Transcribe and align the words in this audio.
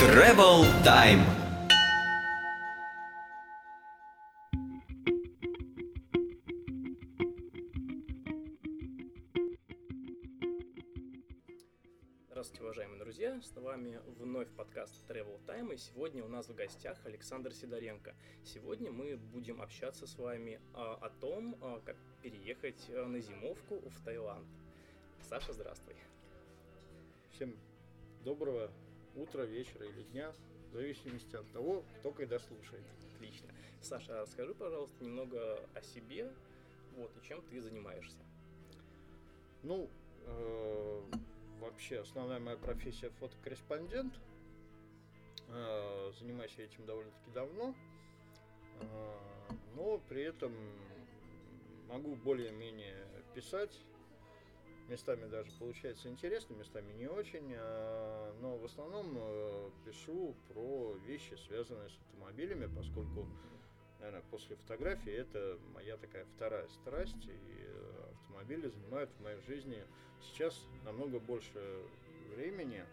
Travel 0.00 0.64
Time. 0.82 1.20
Здравствуйте, 12.30 12.62
уважаемые 12.62 12.98
друзья! 12.98 13.38
С 13.42 13.54
вами 13.54 14.00
вновь 14.18 14.48
подкаст 14.56 14.94
Travel 15.06 15.38
Time, 15.46 15.74
и 15.74 15.76
сегодня 15.76 16.24
у 16.24 16.28
нас 16.28 16.48
в 16.48 16.54
гостях 16.54 16.96
Александр 17.04 17.52
Сидоренко. 17.52 18.14
Сегодня 18.42 18.90
мы 18.90 19.18
будем 19.18 19.60
общаться 19.60 20.06
с 20.06 20.16
вами 20.16 20.62
а, 20.72 20.94
о 20.94 21.10
том, 21.10 21.58
а, 21.60 21.78
как 21.84 21.96
переехать 22.22 22.88
а, 22.88 23.06
на 23.06 23.20
зимовку 23.20 23.82
в 23.90 24.02
Таиланд. 24.02 24.48
Саша, 25.28 25.52
здравствуй! 25.52 25.94
Всем 27.32 27.54
доброго 28.24 28.70
утра, 29.16 29.42
вечера 29.44 29.86
или 29.86 30.02
дня, 30.04 30.32
в 30.70 30.74
зависимости 30.74 31.34
от 31.36 31.50
того, 31.52 31.84
кто 31.98 32.12
когда 32.12 32.38
слушает. 32.38 32.84
Отлично. 33.14 33.48
Саша, 33.80 34.20
расскажи, 34.20 34.54
пожалуйста, 34.54 35.04
немного 35.04 35.58
о 35.74 35.82
себе, 35.82 36.30
вот, 36.96 37.10
и 37.16 37.26
чем 37.26 37.42
ты 37.42 37.60
занимаешься. 37.60 38.18
Ну, 39.62 39.88
э, 40.26 41.02
вообще, 41.60 42.00
основная 42.00 42.40
моя 42.40 42.56
профессия 42.56 43.10
фотокорреспондент. 43.18 44.14
Э, 45.48 46.12
занимаюсь 46.18 46.54
я 46.56 46.64
этим 46.64 46.86
довольно-таки 46.86 47.30
давно. 47.32 47.74
Э, 48.80 49.18
но 49.74 49.98
при 50.08 50.22
этом 50.22 50.54
могу 51.88 52.14
более-менее 52.16 53.06
писать. 53.34 53.78
Местами 54.90 55.26
даже 55.26 55.52
получается 55.60 56.08
интересно, 56.08 56.54
местами 56.54 56.92
не 56.94 57.06
очень. 57.06 57.54
э, 57.56 58.32
Но 58.40 58.56
в 58.56 58.64
основном 58.64 59.16
э, 59.16 59.70
пишу 59.86 60.34
про 60.48 60.94
вещи, 61.06 61.34
связанные 61.46 61.88
с 61.88 61.96
автомобилями, 62.08 62.66
поскольку, 62.74 63.24
наверное, 64.00 64.22
после 64.32 64.56
фотографии 64.56 65.12
это 65.12 65.58
моя 65.74 65.96
такая 65.96 66.24
вторая 66.36 66.66
страсть. 66.68 67.24
И 67.24 67.64
э, 67.68 68.04
автомобили 68.14 68.66
занимают 68.66 69.08
в 69.12 69.22
моей 69.22 69.40
жизни 69.42 69.80
сейчас 70.22 70.60
намного 70.84 71.20
больше 71.20 71.84
времени. 72.34 72.84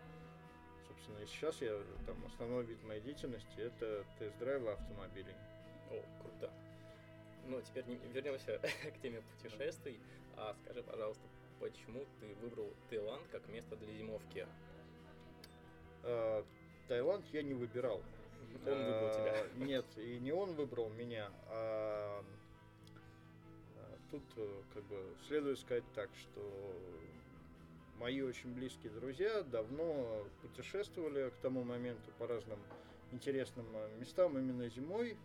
Собственно, 0.87 1.17
и 1.17 1.25
сейчас 1.25 1.59
я 1.63 1.81
там 2.05 2.23
основной 2.27 2.63
вид 2.65 2.83
моей 2.83 3.01
деятельности 3.01 3.59
это 3.59 4.05
тест-драйвы 4.19 4.69
автомобилей. 4.71 5.33
О, 5.89 6.03
круто. 6.21 6.53
Ну, 7.47 7.57
а 7.57 7.61
теперь 7.63 7.85
не- 7.87 7.97
вернемся 8.13 8.59
к 8.83 9.01
теме 9.01 9.23
путешествий. 9.41 9.99
А 10.35 10.53
скажи, 10.63 10.83
пожалуйста, 10.83 11.23
почему 11.59 12.05
ты 12.19 12.33
выбрал 12.41 12.71
Таиланд 12.89 13.23
как 13.31 13.47
место 13.49 13.75
для 13.75 13.93
зимовки? 13.93 14.47
Э, 16.03 16.43
Таиланд 16.87 17.25
я 17.33 17.43
не 17.43 17.53
выбирал. 17.53 18.01
Он 18.65 18.85
выбрал 18.85 19.13
тебя. 19.13 19.35
Э, 19.37 19.49
Нет, 19.57 19.85
и 19.97 20.19
не 20.19 20.31
он 20.31 20.53
выбрал 20.53 20.89
меня, 20.89 21.29
а 21.47 22.23
э, 23.75 23.95
тут 24.11 24.23
как 24.73 24.83
бы 24.85 25.15
следует 25.27 25.59
сказать 25.59 25.83
так, 25.93 26.09
что 26.15 26.41
мои 27.99 28.21
очень 28.21 28.53
близкие 28.53 28.91
друзья 28.91 29.43
давно 29.43 30.25
путешествовали 30.41 31.29
к 31.29 31.37
тому 31.41 31.63
моменту 31.63 32.11
по 32.17 32.27
разным 32.27 32.59
интересным 33.11 33.65
местам 33.99 34.37
именно 34.37 34.69
зимой. 34.69 35.17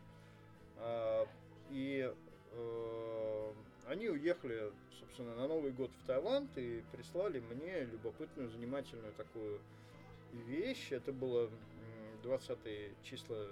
А, 0.78 1.26
И 1.70 2.12
они 3.86 4.08
уехали, 4.08 4.72
собственно, 5.00 5.34
на 5.34 5.48
Новый 5.48 5.72
год 5.72 5.90
в 6.02 6.06
Таиланд 6.06 6.56
и 6.56 6.82
прислали 6.92 7.40
мне 7.40 7.84
любопытную, 7.84 8.48
занимательную 8.48 9.12
такую 9.14 9.60
вещь. 10.32 10.92
Это 10.92 11.12
было 11.12 11.46
м, 11.46 12.22
20 12.22 12.58
числа 13.02 13.46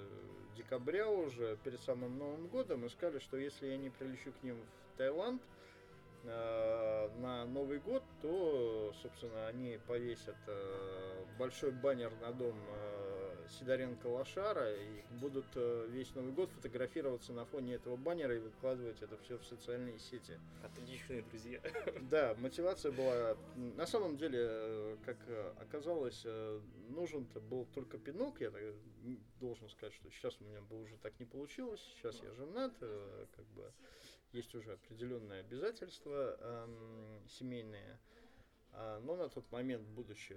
декабря 0.56 1.08
уже, 1.08 1.56
перед 1.64 1.80
самым 1.80 2.18
Новым 2.18 2.46
годом. 2.48 2.84
И 2.84 2.88
сказали, 2.88 3.18
что 3.18 3.36
если 3.36 3.69
я 3.69 3.76
не 3.76 3.90
прилечу 3.90 4.32
к 4.40 4.42
ним 4.42 4.56
в 4.56 4.98
Таиланд 4.98 5.42
э, 6.24 7.08
на 7.19 7.44
Новый 7.46 7.78
год, 7.78 8.02
то, 8.22 8.92
собственно, 9.02 9.48
они 9.48 9.78
повесят 9.86 10.36
э, 10.46 11.24
большой 11.38 11.72
баннер 11.72 12.12
на 12.20 12.32
дом 12.32 12.54
э, 12.69 13.09
Сидоренко 13.59 14.06
Лошара 14.06 14.72
и 14.72 15.03
будут 15.21 15.47
э, 15.55 15.87
весь 15.91 16.15
Новый 16.15 16.33
год 16.33 16.50
фотографироваться 16.50 17.33
на 17.33 17.44
фоне 17.44 17.75
этого 17.75 17.97
баннера 17.97 18.37
и 18.37 18.38
выкладывать 18.38 19.03
это 19.03 19.16
все 19.19 19.38
в 19.38 19.44
социальные 19.44 19.99
сети. 19.99 20.38
Отличные 20.62 21.22
друзья. 21.22 21.61
Да, 22.11 22.34
мотивация 22.38 22.93
была... 22.93 23.37
На 23.77 23.87
самом 23.87 24.16
деле, 24.16 24.38
э, 24.43 24.97
как 25.05 25.16
э, 25.27 25.53
оказалось, 25.61 26.25
нужен-то 26.88 27.41
был 27.41 27.66
только 27.75 27.99
пинок. 27.99 28.41
Я 28.41 28.53
должен 29.41 29.69
сказать, 29.69 29.94
что 29.94 30.11
сейчас 30.11 30.41
у 30.41 30.44
меня 30.44 30.61
бы 30.62 30.81
уже 30.81 30.97
так 30.99 31.19
не 31.19 31.27
получилось. 31.27 31.81
Сейчас 31.97 32.21
я 32.22 32.32
женат, 32.34 32.72
как 32.78 33.47
бы 33.56 33.72
есть 34.32 34.55
уже 34.55 34.72
определенные 34.72 35.41
обязательства 35.41 36.37
эм, 36.41 37.28
семейные. 37.28 37.99
А, 38.72 39.00
Но 39.00 39.17
на 39.17 39.28
тот 39.28 39.50
момент, 39.50 39.87
будучи 39.88 40.37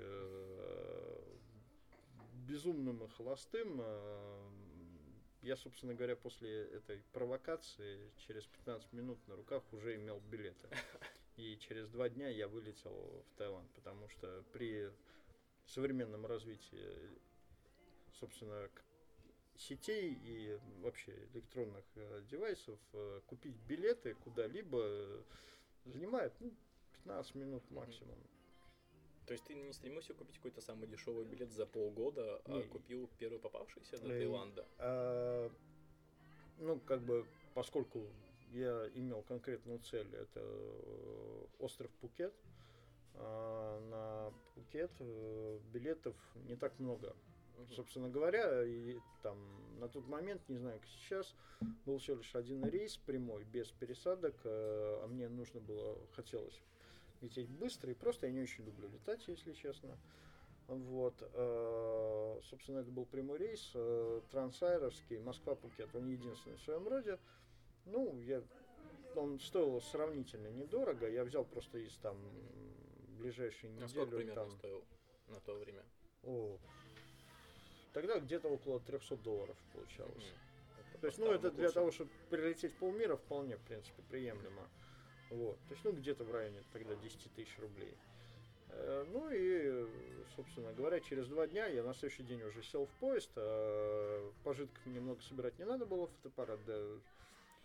безумным 2.48 3.04
и 3.04 3.08
холостым, 3.10 3.80
э, 3.82 4.50
я, 5.42 5.56
собственно 5.58 5.94
говоря, 5.94 6.16
после 6.16 6.64
этой 6.68 7.04
провокации 7.12 8.12
через 8.28 8.46
15 8.46 8.94
минут 8.94 9.20
на 9.28 9.36
руках 9.36 9.64
уже 9.74 9.96
имел 9.96 10.20
билеты. 10.32 10.70
И 11.36 11.58
через 11.58 11.90
два 11.90 12.10
дня 12.10 12.30
я 12.30 12.48
вылетел 12.48 13.26
в 13.28 13.38
Таиланд, 13.38 13.70
потому 13.72 14.08
что 14.10 14.44
при 14.54 14.92
современном 15.66 16.26
развитии, 16.26 17.20
собственно, 18.20 18.70
сетей 19.58 20.14
и 20.24 20.60
вообще 20.82 21.12
электронных 21.34 21.86
э, 21.96 22.24
девайсов 22.30 22.80
э, 22.94 23.22
купить 23.28 23.56
билеты 23.68 24.16
куда-либо 24.16 25.24
занимает 25.86 26.34
ну, 26.40 26.54
15 27.04 27.36
минут 27.36 27.70
максимум. 27.72 28.18
То 29.26 29.34
есть 29.34 29.46
ты 29.46 29.54
не 29.54 29.72
стремился 29.72 30.14
купить 30.14 30.36
какой-то 30.36 30.62
самый 30.62 30.88
дешевый 30.88 31.26
билет 31.26 31.52
за 31.52 31.66
полгода, 31.66 32.42
а 32.46 32.58
Не. 32.58 32.64
купил 32.64 33.10
первый 33.20 33.40
попавшийся 33.40 33.98
до 33.98 34.10
Таиланда? 34.10 34.68
А, 34.80 35.50
ну, 36.60 36.80
как 36.80 37.02
бы, 37.02 37.26
поскольку 37.54 38.06
я 38.52 38.90
имел 38.96 39.22
конкретную 39.24 39.80
цель, 39.80 40.14
это 40.14 40.42
э, 40.42 41.46
остров 41.60 41.92
Пукет. 42.02 42.34
а, 43.16 43.80
на 43.90 44.34
Пукет 44.56 44.92
э, 45.00 45.60
билетов 45.72 46.16
не 46.48 46.56
так 46.56 46.78
много. 46.80 47.16
Мгм. 47.58 47.72
Собственно 47.74 48.10
говоря, 48.10 48.64
и 48.64 48.98
там 49.22 49.38
на 49.80 49.88
тот 49.88 50.08
момент, 50.08 50.42
не 50.50 50.58
знаю, 50.58 50.80
как 50.80 50.90
сейчас, 50.90 51.36
был 51.86 52.00
всего 52.00 52.18
лишь 52.18 52.36
один 52.36 52.66
рейс 52.66 52.98
прямой, 52.98 53.44
без 53.46 53.70
пересадок, 53.72 54.36
э, 54.44 55.00
а 55.04 55.08
мне 55.08 55.30
нужно 55.30 55.60
было, 55.62 55.98
хотелось 56.14 56.60
лететь 57.24 57.50
быстро, 57.50 57.92
и 57.92 57.96
просто 57.96 58.28
я 58.28 58.34
не 58.34 58.42
очень 58.42 58.66
люблю 58.66 58.88
летать, 58.90 59.28
если 59.28 59.54
честно. 59.54 59.98
Вот, 60.68 61.16
э, 61.22 62.40
собственно, 62.44 62.80
это 62.80 62.92
был 62.92 63.06
прямой 63.06 63.38
рейс, 63.38 63.72
э, 63.74 64.22
трансайровский, 64.32 65.20
Москва-Пукет, 65.20 65.94
он 65.96 66.08
единственный 66.08 66.56
в 66.56 66.62
своем 66.62 66.88
роде. 66.88 67.20
Ну, 67.86 68.18
я, 68.22 68.42
он 69.16 69.40
стоил 69.40 69.82
сравнительно 69.82 70.48
недорого, 70.48 71.10
я 71.10 71.24
взял 71.24 71.44
просто 71.44 71.80
из 71.80 71.94
там 71.98 72.18
ближайшей 73.20 73.70
А 73.82 73.88
сколько 73.88 74.16
недели 74.16 74.26
примерно 74.26 74.44
там, 74.44 74.52
стоил 74.58 74.84
на 75.28 75.40
то 75.42 75.56
время? 75.56 75.84
о, 76.24 76.58
тогда 77.92 78.20
где-то 78.20 78.48
около 78.48 78.80
300 78.80 79.18
долларов 79.18 79.58
получалось. 79.74 80.24
Мгм. 80.24 81.00
То 81.02 81.08
есть, 81.08 81.20
ну, 81.20 81.32
это 81.34 81.52
для 81.52 81.70
того, 81.70 81.92
чтобы 81.92 82.10
прилететь 82.30 82.74
полмира, 82.78 83.18
вполне, 83.18 83.58
в 83.58 83.62
принципе, 83.62 84.02
приемлемо. 84.04 84.70
Вот. 85.34 85.58
То 85.68 85.74
есть, 85.74 85.84
ну, 85.84 85.92
где-то 85.92 86.24
в 86.24 86.32
районе 86.32 86.62
тогда 86.72 86.96
10 86.96 87.34
тысяч 87.34 87.58
рублей. 87.60 87.98
Э, 88.70 89.06
Ну 89.12 89.30
и, 89.32 89.88
собственно 90.36 90.72
говоря, 90.74 91.00
через 91.00 91.28
два 91.28 91.48
дня 91.48 91.66
я 91.68 91.84
на 91.84 91.94
следующий 91.94 92.24
день 92.24 92.42
уже 92.44 92.62
сел 92.64 92.86
в 92.86 92.92
поезд. 93.00 93.32
а 93.36 94.32
Пожитков 94.44 94.86
немного 94.86 95.22
собирать 95.22 95.58
не 95.58 95.66
надо 95.66 95.86
было, 95.86 96.08
фотоаппарат, 96.08 96.60
да, 96.66 96.80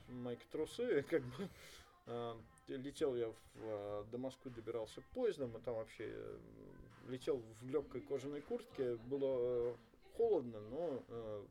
майк 0.08 0.42
трусы, 0.46 1.02
как 1.10 1.22
бы. 1.22 1.48
А, 2.06 2.40
Летел 2.68 3.14
я 3.16 3.28
в, 3.28 3.34
а, 3.56 4.04
до 4.10 4.18
Москвы, 4.18 4.50
добирался 4.50 5.02
поездом, 5.14 5.54
и 5.56 5.60
там 5.60 5.74
вообще 5.74 6.04
э, 6.08 6.38
летел 7.08 7.42
в 7.60 7.68
легкой 7.68 8.00
кожаной 8.00 8.40
куртке. 8.40 8.96
Было 9.10 9.36
э, 9.40 9.74
холодно, 10.16 10.60
но 10.60 11.04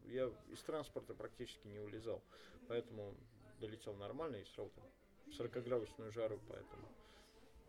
я 0.08 0.30
из 0.52 0.60
транспорта 0.64 1.14
практически 1.14 1.68
не 1.68 1.80
улезал. 1.80 2.22
Поэтому 2.68 3.14
долетел 3.60 3.94
нормально 3.94 4.36
и 4.38 4.44
сразу 4.44 4.72
40-градусную 5.32 6.12
жару, 6.12 6.40
поэтому. 6.48 6.88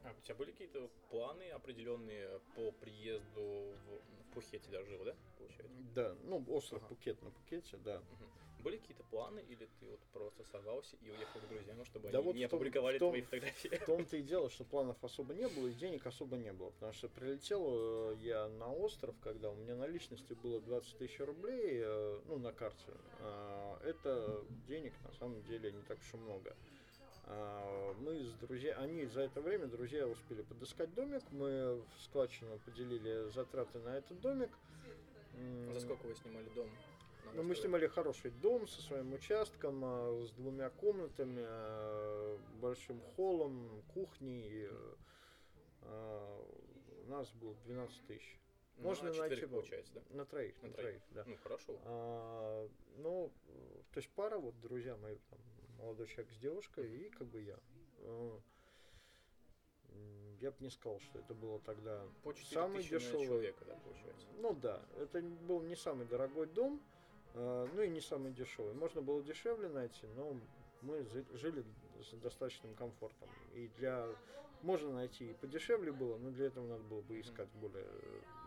А 0.05 0.15
у 0.17 0.21
тебя 0.21 0.37
были 0.37 0.53
какие-то 0.53 0.89
планы 1.11 1.51
определенные 1.51 2.41
по 2.55 2.71
приезду 2.71 3.41
в, 3.41 3.99
в 4.23 4.31
Пхукете 4.31 4.71
даже 4.71 4.87
жил, 4.91 5.05
да, 5.05 5.17
получается? 5.37 5.77
Да, 5.95 6.17
ну, 6.23 6.45
остров 6.49 6.83
Ага. 6.83 6.89
Пукет 6.95 7.21
на 7.23 7.31
Пукете, 7.31 7.77
да. 7.79 7.99
Мгм. 7.99 8.31
Были 8.61 8.77
какие-то 8.79 9.03
планы, 9.05 9.41
или 9.41 9.69
ты 9.79 9.87
вот 9.87 10.01
просто 10.13 10.45
сорвался 10.45 10.97
и 10.97 11.11
уехал 11.11 11.41
к 11.41 11.49
друзьям, 11.49 11.85
чтобы 11.85 12.11
Да 12.11 12.19
они 12.19 12.27
вот 12.27 12.37
не 12.37 12.47
том- 12.49 12.59
опубликовали 12.59 12.99
том- 12.99 13.11
твои 13.11 13.23
фотографии? 13.23 13.69
В 13.69 13.85
том-то 13.87 14.17
и 14.17 14.23
дело, 14.23 14.49
что 14.51 14.65
планов 14.65 15.03
особо 15.03 15.35
не 15.35 15.49
было, 15.49 15.67
и 15.69 15.73
денег 15.75 16.07
особо 16.07 16.37
не 16.37 16.53
было. 16.53 16.71
Потому 16.71 16.93
что 16.93 17.09
прилетел 17.09 18.13
э, 18.13 18.17
я 18.19 18.49
на 18.49 18.73
остров, 18.73 19.17
когда 19.21 19.51
у 19.51 19.55
меня 19.57 19.75
наличности 19.77 20.33
было 20.33 20.61
20 20.61 20.97
тысяч 20.99 21.19
рублей, 21.21 21.81
э, 21.85 22.21
ну, 22.27 22.39
на 22.39 22.53
карте. 22.53 22.93
А, 23.21 23.81
Это 23.85 24.45
денег, 24.67 24.95
на 25.05 25.13
самом 25.13 25.43
деле, 25.43 25.73
не 25.73 25.83
так 25.83 25.99
уж 25.99 26.15
и 26.15 26.17
много. 26.17 26.57
А, 27.31 27.95
Мы 28.01 28.21
с 28.25 28.33
друзьями, 28.35 28.79
они 28.83 29.07
за 29.07 29.23
это 29.23 29.41
время, 29.41 29.67
друзья, 29.67 30.07
успели 30.07 30.43
подыскать 30.43 30.93
домик, 30.95 31.23
мы 31.31 31.75
в 31.97 32.03
складчину 32.03 32.59
поделили 32.65 33.29
затраты 33.31 33.79
на 33.81 33.97
этот 33.97 34.21
домик. 34.21 34.51
За 35.73 35.81
сколько 35.81 36.07
вы 36.07 36.15
снимали 36.15 36.49
дом? 36.55 36.69
ну, 37.35 37.43
мы 37.43 37.55
снимали 37.55 37.87
хороший 37.87 38.31
дом 38.31 38.67
со 38.67 38.81
своим 38.81 39.13
участком, 39.13 39.83
а, 39.85 40.25
с 40.27 40.31
двумя 40.33 40.71
комнатами, 40.71 41.45
а, 41.47 42.39
большим 42.61 43.01
холлом, 43.17 43.83
кухней. 43.95 44.69
У 45.83 47.11
нас 47.11 47.31
было 47.33 47.55
12 47.65 48.07
тысяч. 48.07 48.39
Ну, 48.79 48.85
можно 48.85 49.09
на 49.09 49.13
четверых 49.13 49.31
найти, 49.31 49.47
получается, 49.47 49.93
да? 49.95 50.03
На 50.11 50.25
троих, 50.25 50.55
На 50.63 50.69
на, 50.69 50.75
троих. 50.75 51.03
троих, 51.03 51.03
да. 51.11 51.25
Ну, 51.27 51.37
хорошо. 51.43 51.79
А, 51.85 52.69
ну, 52.99 53.33
то 53.93 53.99
есть 53.99 54.09
пара, 54.11 54.39
вот 54.39 54.59
друзья 54.61 54.97
мои, 54.97 55.17
там, 55.31 55.39
молодой 55.79 56.07
человек 56.09 56.33
с 56.33 56.37
девушкой 56.39 56.91
и 56.91 57.09
как 57.11 57.27
бы 57.29 57.41
я. 57.41 57.59
А, 58.03 58.41
Я 60.41 60.51
бы 60.53 60.57
не 60.61 60.71
сказал, 60.71 61.01
что 61.01 61.19
это 61.19 61.35
было 61.35 61.59
тогда 61.61 62.07
По 62.23 62.33
4 62.33 62.55
самый 62.55 62.83
дешевый. 62.85 63.27
человека, 63.27 63.65
да, 63.65 63.75
получается? 63.77 64.27
Ну 64.37 64.55
да, 64.55 64.81
это 64.99 65.21
был 65.21 65.63
не 65.63 65.75
самый 65.75 66.07
дорогой 66.07 66.47
дом, 66.47 66.81
э, 67.35 67.69
ну 67.75 67.83
и 67.83 67.89
не 67.89 68.01
самый 68.01 68.33
дешевый. 68.33 68.73
Можно 68.75 69.03
было 69.03 69.21
дешевле 69.23 69.69
найти, 69.69 70.07
но 70.15 70.41
мы 70.83 71.03
жи- 71.07 71.27
жили 71.33 71.65
с 72.01 72.13
достаточным 72.19 72.75
комфортом. 72.77 73.29
И 73.55 73.69
для 73.79 74.09
можно 74.63 74.93
найти 74.93 75.31
и 75.31 75.35
подешевле 75.35 75.93
было, 75.93 76.17
но 76.19 76.31
для 76.31 76.47
этого 76.47 76.67
надо 76.67 76.83
было 76.85 77.01
бы 77.03 77.21
искать 77.21 77.49
более, 77.55 77.87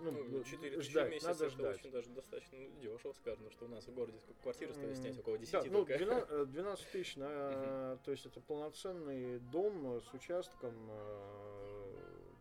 ну, 0.02 0.12
Ну, 0.12 0.40
б- 0.40 0.44
4 0.44 0.78
тысячи 0.78 0.90
в 0.90 0.92
ждать, 0.92 1.12
месяц 1.12 1.25
надо 1.25 1.46
это 1.46 1.50
ждать. 1.56 1.75
очень 1.80 1.92
даже 1.92 2.10
достаточно 2.10 2.58
дешево 2.81 3.13
сказано, 3.13 3.50
что 3.52 3.66
у 3.66 3.68
нас 3.69 3.88
в 3.88 3.94
городе 3.94 4.19
сколько 4.19 4.42
квартиры 4.42 4.74
стоит 4.74 4.98
снять, 4.98 5.18
около 5.19 5.38
10 5.38 5.52
Да, 5.54 5.63
ну, 5.66 5.86
только. 5.86 5.98
12, 5.98 6.30
э, 6.31 6.46
12 6.46 6.92
тысяч, 6.92 7.16
на, 7.16 7.98
то 8.04 8.12
есть 8.12 8.25
это 8.25 8.42
полноценный 8.42 9.40
дом 9.40 10.02
с 10.02 10.13
участком, 10.13 10.74
э, 10.90 11.94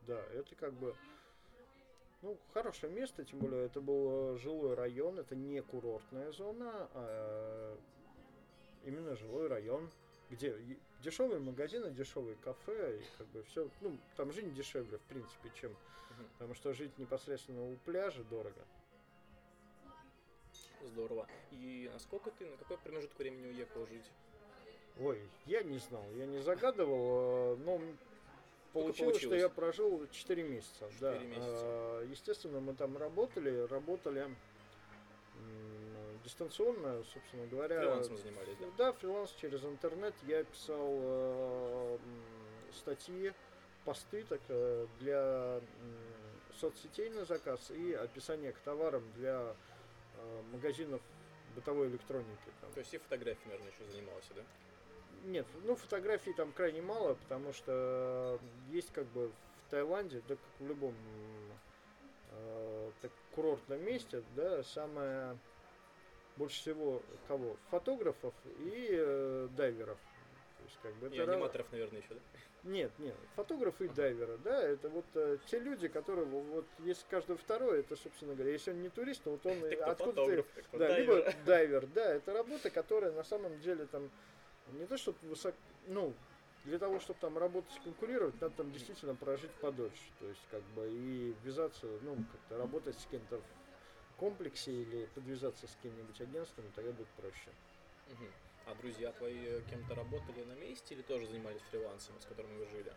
да, 0.06 0.20
это 0.34 0.54
как 0.56 0.72
бы, 0.74 0.94
ну, 2.22 2.36
хорошее 2.52 2.92
место, 2.92 3.24
тем 3.24 3.38
более 3.38 3.66
это 3.66 3.80
был 3.80 4.34
э, 4.34 4.38
жилой 4.38 4.74
район, 4.74 5.18
это 5.18 5.36
не 5.36 5.62
курортная 5.62 6.32
зона, 6.32 6.88
а 6.94 7.78
именно 8.84 9.14
жилой 9.14 9.46
район, 9.46 9.88
где 10.30 10.56
дешевые 11.02 11.40
магазины, 11.40 11.90
дешевые 11.90 12.36
кафе, 12.36 12.98
и 12.98 13.02
как 13.18 13.26
бы 13.28 13.42
все, 13.44 13.68
ну, 13.80 13.96
там 14.16 14.32
жизнь 14.32 14.54
дешевле, 14.54 14.98
в 14.98 15.02
принципе, 15.02 15.50
чем, 15.60 15.74
потому 16.34 16.54
что 16.54 16.72
жить 16.72 16.96
непосредственно 16.98 17.62
у 17.70 17.76
пляжа 17.84 18.22
дорого. 18.24 18.64
Здорово. 20.82 21.26
И 21.50 21.90
насколько 21.92 22.30
ты, 22.30 22.46
на 22.46 22.56
какой 22.56 22.78
промежуток 22.78 23.18
времени 23.18 23.48
уехал 23.48 23.86
жить? 23.86 24.04
Ой, 24.98 25.20
я 25.46 25.62
не 25.62 25.78
знал, 25.78 26.04
я 26.16 26.26
не 26.26 26.38
загадывал, 26.38 27.54
э, 27.54 27.56
но 27.64 27.76
м, 27.76 27.98
получилось, 28.72 28.96
что 29.18 29.28
получилось. 29.28 29.40
я 29.40 29.48
прожил 29.48 30.06
4 30.10 30.42
месяца. 30.42 30.90
да. 31.00 31.14
Четыре 31.14 31.28
месяца. 31.30 31.60
А, 31.62 32.04
Естественно, 32.10 32.60
мы 32.60 32.74
там 32.74 32.96
работали, 32.96 33.66
работали 33.66 34.34
дистанционно, 36.30 37.02
собственно 37.12 37.46
говоря. 37.46 37.80
Фрилансом 37.80 38.16
занимались, 38.16 38.56
да? 38.60 38.66
Да, 38.78 38.92
фриланс 38.92 39.34
через 39.40 39.64
интернет. 39.64 40.14
Я 40.26 40.44
писал 40.44 40.88
э, 40.88 41.98
статьи, 42.72 43.32
посты 43.84 44.24
так, 44.24 44.40
э, 44.48 44.86
для 45.00 45.60
соцсетей 46.54 47.10
на 47.10 47.24
заказ 47.24 47.70
и 47.70 47.92
описание 47.94 48.52
к 48.52 48.58
товарам 48.58 49.02
для 49.16 49.54
э, 50.16 50.42
магазинов 50.52 51.00
бытовой 51.56 51.88
электроники. 51.88 52.28
там. 52.60 52.70
То 52.72 52.80
есть 52.80 52.94
и 52.94 52.98
фотографии, 52.98 53.46
наверное, 53.46 53.72
еще 53.72 53.90
занимался, 53.90 54.34
да? 54.34 54.42
Нет, 55.24 55.46
ну 55.64 55.74
фотографий 55.74 56.32
там 56.32 56.52
крайне 56.52 56.80
мало, 56.80 57.14
потому 57.14 57.52
что 57.52 58.38
есть 58.70 58.90
как 58.92 59.06
бы 59.06 59.28
в 59.66 59.70
Таиланде, 59.70 60.22
да 60.28 60.36
как 60.36 60.60
в 60.60 60.66
любом 60.66 60.94
э, 62.30 62.90
так, 63.02 63.10
курортном 63.34 63.84
месте, 63.84 64.22
да, 64.36 64.62
самое 64.62 65.36
больше 66.40 66.58
всего 66.60 67.02
кого? 67.28 67.56
Фотографов 67.70 68.34
и 68.46 68.88
э, 68.90 69.48
дайверов. 69.56 69.98
То 70.56 70.64
есть 70.64 70.78
как 70.82 70.94
бы 70.94 71.08
И 71.08 71.18
это 71.18 71.32
аниматоров, 71.32 71.70
наверное, 71.70 72.00
еще, 72.00 72.14
да? 72.14 72.20
Нет, 72.64 72.90
нет, 72.98 73.16
фотографы 73.36 73.84
и 73.84 73.88
Ага. 73.88 73.96
дайверы, 73.96 74.38
да, 74.38 74.62
это 74.62 74.88
вот 74.88 75.04
э, 75.14 75.38
те 75.46 75.58
люди, 75.58 75.88
которые, 75.88 76.26
во- 76.26 76.40
вот, 76.40 76.66
если 76.78 77.06
каждый 77.08 77.36
второй, 77.36 77.80
это, 77.80 77.96
собственно 77.96 78.34
говоря, 78.34 78.52
если 78.52 78.70
он 78.72 78.80
не 78.82 78.88
турист, 78.88 79.22
то 79.24 79.30
вот 79.30 79.46
он 79.46 79.62
откуда 79.84 80.26
ты 80.26 80.44
да, 80.78 80.88
дайвер. 80.88 81.16
либо 81.16 81.32
дайвер, 81.46 81.86
да, 81.86 82.14
это 82.14 82.32
работа, 82.32 82.70
которая 82.70 83.12
на 83.12 83.22
самом 83.24 83.58
деле 83.60 83.86
там 83.86 84.10
не 84.72 84.86
то, 84.86 84.96
чтобы 84.96 85.18
высоко, 85.22 85.56
ну, 85.88 86.14
для 86.64 86.78
того, 86.78 87.00
чтобы 87.00 87.18
там 87.20 87.38
работать, 87.38 87.78
конкурировать, 87.82 88.38
надо 88.40 88.54
там 88.56 88.70
действительно 88.72 89.14
прожить 89.14 89.52
подольше, 89.60 90.12
то 90.18 90.28
есть 90.28 90.46
как 90.50 90.62
бы 90.62 90.90
и 90.90 91.32
ввязаться, 91.42 91.86
ну, 92.02 92.16
как-то 92.30 92.58
работать 92.58 92.98
с 92.98 93.06
кем-то 93.06 93.38
в 93.38 93.59
комплексе 94.20 94.70
или 94.70 95.06
подвязаться 95.14 95.66
с 95.66 95.76
кем-нибудь 95.82 96.20
агентством, 96.20 96.64
тогда 96.74 96.92
будет 96.92 97.08
проще. 97.16 97.50
Мгм. 98.08 98.28
А 98.66 98.74
друзья 98.74 99.10
твои 99.12 99.42
э, 99.46 99.62
кем-то 99.70 99.94
работали 99.94 100.44
на 100.44 100.52
месте 100.52 100.94
или 100.94 101.02
тоже 101.02 101.26
занимались 101.26 101.62
фрилансом, 101.70 102.14
с 102.20 102.26
которыми 102.26 102.58
вы 102.58 102.66
жили? 102.66 102.92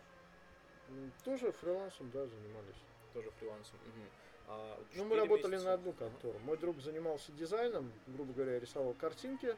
Тоже 1.24 1.50
фрилансом, 1.52 2.10
да, 2.10 2.26
занимались. 2.26 2.76
Тоже 3.14 3.30
фрилансом. 3.40 3.78
Мгм. 3.86 4.08
А 4.48 4.76
вот 4.76 4.86
Ну, 4.96 5.04
мы 5.06 5.16
работали 5.16 5.52
месяца- 5.52 5.68
на 5.68 5.74
одну 5.74 5.92
контору. 5.94 6.38
Мой 6.40 6.58
друг 6.58 6.78
занимался 6.80 7.32
дизайном, 7.32 7.90
грубо 8.08 8.34
говоря, 8.34 8.60
рисовал 8.60 8.92
картинки 8.92 9.56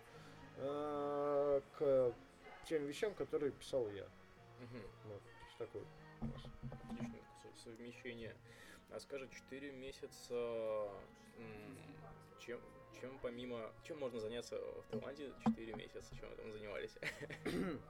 э, 0.59 1.61
к 1.79 2.15
тем 2.69 2.87
вещам, 2.87 3.13
которые 3.15 3.51
писал 3.53 3.89
я. 3.91 4.07
Мгм. 4.61 4.83
Вот, 5.07 5.23
такой 5.59 5.83
у 6.21 6.27
нас. 6.27 6.43
Отличное 6.91 7.21
со- 7.43 7.65
совмещение. 7.65 8.35
А 8.91 9.01
скажи, 9.01 9.29
4 9.29 9.73
месяца, 9.73 10.89
чем, 12.39 12.61
чем 13.01 13.19
помимо, 13.19 13.73
чем 13.83 13.99
можно 13.99 14.21
заняться 14.21 14.59
в 14.59 14.85
Таиланде 14.91 15.33
4 15.45 15.75
месяца, 15.75 16.15
чем 16.17 16.31
вы 16.31 16.37
там 16.37 16.53
занимались? 16.53 16.97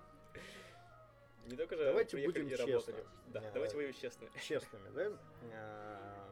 Не 1.46 1.56
только 1.56 1.76
же 1.76 1.84
Давайте 1.84 2.16
будем 2.24 2.48
и 2.48 2.54
работали. 2.56 2.76
честны. 2.78 3.04
Да, 3.28 3.40
А, 3.40 3.52
давайте 3.52 3.76
будем 3.76 3.92
честны. 3.92 4.28
Честными, 4.42 4.88
да? 4.88 5.12
А, 5.52 6.28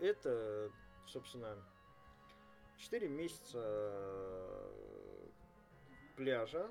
Это, 0.00 0.70
собственно, 1.06 1.56
4 2.76 3.08
месяца 3.08 4.68
пляжа 6.16 6.68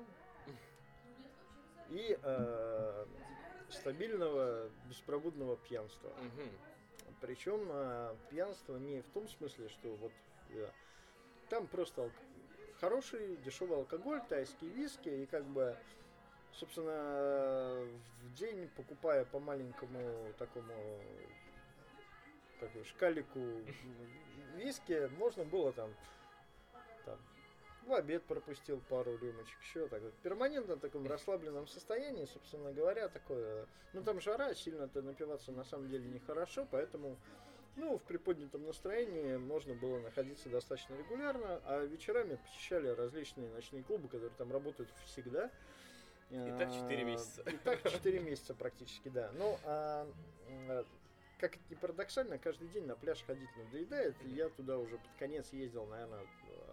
и 1.90 2.16
э, 2.22 3.06
стабильного 3.70 4.68
беспробудного 4.88 5.56
пьянства. 5.56 6.10
Мгм. 6.10 6.50
Причем 7.20 7.68
а, 7.70 8.16
пьянство 8.30 8.76
не 8.76 9.00
в 9.02 9.08
том 9.08 9.28
смысле, 9.28 9.68
что 9.68 9.94
вот 9.96 10.12
э, 10.50 10.70
там 11.48 11.66
просто 11.66 12.10
хороший 12.80 13.36
дешевый 13.38 13.78
алкоголь, 13.78 14.20
тайские 14.28 14.70
виски, 14.70 15.08
и 15.08 15.26
как 15.26 15.44
бы, 15.44 15.76
собственно, 16.52 17.84
в 18.22 18.34
день 18.34 18.68
покупая 18.76 19.24
по 19.24 19.40
маленькому 19.40 20.32
такому 20.38 20.72
как 22.60 22.74
его, 22.74 22.84
шкалику 22.84 23.40
виски, 24.56 25.08
можно 25.18 25.44
было 25.44 25.72
там 25.72 25.90
в 27.88 27.94
обед 27.94 28.22
пропустил 28.24 28.80
пару 28.88 29.16
рюмочек, 29.16 29.58
еще 29.62 29.88
так 29.88 30.02
вот. 30.02 30.12
Перманентно 30.22 30.76
в 30.76 30.80
таком 30.80 31.06
расслабленном 31.06 31.66
состоянии, 31.66 32.26
собственно 32.26 32.72
говоря, 32.72 33.08
такое. 33.08 33.66
Ну 33.94 34.02
там 34.02 34.20
жара, 34.20 34.54
сильно-то 34.54 35.02
напиваться 35.02 35.50
на 35.52 35.64
самом 35.64 35.88
деле 35.88 36.04
нехорошо, 36.08 36.66
поэтому 36.70 37.16
ну, 37.76 37.96
в 37.98 38.02
приподнятом 38.02 38.66
настроении 38.66 39.36
можно 39.36 39.74
было 39.74 40.00
находиться 40.00 40.48
достаточно 40.48 40.94
регулярно, 40.94 41.60
а 41.64 41.84
вечерами 41.84 42.36
посещали 42.36 42.88
различные 42.88 43.48
ночные 43.50 43.82
клубы, 43.82 44.08
которые 44.08 44.30
там 44.36 44.52
работают 44.52 44.90
всегда. 45.06 45.50
И 46.30 46.52
так 46.58 46.70
четыре 46.72 47.02
А, 47.02 47.06
месяца. 47.06 47.42
И 47.42 47.56
так 47.56 47.90
4 47.90 48.20
месяца 48.20 48.54
практически, 48.54 49.08
да. 49.08 49.30
Ну, 49.38 49.58
а, 49.64 50.06
м, 50.48 50.84
как 51.38 51.54
это 51.54 51.62
ни 51.70 51.74
парадоксально, 51.76 52.38
каждый 52.38 52.68
день 52.68 52.84
на 52.84 52.96
пляж 52.96 53.24
ходить 53.24 53.48
надоедает. 53.56 54.14
Я 54.24 54.48
туда 54.50 54.76
уже 54.76 54.98
под 54.98 55.10
конец 55.18 55.52
ездил, 55.52 55.86
наверное, 55.86 56.26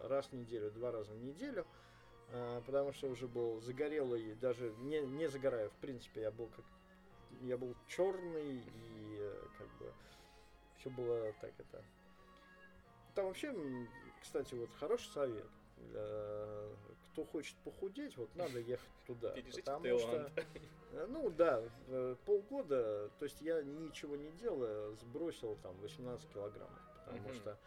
раз 0.08 0.28
в 0.28 0.34
неделю, 0.34 0.72
два 0.72 0.92
раза 0.92 1.14
в 1.14 1.24
неделю. 1.24 1.66
а, 2.34 2.62
Потому 2.62 2.92
что 2.94 3.10
уже 3.10 3.28
был 3.28 3.60
загорелый, 3.62 4.36
даже 4.36 4.72
не, 4.80 5.02
не 5.02 5.28
загорая, 5.28 5.70
в 5.70 5.76
принципе, 5.82 6.22
я 6.22 6.32
был 6.32 6.48
как 6.56 6.66
я 7.42 7.58
был 7.58 7.76
черный 7.88 8.58
и 8.60 9.18
э, 9.20 9.48
как 9.58 9.68
бы 9.80 9.94
все 10.80 10.90
было 10.90 11.34
так 11.42 11.52
это. 11.60 11.84
Там 13.14 13.26
вообще, 13.28 13.54
кстати, 14.22 14.54
вот 14.56 14.70
хороший 14.80 15.10
совет. 15.12 15.46
э, 15.94 16.76
кто 17.12 17.24
хочет 17.26 17.56
похудеть, 17.64 18.18
вот 18.18 18.34
надо 18.36 18.60
ехать 18.60 18.90
туда. 19.08 19.32
Пережить 19.32 19.64
потому 19.64 20.00
что, 20.00 20.32
э, 20.94 21.06
ну 21.10 21.30
да, 21.30 21.64
полгода, 22.26 23.10
то 23.20 23.26
есть 23.26 23.42
я 23.42 23.62
ничего 23.64 24.16
не 24.16 24.32
делая, 24.32 24.92
сбросил 24.96 25.56
там 25.64 25.76
18 25.82 26.30
килограммов, 26.30 26.82
потому 27.06 27.20
Мгм. 27.20 27.36
что 27.36 27.58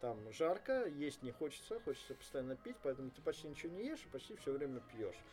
там 0.00 0.30
жарко, 0.32 0.86
есть 0.86 1.22
не 1.22 1.32
хочется, 1.32 1.80
хочется 1.80 2.14
постоянно 2.14 2.56
пить, 2.56 2.76
поэтому 2.82 3.10
ты 3.10 3.22
почти 3.22 3.48
ничего 3.48 3.72
не 3.72 3.86
ешь 3.86 4.04
и 4.04 4.08
почти 4.08 4.36
все 4.36 4.52
время 4.52 4.80
пьешь. 4.80 5.24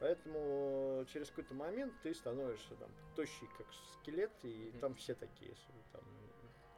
Поэтому 0.00 1.04
через 1.08 1.28
какой-то 1.28 1.54
момент 1.54 1.94
ты 2.02 2.14
становишься 2.14 2.74
там 2.76 2.90
тощий, 3.14 3.48
как 3.56 3.66
скелет, 3.72 4.32
и 4.42 4.70
Мгм. 4.70 4.80
там 4.80 4.94
все 4.96 5.14
такие, 5.14 5.54
там 5.92 6.04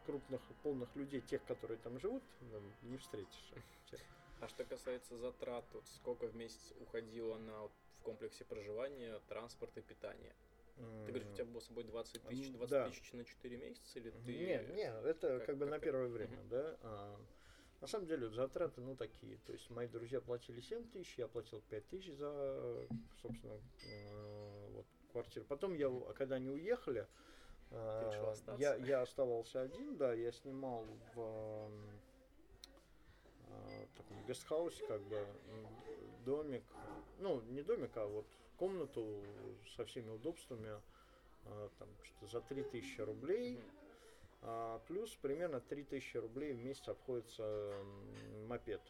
крупных, 0.04 0.40
полных 0.62 0.94
людей, 0.94 1.20
тех, 1.20 1.44
которые 1.44 1.78
там 1.78 1.98
живут, 1.98 2.22
ну, 2.40 2.72
не 2.82 2.96
встретишь. 2.98 3.52
А 4.40 4.48
что 4.48 4.64
касается 4.64 5.16
затрат, 5.16 5.64
вот 5.72 5.86
сколько 5.88 6.26
в 6.26 6.36
месяц 6.36 6.72
уходило 6.80 7.38
на 7.38 7.62
вот 7.62 7.72
в 7.98 8.02
комплексе 8.02 8.44
проживания, 8.44 9.18
транспорт 9.28 9.76
и 9.78 9.80
питание? 9.80 10.34
Ты 10.76 11.12
говоришь, 11.12 11.28
у 11.28 11.34
тебя 11.34 11.44
было 11.46 11.60
с 11.60 11.66
собой 11.66 11.84
20 11.84 12.22
тысяч, 12.24 12.46
М, 12.48 12.52
20 12.52 12.70
да. 12.70 12.88
тысяч 12.90 13.12
на 13.12 13.24
4 13.24 13.56
месяца, 13.56 13.98
или 13.98 14.10
ты... 14.10 14.18
Не, 14.32 14.74
не, 14.74 15.08
это 15.08 15.38
как- 15.38 15.46
как, 15.46 15.56
бы 15.56 15.64
как 15.64 15.70
на 15.70 15.74
это? 15.76 15.84
первое 15.84 16.08
время, 16.08 16.36
Мгм. 16.38 16.48
да. 16.48 16.76
А, 16.82 17.20
на 17.80 17.86
самом 17.86 18.06
деле 18.06 18.28
затраты, 18.28 18.80
ну, 18.82 18.94
такие. 18.94 19.38
То 19.38 19.52
есть 19.52 19.70
мои 19.70 19.86
друзья 19.88 20.20
платили 20.20 20.60
7 20.60 20.90
тысяч, 20.90 21.16
я 21.18 21.28
платил 21.28 21.62
5 21.62 21.88
тысяч 21.88 22.12
за, 22.14 22.86
собственно, 23.22 23.58
э, 23.84 24.68
вот, 24.72 24.86
квартиру. 25.12 25.46
Потом 25.46 25.74
я, 25.74 25.90
когда 26.14 26.36
они 26.36 26.50
уехали, 26.50 27.06
э, 27.70 28.34
я, 28.58 28.74
я 28.76 29.00
оставался 29.00 29.62
один, 29.62 29.96
да, 29.96 30.12
я 30.12 30.30
снимал 30.30 30.84
в 31.14 31.70
э, 33.48 33.86
таком 33.96 34.22
гестхаусе, 34.26 34.84
как 34.86 35.00
бы, 35.02 35.26
домик, 36.26 36.64
ну, 37.18 37.40
не 37.42 37.62
домик, 37.62 37.96
а 37.96 38.06
вот 38.06 38.26
комнату 38.58 39.22
со 39.76 39.84
всеми 39.84 40.10
удобствами, 40.10 40.80
э, 41.44 41.68
там, 41.78 41.88
что 42.02 42.26
за 42.26 42.40
3000 42.40 43.00
рублей, 43.00 43.60
а, 44.42 44.80
плюс 44.86 45.14
примерно 45.22 45.60
3000 45.60 46.18
рублей 46.18 46.52
в 46.52 46.64
месяц 46.64 46.88
обходится 46.88 47.74
мопед. 48.48 48.80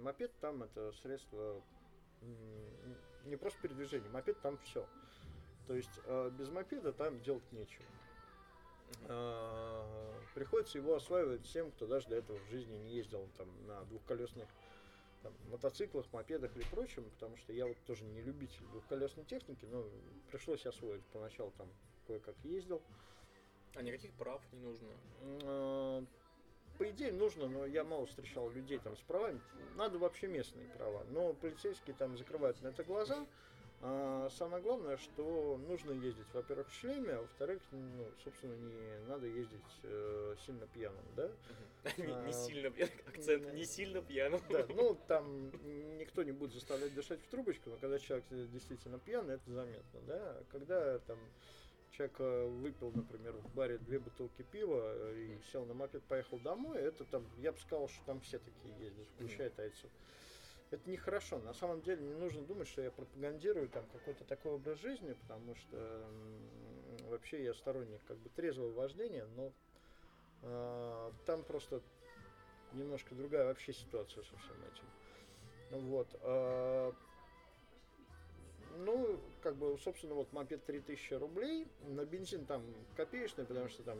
Мопед 0.00 0.32
там 0.40 0.62
это 0.62 0.92
средство 0.92 1.62
не 3.26 3.36
просто 3.36 3.60
передвижение, 3.60 4.10
мопед 4.10 4.40
там 4.40 4.58
все. 4.58 4.86
То 5.66 5.74
есть 5.74 6.00
э, 6.04 6.30
без 6.38 6.50
мопеда 6.50 6.92
там 6.92 7.20
делать 7.22 7.50
нечего. 7.52 7.84
А, 9.08 10.14
Приходится 10.34 10.78
его 10.78 10.94
осваивать 10.96 11.44
всем, 11.44 11.70
кто 11.70 11.86
даже 11.86 12.08
до 12.08 12.16
этого 12.16 12.38
в 12.38 12.50
жизни 12.50 12.76
не 12.76 12.96
ездил 12.96 13.28
там, 13.36 13.48
на 13.66 13.84
двухколесных 13.84 14.48
там, 15.24 15.32
мотоциклах, 15.50 16.04
мопедах 16.12 16.54
или 16.54 16.64
прочем, 16.70 17.04
потому 17.10 17.36
что 17.38 17.52
я 17.52 17.66
вот 17.66 17.76
тоже 17.86 18.04
не 18.04 18.20
любитель 18.20 18.64
двухколесной 18.72 19.24
техники, 19.24 19.64
но 19.64 19.84
пришлось 20.30 20.66
освоить. 20.66 21.02
Поначалу 21.06 21.50
там 21.56 21.68
кое-как 22.06 22.36
ездил. 22.44 22.80
А 23.74 23.82
никаких 23.82 24.12
прав 24.12 24.40
не 24.52 24.60
нужно? 24.60 24.88
М, 25.22 26.06
По 26.78 26.90
идее 26.90 27.12
нужно, 27.12 27.48
но 27.48 27.66
я 27.66 27.84
мало 27.84 28.04
встречал 28.06 28.50
людей 28.50 28.78
там 28.78 28.96
с 28.96 29.00
правами. 29.00 29.40
Надо 29.76 29.98
вообще 29.98 30.26
местные 30.26 30.68
права. 30.76 31.04
Но 31.10 31.32
полицейские 31.32 31.96
там 31.96 32.16
закрывают 32.18 32.60
на 32.62 32.68
это 32.68 32.84
глаза. 32.84 33.26
А 33.80 34.30
самое 34.30 34.62
главное, 34.62 34.96
что 34.96 35.60
нужно 35.68 35.92
ездить, 35.92 36.26
во-первых, 36.32 36.68
в 36.68 36.74
шлеме, 36.74 37.12
а 37.12 37.20
во-вторых, 37.20 37.60
ну, 37.70 38.06
собственно, 38.22 38.54
не 38.54 39.06
надо 39.06 39.26
ездить 39.26 39.60
э, 39.82 40.36
сильно 40.46 40.66
пьяным, 40.68 41.04
да? 41.16 41.30
Не 41.98 42.12
А, 42.12 42.32
сильно 42.32 42.70
пьяным, 42.70 42.94
акцент, 43.06 43.52
не 43.52 43.64
сильно 43.66 44.00
пьяным. 44.00 44.40
Да, 44.48 44.64
ну 44.70 44.94
там 45.06 45.50
никто 45.98 46.22
не 46.22 46.32
будет 46.32 46.54
заставлять 46.54 46.94
дышать 46.94 47.20
в 47.20 47.28
трубочку, 47.28 47.68
но 47.68 47.76
когда 47.76 47.98
человек 47.98 48.24
действительно 48.30 48.98
пьяный, 48.98 49.34
это 49.34 49.50
заметно, 49.50 50.00
да. 50.06 50.42
Когда 50.50 50.98
там 51.00 51.18
человек 51.96 52.16
э, 52.18 52.46
выпил, 52.46 52.90
например, 52.94 53.32
в 53.32 53.54
баре 53.54 53.78
две 53.78 53.98
бутылки 53.98 54.42
пива 54.42 54.82
э, 54.82 55.16
и 55.16 55.50
сел 55.52 55.64
на 55.64 55.74
мопед, 55.74 56.02
поехал 56.04 56.38
домой, 56.38 56.78
это 56.78 57.04
там, 57.04 57.26
я 57.38 57.52
бы 57.52 57.58
сказал, 57.58 57.88
что 57.88 58.04
там 58.06 58.20
все 58.20 58.38
такие 58.38 58.74
ездят, 58.78 59.06
включая 59.14 59.50
тайцев. 59.50 59.90
Это 60.74 60.90
нехорошо. 60.90 61.38
На 61.38 61.54
самом 61.54 61.82
деле 61.82 62.02
не 62.04 62.14
нужно 62.14 62.42
думать, 62.42 62.66
что 62.66 62.82
я 62.82 62.90
пропагандирую 62.90 63.68
там 63.68 63.84
какой-то 63.92 64.24
такой 64.24 64.52
образ 64.52 64.80
жизни, 64.80 65.12
потому 65.12 65.54
что 65.54 66.04
вообще 67.08 67.44
я 67.44 67.54
сторонник 67.54 68.00
как 68.08 68.16
бы 68.18 68.28
трезвого 68.30 68.72
вождения, 68.72 69.24
но 69.36 69.52
э, 70.42 71.10
там 71.26 71.44
просто 71.44 71.80
немножко 72.72 73.14
другая 73.14 73.46
вообще 73.46 73.72
ситуация 73.72 74.24
со 74.24 74.36
всем 74.36 74.56
этим. 74.64 75.88
Вот. 75.88 76.08
а, 76.22 76.92
ну, 78.76 79.20
как 79.42 79.56
бы, 79.56 79.76
собственно, 79.78 80.14
вот 80.14 80.32
мопед 80.32 80.64
3000 80.64 81.14
рублей, 81.14 81.66
на 81.80 82.04
бензин 82.04 82.44
там 82.46 82.62
копеечный, 82.96 83.44
потому 83.44 83.68
что 83.68 83.82
там 83.82 83.98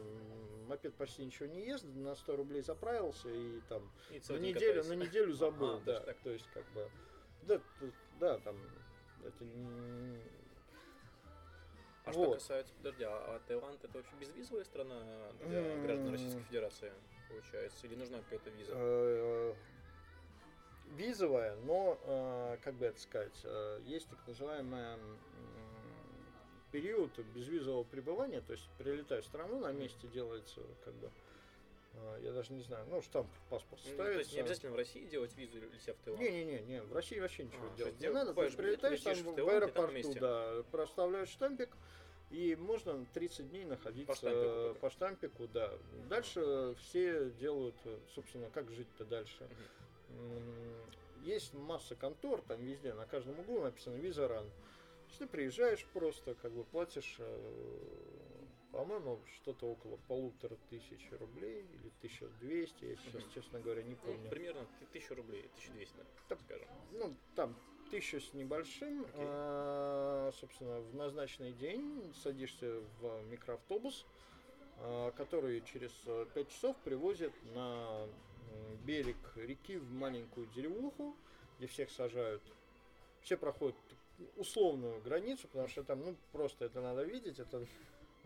мопед 0.66 0.94
почти 0.94 1.24
ничего 1.24 1.46
не 1.46 1.66
ест, 1.66 1.84
на 1.84 2.14
100 2.14 2.36
рублей 2.36 2.62
заправился 2.62 3.28
и 3.28 3.60
там 3.68 3.82
И 4.10 4.20
на 4.32 4.38
неделю, 4.38 4.84
на 4.84 4.94
неделю 4.94 5.32
забыл, 5.32 5.76
А, 5.76 5.80
да. 5.80 6.00
так. 6.00 6.16
То 6.18 6.30
есть, 6.30 6.48
как 6.52 6.64
бы, 6.66 6.90
да, 7.42 7.60
да, 8.20 8.38
там, 8.38 8.56
это 9.24 9.44
не... 9.44 10.18
А 12.04 12.12
что 12.12 12.26
Вот. 12.26 12.34
касается, 12.34 12.72
подожди, 12.76 13.02
а 13.04 13.36
а 13.36 13.40
Таиланд 13.40 13.82
это 13.82 13.96
вообще 13.96 14.14
безвизовая 14.16 14.64
страна 14.64 15.32
для 15.48 15.60
М. 15.62 15.82
граждан 15.82 16.10
Российской 16.10 16.42
Федерации, 16.42 16.92
получается? 17.28 17.86
Или 17.86 17.94
нужна 17.94 18.18
какая-то 18.18 18.50
виза? 18.50 18.74
Визовая, 20.92 21.56
но, 21.64 21.98
э, 22.02 22.58
как 22.62 22.74
бы 22.74 22.86
это 22.86 23.00
сказать, 23.00 23.40
э, 23.44 23.80
есть 23.84 24.08
так 24.08 24.18
называемый 24.26 24.96
период 26.70 27.16
безвизового 27.34 27.84
пребывания, 27.84 28.40
то 28.40 28.52
есть 28.52 28.68
прилетаешь 28.78 29.24
в 29.24 29.28
страну, 29.28 29.60
на 29.60 29.72
месте 29.72 30.08
делается, 30.08 30.60
как 30.84 30.94
бы, 30.94 31.10
э, 31.94 32.20
я 32.22 32.32
даже 32.32 32.52
не 32.52 32.62
знаю, 32.62 32.84
ну, 32.90 33.00
штамп 33.00 33.30
в 33.32 33.50
паспорт 33.50 33.80
Ну, 33.84 33.96
то 33.96 34.04
есть 34.10 34.18
не 34.18 34.22
ставится. 34.24 34.40
обязательно 34.40 34.72
в 34.72 34.76
России 34.76 35.04
делать 35.06 35.36
визу 35.36 35.58
или 35.58 35.78
себя 35.78 35.94
в 35.94 35.98
Таиланд? 36.04 36.22
Не-не-не, 36.22 36.82
в 36.82 36.92
России 36.92 37.20
вообще 37.20 37.44
ничего 37.44 37.66
А, 37.72 37.76
делать 37.76 38.00
не 38.00 38.08
надо. 38.10 38.34
Ты 38.34 38.56
прилетаешь 38.56 39.00
там 39.00 39.14
в 39.14 39.18
в 39.18 39.34
Таиланд, 39.36 39.36
там 39.36 39.46
на 39.46 39.52
аэропорту, 39.54 39.92
месте. 39.94 40.20
да, 40.20 40.62
проставляешь 40.72 41.28
штампик, 41.28 41.76
и 42.30 42.56
можно 42.56 43.06
30 43.14 43.50
дней 43.50 43.64
находиться 43.64 44.06
По 44.12 44.16
штампику 44.16 44.80
по 44.80 44.90
штампику, 44.90 45.46
да. 45.48 45.72
Дальше 46.08 46.74
все 46.80 47.30
делают, 47.30 47.76
собственно, 48.14 48.50
как 48.50 48.68
жить-то 48.72 49.04
дальше. 49.04 49.44
М, 49.44 49.50
Есть 51.22 51.54
масса 51.54 51.96
контор, 51.96 52.42
там 52.42 52.62
везде, 52.62 52.92
на 52.92 53.06
каждом 53.06 53.38
углу 53.40 53.62
написано 53.62 53.96
виза 53.96 54.28
ран. 54.28 54.44
То 54.46 55.08
есть 55.08 55.18
ты 55.18 55.26
приезжаешь 55.26 55.84
просто, 55.92 56.34
как 56.34 56.52
бы 56.52 56.64
платишь, 56.64 57.16
э, 57.18 58.44
по-моему, 58.72 59.20
что-то 59.36 59.66
около 59.70 59.96
полутора 60.08 60.56
тысяч 60.68 61.10
рублей 61.12 61.62
или 61.72 61.90
1200, 62.00 62.84
я 62.84 62.96
сейчас, 62.96 63.22
честно 63.32 63.60
говоря, 63.60 63.82
не 63.82 63.94
Ну, 63.94 63.96
помню. 64.04 64.28
примерно 64.30 64.66
1000 64.80 65.14
рублей, 65.14 65.48
1200, 65.54 65.96
да, 65.96 66.04
Да. 66.30 66.36
скажем. 66.36 66.68
ну, 66.92 67.14
там 67.34 67.54
тысяча 67.90 68.20
с 68.20 68.32
небольшим, 68.34 69.02
Окей. 69.02 69.12
а, 69.28 70.30
собственно, 70.34 70.80
в 70.80 70.94
назначенный 70.94 71.52
день 71.52 72.12
садишься 72.22 72.80
в 73.00 73.22
микроавтобус, 73.30 74.04
а, 74.78 75.10
который 75.12 75.60
через 75.62 75.92
5 76.34 76.48
часов 76.50 76.76
привозит 76.84 77.32
на 77.54 78.08
берег 78.84 79.16
реки 79.36 79.76
в 79.76 79.92
маленькую 79.92 80.46
деревуху, 80.48 81.16
где 81.58 81.66
всех 81.66 81.90
сажают. 81.90 82.42
Все 83.22 83.36
проходят 83.36 83.76
условную 84.36 85.00
границу, 85.02 85.48
потому 85.48 85.68
что 85.68 85.82
там, 85.82 86.00
ну, 86.04 86.16
просто 86.32 86.66
это 86.66 86.80
надо 86.80 87.02
видеть, 87.02 87.38
это 87.38 87.66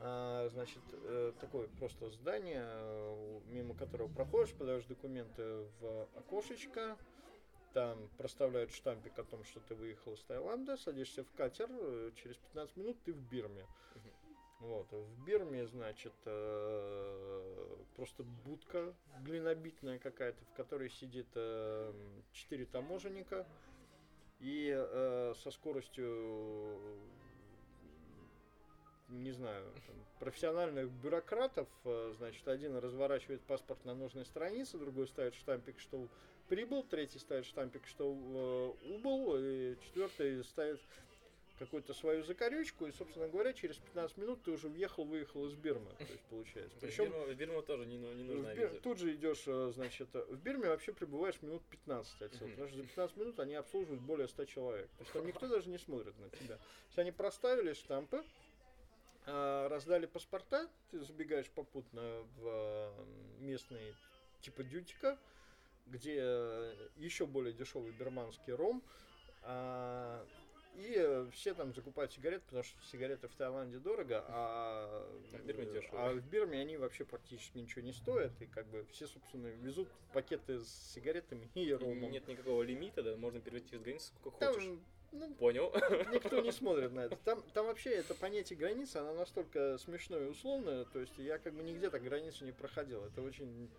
а, 0.00 0.48
значит, 0.52 0.82
э, 0.92 1.32
такое 1.40 1.66
просто 1.78 2.08
здание, 2.10 2.64
э, 2.64 3.40
мимо 3.46 3.74
которого 3.74 4.08
проходишь, 4.08 4.54
подаешь 4.54 4.84
документы 4.84 5.66
в 5.80 6.08
окошечко, 6.14 6.96
там 7.72 8.08
проставляют 8.16 8.72
штампик 8.72 9.18
о 9.18 9.24
том, 9.24 9.42
что 9.44 9.58
ты 9.60 9.74
выехал 9.74 10.12
из 10.14 10.20
Таиланда, 10.20 10.76
садишься 10.76 11.24
в 11.24 11.32
катер, 11.36 11.68
э, 11.70 12.12
через 12.14 12.36
15 12.36 12.76
минут 12.76 12.96
ты 13.04 13.12
в 13.12 13.18
Бирме. 13.28 13.66
Мгм. 13.94 14.07
Вот, 14.60 14.90
в 14.90 15.24
Бирме, 15.24 15.66
значит, 15.66 16.12
э, 16.24 17.76
просто 17.94 18.24
будка 18.44 18.92
глинобитная 19.20 19.98
какая-то, 19.98 20.44
в 20.46 20.52
которой 20.54 20.90
сидит 20.90 21.28
э, 21.36 21.92
четыре 22.32 22.66
таможенника, 22.66 23.46
и 24.40 24.72
э, 24.76 25.34
со 25.42 25.50
скоростью, 25.52 26.76
не 29.08 29.30
знаю, 29.30 29.64
профессиональных 30.18 30.90
бюрократов, 30.90 31.68
э, 31.84 32.14
значит, 32.16 32.46
один 32.48 32.76
разворачивает 32.76 33.40
паспорт 33.42 33.84
на 33.84 33.94
нужной 33.94 34.24
странице, 34.24 34.78
другой 34.78 35.06
ставит 35.06 35.34
штампик, 35.34 35.78
что 35.78 36.08
прибыл, 36.48 36.82
третий 36.82 37.18
ставит 37.18 37.46
штампик, 37.46 37.86
что 37.86 38.12
э, 38.12 38.94
убыл, 38.94 39.36
и 39.38 39.76
четвертый 39.82 40.42
ставит 40.44 40.80
какую-то 41.58 41.92
свою 41.94 42.22
закорючку, 42.22 42.86
и, 42.86 42.92
собственно 42.92 43.28
говоря, 43.28 43.52
через 43.52 43.76
15 43.76 44.16
минут 44.16 44.42
ты 44.42 44.52
уже 44.52 44.68
въехал, 44.68 45.04
выехал 45.04 45.46
из 45.46 45.54
Бирмы, 45.54 45.90
то 45.98 46.04
есть 46.04 46.20
получается. 46.30 46.78
Причем 46.80 47.10
в 47.10 47.34
Бирму 47.34 47.62
тоже 47.62 47.86
не, 47.86 47.98
не 47.98 48.24
нужна 48.24 48.54
Бир... 48.54 48.68
виза. 48.68 48.80
Тут 48.80 48.98
же 48.98 49.14
идешь, 49.14 49.42
э, 49.46 49.72
значит, 49.74 50.08
э, 50.14 50.24
в 50.28 50.36
Бирме 50.38 50.68
вообще 50.68 50.92
пребываешь 50.92 51.40
минут 51.42 51.62
15 51.70 52.22
отсюда, 52.22 52.50
потому 52.50 52.68
что 52.68 52.76
за 52.76 52.82
15 52.84 53.16
минут 53.16 53.40
они 53.40 53.54
обслуживают 53.54 54.00
более 54.02 54.28
100 54.28 54.44
человек. 54.46 54.88
То 54.98 55.02
есть 55.02 55.12
там 55.12 55.26
никто 55.26 55.48
даже 55.48 55.68
не 55.68 55.78
смотрит 55.78 56.18
на 56.18 56.30
тебя. 56.30 56.56
То 56.56 56.86
есть 56.86 56.98
они 56.98 57.12
проставили 57.12 57.72
штампы, 57.72 58.22
а, 59.26 59.68
раздали 59.68 60.06
паспорта, 60.06 60.68
ты 60.90 61.00
забегаешь 61.00 61.50
попутно 61.50 62.24
в 62.36 62.94
местный 63.40 63.94
типа 64.40 64.62
дютика, 64.62 65.18
где 65.86 66.74
еще 66.96 67.26
более 67.26 67.52
дешевый 67.52 67.92
берманский 67.92 68.52
ром, 68.52 68.82
а, 69.42 70.24
и 70.78 71.26
все 71.32 71.54
там 71.54 71.74
закупают 71.74 72.12
сигареты, 72.12 72.44
потому 72.46 72.62
что 72.62 72.76
сигареты 72.90 73.26
в 73.26 73.34
Таиланде 73.34 73.78
дорого, 73.78 74.24
а, 74.28 75.04
а 75.32 75.36
в 75.36 75.44
Бирме 75.44 75.66
дешево. 75.66 76.08
А 76.08 76.12
в 76.12 76.20
Бирме 76.28 76.60
они 76.60 76.76
вообще 76.76 77.04
практически 77.04 77.58
ничего 77.58 77.82
не 77.82 77.92
стоят. 77.92 78.32
И 78.40 78.46
как 78.46 78.66
бы 78.68 78.86
все, 78.92 79.06
собственно, 79.06 79.48
везут 79.48 79.88
пакеты 80.12 80.60
с 80.60 80.92
сигаретами 80.94 81.50
и 81.54 81.72
ромом. 81.72 82.10
Нет 82.10 82.28
никакого 82.28 82.62
лимита, 82.62 83.02
да, 83.02 83.16
можно 83.16 83.40
перевести 83.40 83.70
через 83.70 83.82
границу 83.82 84.12
сколько 84.20 84.38
там, 84.38 84.54
хочешь. 84.54 84.68
Ну, 85.10 85.34
Понял. 85.34 85.72
Никто 86.12 86.40
не 86.40 86.52
смотрит 86.52 86.92
на 86.92 87.00
это. 87.00 87.16
Там, 87.24 87.42
там 87.54 87.66
вообще 87.66 87.90
это 87.90 88.14
понятие 88.14 88.58
границы, 88.58 88.98
оно 88.98 89.14
настолько 89.14 89.78
смешное 89.78 90.26
и 90.26 90.30
условное, 90.30 90.84
то 90.84 91.00
есть 91.00 91.16
я 91.18 91.38
как 91.38 91.54
бы 91.54 91.62
нигде 91.62 91.90
так 91.90 92.02
границу 92.02 92.44
не 92.44 92.52
проходил. 92.52 93.02
Это 93.04 93.22
очень 93.22 93.70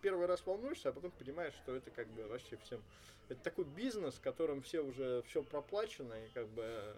первый 0.00 0.26
раз 0.26 0.44
волнуешься, 0.46 0.90
а 0.90 0.92
потом 0.92 1.10
понимаешь, 1.12 1.54
что 1.54 1.74
это 1.74 1.90
как 1.90 2.08
бы 2.08 2.26
вообще 2.26 2.56
всем... 2.64 2.82
Это 3.28 3.40
такой 3.42 3.64
бизнес, 3.64 4.18
которым 4.18 4.62
все 4.62 4.80
уже 4.80 5.22
все 5.28 5.42
проплачено, 5.42 6.14
и 6.14 6.28
как 6.34 6.48
бы... 6.48 6.96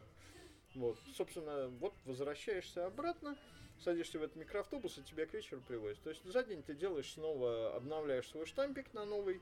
Вот, 0.74 0.98
собственно, 1.14 1.68
вот 1.78 1.94
возвращаешься 2.04 2.86
обратно, 2.86 3.36
садишься 3.84 4.18
в 4.18 4.24
этот 4.24 4.36
микроавтобус, 4.36 4.98
и 4.98 5.02
тебя 5.02 5.26
к 5.26 5.32
вечеру 5.32 5.62
привозят. 5.66 6.02
То 6.02 6.10
есть 6.10 6.24
за 6.24 6.42
день 6.42 6.62
ты 6.62 6.74
делаешь 6.74 7.12
снова, 7.12 7.76
обновляешь 7.76 8.26
свой 8.28 8.46
штампик 8.46 8.92
на 8.92 9.04
новый, 9.04 9.40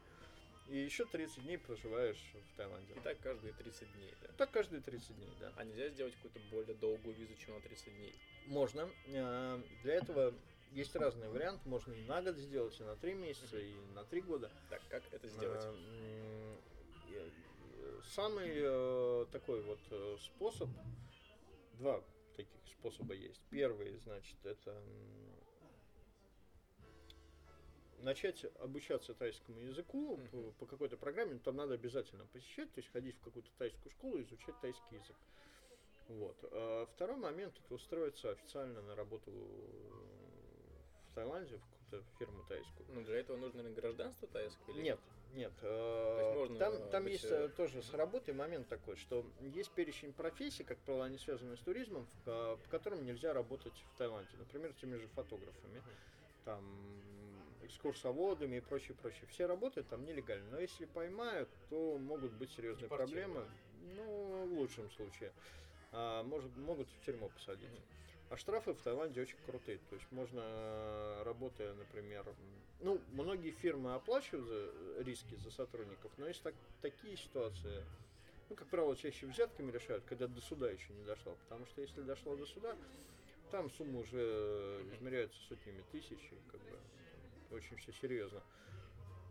и 0.69 0.77
еще 0.79 1.05
30 1.05 1.45
дней 1.45 1.59
проживаешь 1.59 2.23
в 2.53 2.57
Таиланде. 2.57 2.95
И 2.95 3.01
так 3.01 3.19
каждые 3.21 3.53
30 3.53 3.93
дней, 3.95 4.15
да? 4.23 4.29
Так 4.37 4.51
каждые 4.51 4.81
30 4.81 5.17
дней, 5.17 5.31
да. 5.41 5.53
А 5.57 5.65
нельзя 5.65 5.89
сделать 5.89 6.15
какую-то 6.15 6.41
более 6.51 6.75
долгую 6.75 7.15
визу, 7.17 7.35
чем 7.37 7.55
на 7.55 7.61
30 7.61 7.97
дней? 7.97 8.15
Можно. 8.47 8.89
А, 9.15 9.61
для 9.83 9.95
этого 9.95 10.35
есть 10.73 10.95
разные 10.97 11.29
варианты. 11.29 11.69
Можно 11.69 11.93
и 11.93 12.05
на 12.05 12.23
год 12.23 12.37
сделать, 12.37 12.79
и 12.81 12.83
на 12.83 12.97
3 12.97 13.15
месяца, 13.15 13.59
и 13.59 13.75
на 13.95 14.05
3 14.05 14.21
года. 14.23 14.51
Так, 14.71 14.83
как 14.89 15.03
это 15.13 15.29
сделать? 15.29 15.63
А, 15.65 16.51
самый 18.15 18.51
э, 18.55 19.27
такой 19.33 19.63
вот 19.63 19.81
э, 19.91 20.17
способ, 20.21 20.69
два 21.75 22.03
таких 22.37 22.61
способа 22.67 23.15
есть. 23.15 23.41
Первый, 23.51 23.97
значит, 23.99 24.37
это 24.45 24.83
начать 27.99 28.45
обучаться 28.59 29.15
тайскому 29.15 29.61
языку 29.61 30.17
mm-hmm. 30.17 30.29
по, 30.31 30.53
по 30.59 30.67
какой-то 30.67 30.97
программе, 30.97 31.39
там 31.39 31.57
надо 31.57 31.75
обязательно 31.75 32.27
посещать, 32.27 32.73
то 32.73 32.81
есть 32.81 32.91
ходить 32.93 33.17
в 33.17 33.21
какую-то 33.21 33.49
тайскую 33.59 33.93
школу 33.93 34.19
и 34.19 34.23
изучать 34.23 34.61
тайский 34.61 34.97
язык. 34.97 35.17
Вот. 36.09 36.37
А 36.51 36.87
второй 36.87 37.17
момент 37.17 37.55
это 37.65 37.75
устроиться 37.75 38.31
официально 38.31 38.83
на 38.83 38.95
работу 38.97 39.31
в 41.13 41.15
Таиланде, 41.15 41.57
в 41.57 41.61
какую-то 41.61 42.09
фирму 42.19 42.43
тайскую. 42.49 42.87
Ну, 42.89 43.03
для 43.03 43.19
этого 43.21 43.37
нужно, 43.37 43.63
наверное, 43.63 43.81
гражданство 43.81 44.27
тайское? 44.29 44.75
Или 44.75 44.83
нет? 44.83 44.99
Нет, 45.35 45.53
э, 45.63 46.35
можно 46.35 46.59
там, 46.59 46.91
там 46.91 47.05
быть... 47.05 47.15
есть 47.15 47.25
э, 47.25 47.49
тоже 47.57 47.83
с 47.83 47.95
работой 47.95 48.35
момент 48.35 48.69
такой, 48.69 48.97
что 48.97 49.25
есть 49.41 49.71
перечень 49.71 50.13
профессий, 50.13 50.63
как 50.63 50.77
правило, 50.79 51.07
они 51.07 51.17
связаны 51.17 51.57
с 51.57 51.61
туризмом, 51.61 52.07
по 52.25 52.59
которым 52.71 53.05
нельзя 53.07 53.33
работать 53.33 53.73
в 53.95 53.99
Таиланде. 53.99 54.37
Например, 54.39 54.73
теми 54.75 54.97
же 54.97 55.07
фотографами. 55.09 55.83
Там 56.45 56.63
экскурсоводами 57.63 58.57
и 58.57 58.61
прочее, 58.61 58.95
прочее. 59.01 59.27
Все 59.31 59.47
работают 59.47 59.89
там 59.89 60.05
нелегально. 60.05 60.51
Но 60.51 60.61
если 60.61 60.85
поймают, 60.85 61.49
то 61.71 61.97
могут 61.99 62.33
быть 62.33 62.51
серьезные 62.53 62.89
проблемы. 62.89 63.47
Ну, 63.97 64.47
в 64.47 64.53
лучшем 64.53 64.91
случае. 64.91 65.33
А, 65.93 66.23
может, 66.25 66.55
могут 66.57 66.89
в 66.89 67.05
тюрьму 67.07 67.31
посадить. 67.31 67.71
А 68.33 68.37
штрафы 68.39 68.73
в 68.73 68.81
Таиланде 68.81 69.21
очень 69.21 69.37
крутые. 69.45 69.79
То 69.91 69.95
есть 69.95 70.11
можно, 70.11 71.23
работая, 71.23 71.75
например, 71.75 72.25
ну, 72.81 72.99
многие 73.13 73.51
фирмы 73.51 73.93
оплачивают 73.95 74.47
за 74.47 75.03
риски 75.03 75.35
за 75.35 75.51
сотрудников, 75.51 76.11
но 76.17 76.27
есть 76.27 76.43
так, 76.43 76.55
такие 76.81 77.19
ситуации, 77.19 77.85
ну, 78.49 78.57
как 78.57 78.69
правило, 78.69 78.97
чаще 78.97 79.27
взятками 79.27 79.71
решают, 79.71 80.05
когда 80.05 80.29
до 80.29 80.41
суда 80.41 80.71
еще 80.71 80.95
не 80.95 81.05
дошло. 81.05 81.37
Потому 81.43 81.67
что 81.67 81.83
если 81.83 82.01
дошло 82.01 82.35
до 82.35 82.47
суда, 82.47 82.75
там 83.51 83.69
суммы 83.69 84.01
уже 84.01 84.83
измеряются 84.95 85.39
сотнями 85.49 85.85
тысяч, 85.93 86.33
и 86.33 86.51
как 86.51 86.61
бы 86.63 86.79
очень 87.55 87.77
все 87.77 87.93
серьезно. 87.93 88.43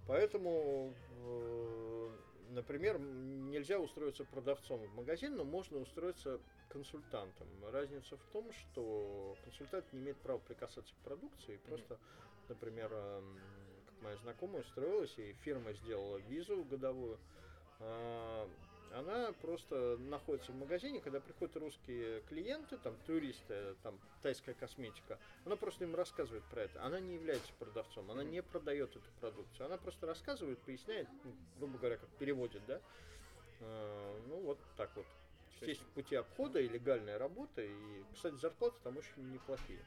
Поэтому, 0.07 0.93
э, 1.25 2.09
например, 2.51 2.99
нельзя 2.99 3.79
устроиться 3.79 4.23
продавцом 4.25 4.79
в 4.79 4.95
магазин, 4.95 5.35
но 5.35 5.43
можно 5.43 5.79
устроиться 5.79 6.39
консультантом. 6.69 7.47
Разница 7.71 8.17
в 8.17 8.33
том, 8.33 8.51
что 8.53 9.35
консультант 9.43 9.91
не 9.93 9.99
имеет 9.99 10.17
права 10.17 10.39
прикасаться 10.39 10.93
к 10.93 11.03
продукции, 11.03 11.57
просто, 11.67 11.97
например, 12.49 12.89
как 12.89 14.03
моя 14.03 14.15
знакомая 14.17 14.61
устроилась, 14.61 15.17
и 15.17 15.33
фирма 15.43 15.73
сделала 15.73 16.17
визу 16.17 16.63
годовую, 16.63 17.17
а, 17.79 18.47
она 18.93 19.32
просто 19.41 19.97
находится 19.97 20.51
в 20.51 20.56
магазине, 20.56 20.99
когда 20.99 21.19
приходят 21.19 21.56
русские 21.58 22.21
клиенты, 22.21 22.77
там 22.77 22.95
туристы, 23.06 23.75
там 23.84 23.99
тайская 24.21 24.56
косметика, 24.56 25.17
она 25.45 25.56
просто 25.56 25.86
им 25.86 25.95
рассказывает 25.95 26.43
про 26.45 26.63
это. 26.63 26.84
Она 26.84 26.99
не 26.99 27.15
является 27.15 27.51
продавцом, 27.60 28.10
она 28.12 28.23
не 28.23 28.41
продает 28.41 28.91
эту 28.91 29.10
продукцию, 29.19 29.65
она 29.67 29.77
просто 29.77 30.08
рассказывает, 30.08 30.60
поясняет, 30.60 31.08
ну, 31.23 31.34
грубо 31.58 31.77
говоря, 31.77 31.97
как 31.97 32.10
переводит, 32.19 32.65
да. 32.65 32.82
А, 33.62 34.21
ну 34.27 34.41
вот 34.41 34.60
так 34.77 34.89
вот. 34.95 35.06
Есть 35.62 35.86
пути 35.93 36.15
обхода 36.15 36.60
и 36.60 36.67
легальная 36.67 37.19
работа, 37.19 37.62
и, 37.62 38.04
кстати, 38.15 38.34
зарплаты 38.34 38.77
там 38.84 38.97
очень 38.97 39.32
неплохие 39.32 39.86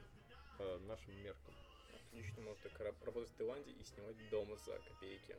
по 0.56 0.78
нашим 0.86 1.20
меркам 1.20 1.52
отлично 2.14 2.42
может 2.42 2.62
так 2.62 2.72
работать 3.04 3.30
в 3.30 3.34
Таиланде 3.34 3.72
и 3.72 3.82
снимать 3.82 4.16
дома 4.30 4.56
за 4.64 4.78
копейки. 4.88 5.36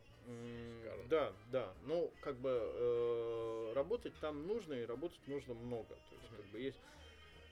Да, 1.10 1.32
да. 1.52 1.74
Ну, 1.84 2.12
как 2.22 2.36
бы 2.38 2.50
э, 2.52 3.74
работать 3.74 4.14
там 4.20 4.46
нужно, 4.46 4.74
и 4.74 4.86
работать 4.86 5.26
нужно 5.28 5.54
много. 5.54 5.96
То 5.96 6.16
есть, 6.16 6.30
как 6.36 6.46
бы 6.48 6.60
есть. 6.60 6.80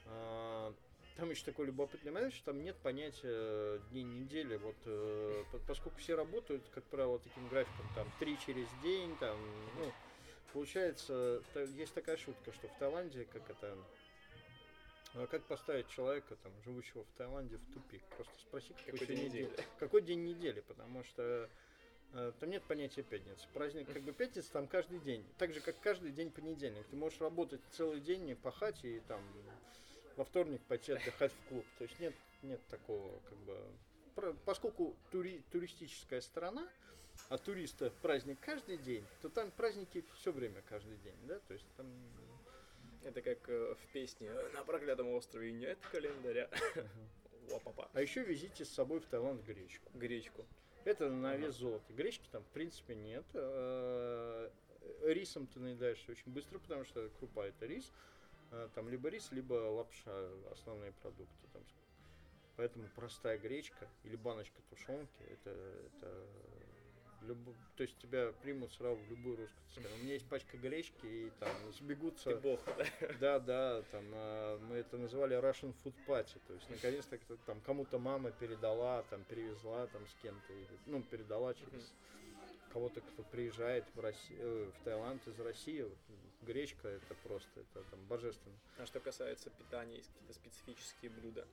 Э, 0.07 0.73
там 1.15 1.29
еще 1.29 1.45
такой 1.45 1.67
любопытный 1.67 2.11
момент, 2.11 2.33
что 2.33 2.45
там 2.45 2.63
нет 2.63 2.75
понятия 2.77 3.79
дней 3.91 4.03
недели. 4.03 4.57
Вот, 4.57 4.75
э, 4.85 5.43
поскольку 5.67 5.97
все 5.99 6.15
работают, 6.15 6.63
как 6.73 6.83
правило, 6.85 7.19
таким 7.19 7.47
графиком, 7.47 7.87
там, 7.95 8.11
три 8.19 8.37
через 8.45 8.67
день, 8.81 9.15
там, 9.17 9.37
ну, 9.77 9.91
получается, 10.51 11.41
есть 11.77 11.93
такая 11.93 12.17
шутка, 12.17 12.51
что 12.51 12.67
в 12.67 12.77
Таиланде, 12.79 13.25
как 13.25 13.49
это, 13.49 13.77
ну, 15.13 15.23
а 15.23 15.27
как 15.27 15.43
поставить 15.43 15.87
человека, 15.89 16.35
там, 16.37 16.51
живущего 16.63 17.03
в 17.03 17.17
Таиланде, 17.17 17.57
в 17.57 17.73
тупик? 17.73 18.01
Просто 18.15 18.33
спроси, 18.39 18.73
какой, 18.73 18.99
какой 18.99 19.07
день 19.07 19.25
недели. 19.25 19.43
недели. 19.43 19.65
Какой 19.79 20.01
день 20.01 20.23
недели, 20.23 20.59
потому 20.61 21.03
что 21.03 21.49
э, 22.13 22.31
там 22.39 22.49
нет 22.49 22.63
понятия 22.63 23.03
пятницы. 23.03 23.47
Праздник 23.53 23.91
как 23.93 24.01
бы 24.01 24.11
пятница 24.11 24.51
там 24.51 24.67
каждый 24.67 24.99
день. 24.99 25.23
Так 25.37 25.53
же, 25.53 25.61
как 25.61 25.79
каждый 25.81 26.11
день 26.11 26.31
понедельник. 26.31 26.85
Ты 26.87 26.95
можешь 26.95 27.21
работать 27.21 27.61
целый 27.71 27.99
день, 27.99 28.25
не 28.25 28.35
пахать 28.35 28.83
и 28.83 29.01
там 29.01 29.21
во 30.15 30.23
вторник 30.23 30.61
пойти 30.67 30.93
отдыхать 30.93 31.31
в 31.31 31.49
клуб. 31.49 31.65
То 31.77 31.83
есть 31.83 31.99
нет, 31.99 32.15
нет 32.41 32.61
такого 32.69 33.19
как 33.29 33.37
бы... 33.39 34.35
Поскольку 34.45 34.95
тури, 35.11 35.43
туристическая 35.51 36.21
страна, 36.21 36.67
а 37.29 37.37
туриста 37.37 37.91
праздник 38.01 38.39
каждый 38.41 38.77
день, 38.77 39.05
то 39.21 39.29
там 39.29 39.51
праздники 39.51 40.03
все 40.15 40.31
время 40.31 40.61
каждый 40.69 40.97
день, 40.97 41.17
да, 41.23 41.39
то 41.39 41.53
есть 41.53 41.65
там 41.77 41.87
это 43.05 43.21
как 43.21 43.49
э, 43.49 43.75
в 43.75 43.91
песне 43.91 44.31
«На 44.53 44.63
проклятом 44.63 45.07
острове 45.09 45.51
нет 45.51 45.77
календаря». 45.91 46.49
Лапапа. 47.51 47.89
А 47.93 48.01
еще 48.01 48.23
везите 48.23 48.63
с 48.63 48.69
собой 48.69 48.99
в 48.99 49.05
Таиланд 49.05 49.43
гречку. 49.43 49.91
Гречку. 49.93 50.45
Это 50.85 51.09
на 51.09 51.35
вес 51.35 51.55
золота. 51.55 51.91
Гречки 51.93 52.27
там, 52.31 52.43
в 52.43 52.47
принципе, 52.47 52.95
нет. 52.95 53.25
Э, 53.33 54.49
рисом 55.03 55.47
ты 55.47 55.59
наедаешься 55.59 56.11
очень 56.11 56.31
быстро, 56.31 56.59
потому 56.59 56.83
что 56.85 57.09
крупа 57.19 57.47
это 57.47 57.65
рис. 57.65 57.91
Э, 58.51 58.69
там 58.75 58.89
либо 58.89 59.09
рис, 59.09 59.31
либо 59.31 59.53
лапша, 59.53 60.29
основные 60.51 60.91
продукты. 60.93 61.47
Там. 61.51 61.63
Поэтому 62.55 62.87
простая 62.95 63.37
гречка 63.37 63.87
или 64.03 64.15
баночка 64.15 64.61
тушенки, 64.69 65.23
это, 65.23 65.49
это 65.49 66.27
Люб... 67.27 67.37
То 67.75 67.83
есть 67.83 67.97
тебя 67.97 68.31
примут 68.41 68.71
сразу 68.73 68.95
в 68.95 69.09
любую 69.09 69.37
русскую 69.37 69.63
цену. 69.73 69.87
У 69.99 70.03
меня 70.03 70.13
есть 70.13 70.27
пачка 70.27 70.57
гречки, 70.57 71.05
и 71.05 71.31
там 71.39 71.49
сбегутся... 71.73 72.31
Ты 72.31 72.35
бог, 72.37 72.59
да? 72.65 72.85
Да, 73.19 73.39
да, 73.39 73.81
там 73.91 74.03
а, 74.13 74.59
мы 74.59 74.77
это 74.77 74.97
называли 74.97 75.37
Russian 75.37 75.73
Food 75.83 75.95
Party. 76.07 76.39
То 76.47 76.53
есть 76.53 76.69
наконец-то 76.69 77.17
там 77.45 77.61
кому-то 77.61 77.99
мама 77.99 78.31
передала, 78.31 79.03
там 79.09 79.23
перевезла 79.23 79.87
там 79.87 80.05
с 80.07 80.15
кем-то, 80.21 80.53
ну, 80.85 81.01
передала 81.01 81.53
через 81.53 81.93
кого-то, 82.73 83.01
кто 83.01 83.23
приезжает 83.23 83.85
в, 83.93 83.99
Россию, 83.99 84.39
э, 84.39 84.71
в 84.75 84.83
Таиланд 84.83 85.25
из 85.27 85.39
России, 85.39 85.85
гречка 86.41 86.87
это 86.87 87.13
просто, 87.23 87.59
это 87.59 87.83
там 87.89 88.03
божественно. 88.07 88.57
А 88.77 88.85
что 88.85 88.99
касается 88.99 89.51
питания, 89.51 89.97
есть 89.97 90.09
какие-то 90.09 90.33
специфические 90.33 91.11
блюда? 91.11 91.47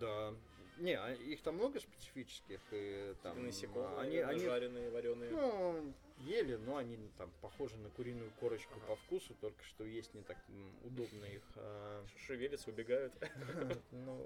Да. 0.00 0.34
Не, 0.78 0.92
а 0.92 1.10
их 1.14 1.40
там 1.40 1.54
много 1.54 1.80
специфических, 1.80 2.60
и 2.70 3.14
там... 3.22 3.32
Типа 3.34 3.46
насекомые, 3.46 3.98
они, 3.98 4.16
они, 4.18 4.40
жареные, 4.40 4.90
вареные. 4.90 5.30
ну, 5.30 5.94
ели, 6.18 6.56
но 6.56 6.76
они 6.76 6.98
там 7.16 7.30
похожи 7.40 7.78
на 7.78 7.88
куриную 7.88 8.30
корочку 8.40 8.74
Ага. 8.76 8.86
по 8.88 8.96
вкусу, 8.96 9.34
только 9.40 9.62
что 9.64 9.84
есть 9.84 10.12
не 10.12 10.20
так 10.22 10.36
удобно 10.84 11.24
их. 11.24 11.42
а, 11.56 12.04
Шевелятся, 12.26 12.70
убегают. 12.70 13.14
Ну, 13.90 14.22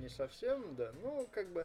не 0.00 0.08
совсем, 0.08 0.74
да. 0.74 0.92
Ну, 1.02 1.28
как 1.30 1.50
бы 1.52 1.64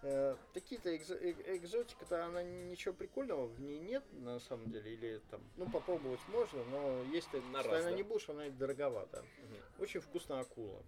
э, 0.00 0.36
такие-то 0.54 0.94
экзо- 0.96 1.18
э- 1.20 1.56
экзотика-то 1.56 2.24
она 2.24 2.42
ничего 2.42 2.94
прикольного 2.94 3.48
в 3.48 3.60
ней 3.60 3.78
нет, 3.80 4.02
на 4.12 4.40
самом 4.40 4.70
деле. 4.70 4.94
Или 4.94 5.20
там, 5.30 5.42
ну, 5.58 5.68
попробовать 5.68 6.20
можно, 6.28 6.64
но 6.64 7.02
если 7.12 7.38
ты 7.38 7.40
На 7.48 7.58
раз, 7.58 7.64
постоянно 7.66 7.90
да? 7.90 7.96
не 7.96 8.02
будешь, 8.02 8.28
она 8.30 8.46
и 8.46 8.50
дороговата. 8.50 9.22
Мгм. 9.42 9.82
Очень 9.82 10.00
вкусная 10.00 10.40
акула. 10.40 10.82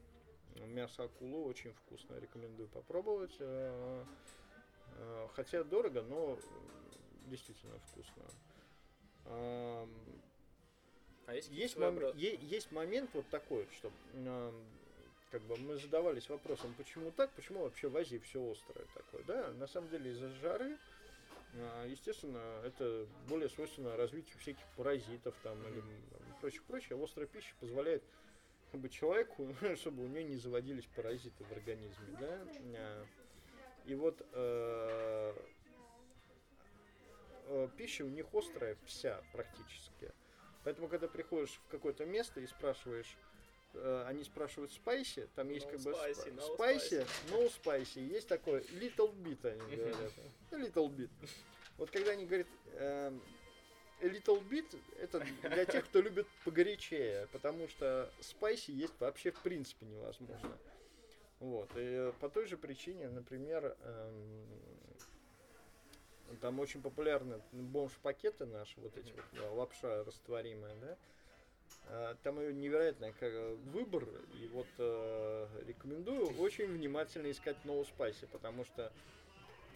Мясо 0.66 1.04
акулы 1.04 1.44
очень 1.44 1.72
вкусное, 1.72 2.20
рекомендую 2.20 2.68
попробовать. 2.68 3.34
э, 3.38 4.04
э, 4.96 5.28
Хотя 5.34 5.64
дорого, 5.64 6.02
но 6.02 6.34
э, 6.38 7.28
действительно 7.30 7.78
вкусно. 7.90 8.22
А 11.26 11.34
есть 11.34 11.50
есть, 11.50 11.76
мом- 11.76 12.16
е- 12.16 12.38
есть 12.42 12.72
момент 12.72 13.10
вот 13.12 13.28
такой, 13.28 13.66
что 13.76 13.92
как 15.30 15.42
бы 15.42 15.56
мы 15.58 15.76
задавались 15.76 16.28
вопросом, 16.30 16.74
почему 16.78 17.10
так, 17.10 17.30
почему 17.32 17.62
вообще 17.64 17.88
в 17.88 17.96
Азии 17.98 18.16
все 18.16 18.40
острое 18.50 18.86
такое, 18.94 19.22
да? 19.24 19.52
На 19.52 19.66
самом 19.66 19.90
деле 19.90 20.10
из-за 20.12 20.30
жары, 20.30 20.78
а, 21.54 21.86
естественно, 21.86 22.62
это 22.64 23.06
более 23.28 23.50
свойственно 23.50 23.94
развитию 23.98 24.38
всяких 24.38 24.64
паразитов 24.76 25.34
там 25.42 25.60
или 25.68 25.80
м, 25.80 25.84
прочее, 26.40 26.62
прочее. 26.66 27.04
Острая 27.04 27.26
пища 27.26 27.54
позволяет 27.60 28.02
бы 28.76 28.88
человеку, 28.88 29.54
чтобы 29.76 30.04
у 30.04 30.08
нее 30.08 30.24
не 30.24 30.36
заводились 30.36 30.86
паразиты 30.94 31.44
в 31.44 31.52
организме, 31.52 32.16
да? 32.20 32.38
А, 32.76 33.06
И 33.86 33.94
вот 33.94 34.20
э, 34.32 35.34
э, 37.46 37.68
пища 37.76 38.04
у 38.04 38.08
них 38.08 38.26
острая 38.34 38.76
вся 38.84 39.22
практически. 39.32 40.12
Поэтому, 40.64 40.88
когда 40.88 41.08
приходишь 41.08 41.60
в 41.66 41.70
какое-то 41.70 42.04
место 42.04 42.40
и 42.40 42.46
спрашиваешь, 42.46 43.16
э, 43.74 44.04
они 44.06 44.24
спрашивают 44.24 44.72
спайси, 44.72 45.28
там 45.34 45.48
есть 45.48 45.66
No 45.66 45.70
как 45.70 45.80
бы 45.80 45.90
no 45.90 45.94
спайси, 45.94 46.28
spicy. 46.56 47.06
no 47.30 47.52
spicy, 47.62 48.00
есть 48.00 48.28
такое 48.28 48.60
little 48.72 49.14
bit 49.14 49.46
они 49.50 49.76
говорят, 49.76 50.12
little 50.50 50.88
bit. 50.94 51.10
Вот 51.78 51.90
когда 51.90 52.10
они 52.10 52.26
говорят 52.26 52.48
эм, 52.74 53.22
little 54.00 54.42
bit, 54.48 54.78
это 55.00 55.20
для 55.42 55.64
тех, 55.64 55.84
кто 55.86 56.00
любит 56.00 56.26
погорячее, 56.44 57.26
потому 57.32 57.68
что 57.68 58.10
спайси 58.20 58.70
есть 58.70 58.98
вообще 59.00 59.30
в 59.30 59.40
принципе 59.40 59.86
невозможно. 59.86 60.58
Вот, 61.40 61.70
и 61.76 62.12
по 62.20 62.28
той 62.28 62.46
же 62.46 62.56
причине, 62.56 63.08
например, 63.08 63.76
эм, 63.82 64.46
там 66.40 66.58
очень 66.58 66.82
популярны 66.82 67.40
бомж-пакеты 67.52 68.44
наши, 68.46 68.80
вот 68.80 68.96
эти 68.96 69.12
вот, 69.12 69.24
да, 69.32 69.50
лапша 69.52 70.04
растворимая, 70.04 70.74
да. 70.76 70.96
А, 71.90 72.16
Там 72.22 72.40
ее 72.40 72.52
невероятный 72.52 73.14
выбор, 73.72 74.04
и 74.34 74.48
вот 74.48 74.66
э, 74.78 75.46
рекомендую 75.66 76.36
очень 76.38 76.66
внимательно 76.66 77.30
искать 77.30 77.56
No 77.64 77.86
Spicy, 77.86 78.26
потому 78.32 78.64
что 78.64 78.92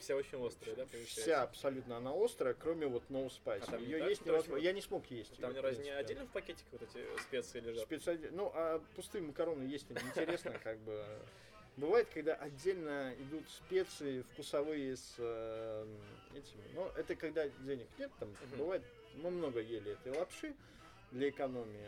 Вся 0.02 0.16
очень 0.16 0.44
острая, 0.44 0.74
да, 0.74 0.82
получается? 0.86 1.20
вся 1.20 1.42
абсолютно 1.42 1.96
она 1.96 2.12
острая, 2.12 2.54
кроме 2.54 2.86
вот 2.88 3.04
No 3.08 3.28
Spicy. 3.28 3.62
А 3.62 3.70
там 3.70 3.80
не 3.80 3.86
Ее 3.86 3.98
так, 4.00 4.08
есть 4.08 4.26
невозможно. 4.26 4.62
Я 4.64 4.72
не 4.72 4.80
смог 4.82 5.06
есть. 5.06 5.36
Там 5.38 5.50
её, 5.52 5.60
в 5.60 5.64
разве 5.64 5.84
не 5.84 5.90
отдельно 5.90 6.26
в 6.26 6.30
пакетике 6.30 6.64
вот 6.72 6.82
эти 6.82 7.20
специи 7.20 7.60
лежат? 7.60 7.84
Специали- 7.84 8.28
Ну, 8.32 8.50
а 8.52 8.82
пустые 8.96 9.22
макароны 9.22 9.62
есть 9.62 9.86
интересно, 9.90 10.58
как 10.64 10.78
бы. 10.80 11.04
Бывает, 11.76 12.08
когда 12.12 12.34
отдельно 12.34 13.14
идут 13.18 13.48
специи 13.48 14.22
вкусовые 14.32 14.96
с 14.96 15.14
э, 15.18 15.86
этими. 16.34 16.74
Но 16.74 16.90
это 16.96 17.14
когда 17.14 17.48
денег 17.48 17.86
нет, 17.96 18.10
там 18.18 18.28
Мгм. 18.30 18.58
бывает, 18.58 18.82
мы 19.14 19.30
много 19.30 19.60
ели 19.60 19.92
этой 19.92 20.12
лапши 20.18 20.52
для 21.12 21.28
экономии. 21.30 21.86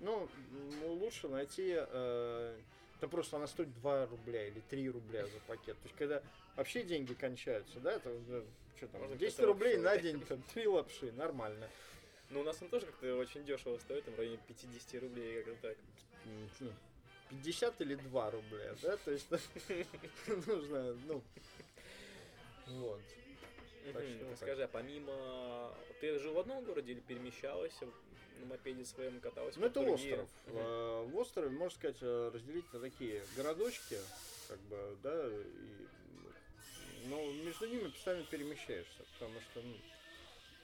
Но 0.00 0.28
м, 0.52 0.84
лучше 1.00 1.28
найти. 1.28 1.74
э, 1.76 2.58
это 2.98 3.08
просто 3.08 3.36
она 3.36 3.46
стоит 3.46 3.72
2 3.74 4.06
рубля 4.06 4.46
или 4.46 4.60
3 4.70 4.88
рубля 4.90 5.26
за 5.26 5.38
пакет. 5.46 5.76
То 5.78 5.84
есть, 5.84 5.96
когда 5.96 6.22
вообще 6.56 6.82
деньги 6.82 7.14
кончаются, 7.14 7.78
да, 7.80 7.92
это 7.92 8.10
что 8.76 8.88
там, 8.88 9.00
Можно 9.02 9.16
10 9.16 9.36
какую-то 9.36 9.46
рублей 9.52 9.76
лапшу. 9.78 9.84
на 9.96 9.98
день, 10.02 10.20
там, 10.26 10.42
3 10.54 10.66
лапши, 10.66 11.12
нормально. 11.12 11.68
Ну, 12.30 12.40
у 12.40 12.42
нас 12.42 12.60
он 12.60 12.68
тоже 12.68 12.86
как-то 12.86 13.16
очень 13.16 13.44
дешево 13.44 13.78
стоит, 13.78 14.04
там, 14.04 14.14
в 14.14 14.18
районе 14.18 14.38
50 14.48 15.00
рублей, 15.02 15.42
как-то 15.42 15.68
так. 15.68 15.76
М, 16.26 16.50
ну, 16.60 16.72
50 17.30 17.80
или 17.80 17.94
2 17.94 18.30
рубля, 18.30 18.74
да, 18.82 18.96
то 18.98 19.10
есть 19.10 19.26
нужно, 20.46 20.94
ну, 21.06 21.22
вот. 22.66 23.00
Скажи, 24.36 24.64
а 24.64 24.68
помимо... 24.68 25.72
Ты 26.00 26.18
жил 26.18 26.34
в 26.34 26.38
одном 26.40 26.64
городе 26.64 26.92
или 26.92 27.00
перемещалась 27.00 27.72
на 28.40 28.46
мопеде 28.46 28.84
своем, 28.84 29.20
каталась? 29.20 29.56
Ну, 29.56 29.66
это 29.66 29.80
остров. 29.80 30.28
Э, 30.48 31.06
В 31.08 31.16
острове, 31.16 31.48
можно 31.50 31.70
сказать, 31.78 31.96
э, 32.02 32.30
разделить 32.34 32.70
на 32.72 32.80
такие 32.80 33.22
городочки, 33.36 33.96
как 34.48 34.58
бы, 34.62 34.96
да, 35.02 35.28
и, 35.28 35.42
но 37.06 37.32
между 37.32 37.66
ними 37.66 37.88
постоянно 37.88 38.24
перемещаешься, 38.24 39.04
потому 39.14 39.40
что, 39.40 39.62
ну, 39.62 39.76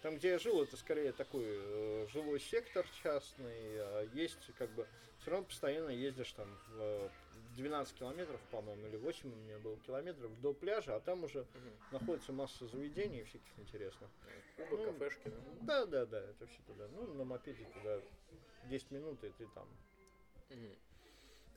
там, 0.02 0.16
где 0.16 0.31
я 0.31 0.38
жил, 0.38 0.61
это 0.62 0.76
скорее 0.76 1.12
такой 1.12 1.44
э, 1.46 2.07
жилой 2.11 2.40
сектор 2.40 2.85
частный, 3.02 3.78
а 3.81 4.02
есть, 4.12 4.52
как 4.59 4.68
бы, 4.70 4.87
все 5.20 5.31
равно 5.31 5.46
постоянно 5.46 5.90
ездишь 5.90 6.33
там 6.33 6.48
в 6.68 7.11
12 7.55 7.94
километров, 7.94 8.40
по-моему, 8.50 8.88
или 8.88 8.96
8 8.96 9.33
у 9.33 9.37
меня 9.37 9.59
было 9.61 9.76
километров 9.78 10.40
до 10.40 10.52
пляжа, 10.52 10.96
а 10.96 11.00
там 11.00 11.22
уже 11.22 11.40
Мгм. 11.55 11.72
находится 11.92 12.33
масса 12.33 12.66
заведений 12.66 13.22
всяких 13.22 13.59
интересных. 13.59 14.11
Кубы, 14.57 14.76
Ну, 14.78 14.92
кафешки, 14.92 15.28
да? 15.61 15.87
Да, 15.87 16.07
да, 16.07 16.20
это 16.20 16.46
все 16.46 16.62
туда. 16.66 16.88
Ну, 16.88 17.14
на 17.14 17.24
мопеде 17.24 17.64
туда 17.72 18.00
10 18.64 18.90
минут, 18.90 19.22
и 19.22 19.31
ты 19.31 19.46
там. 19.46 19.68
Мгм. 20.50 20.76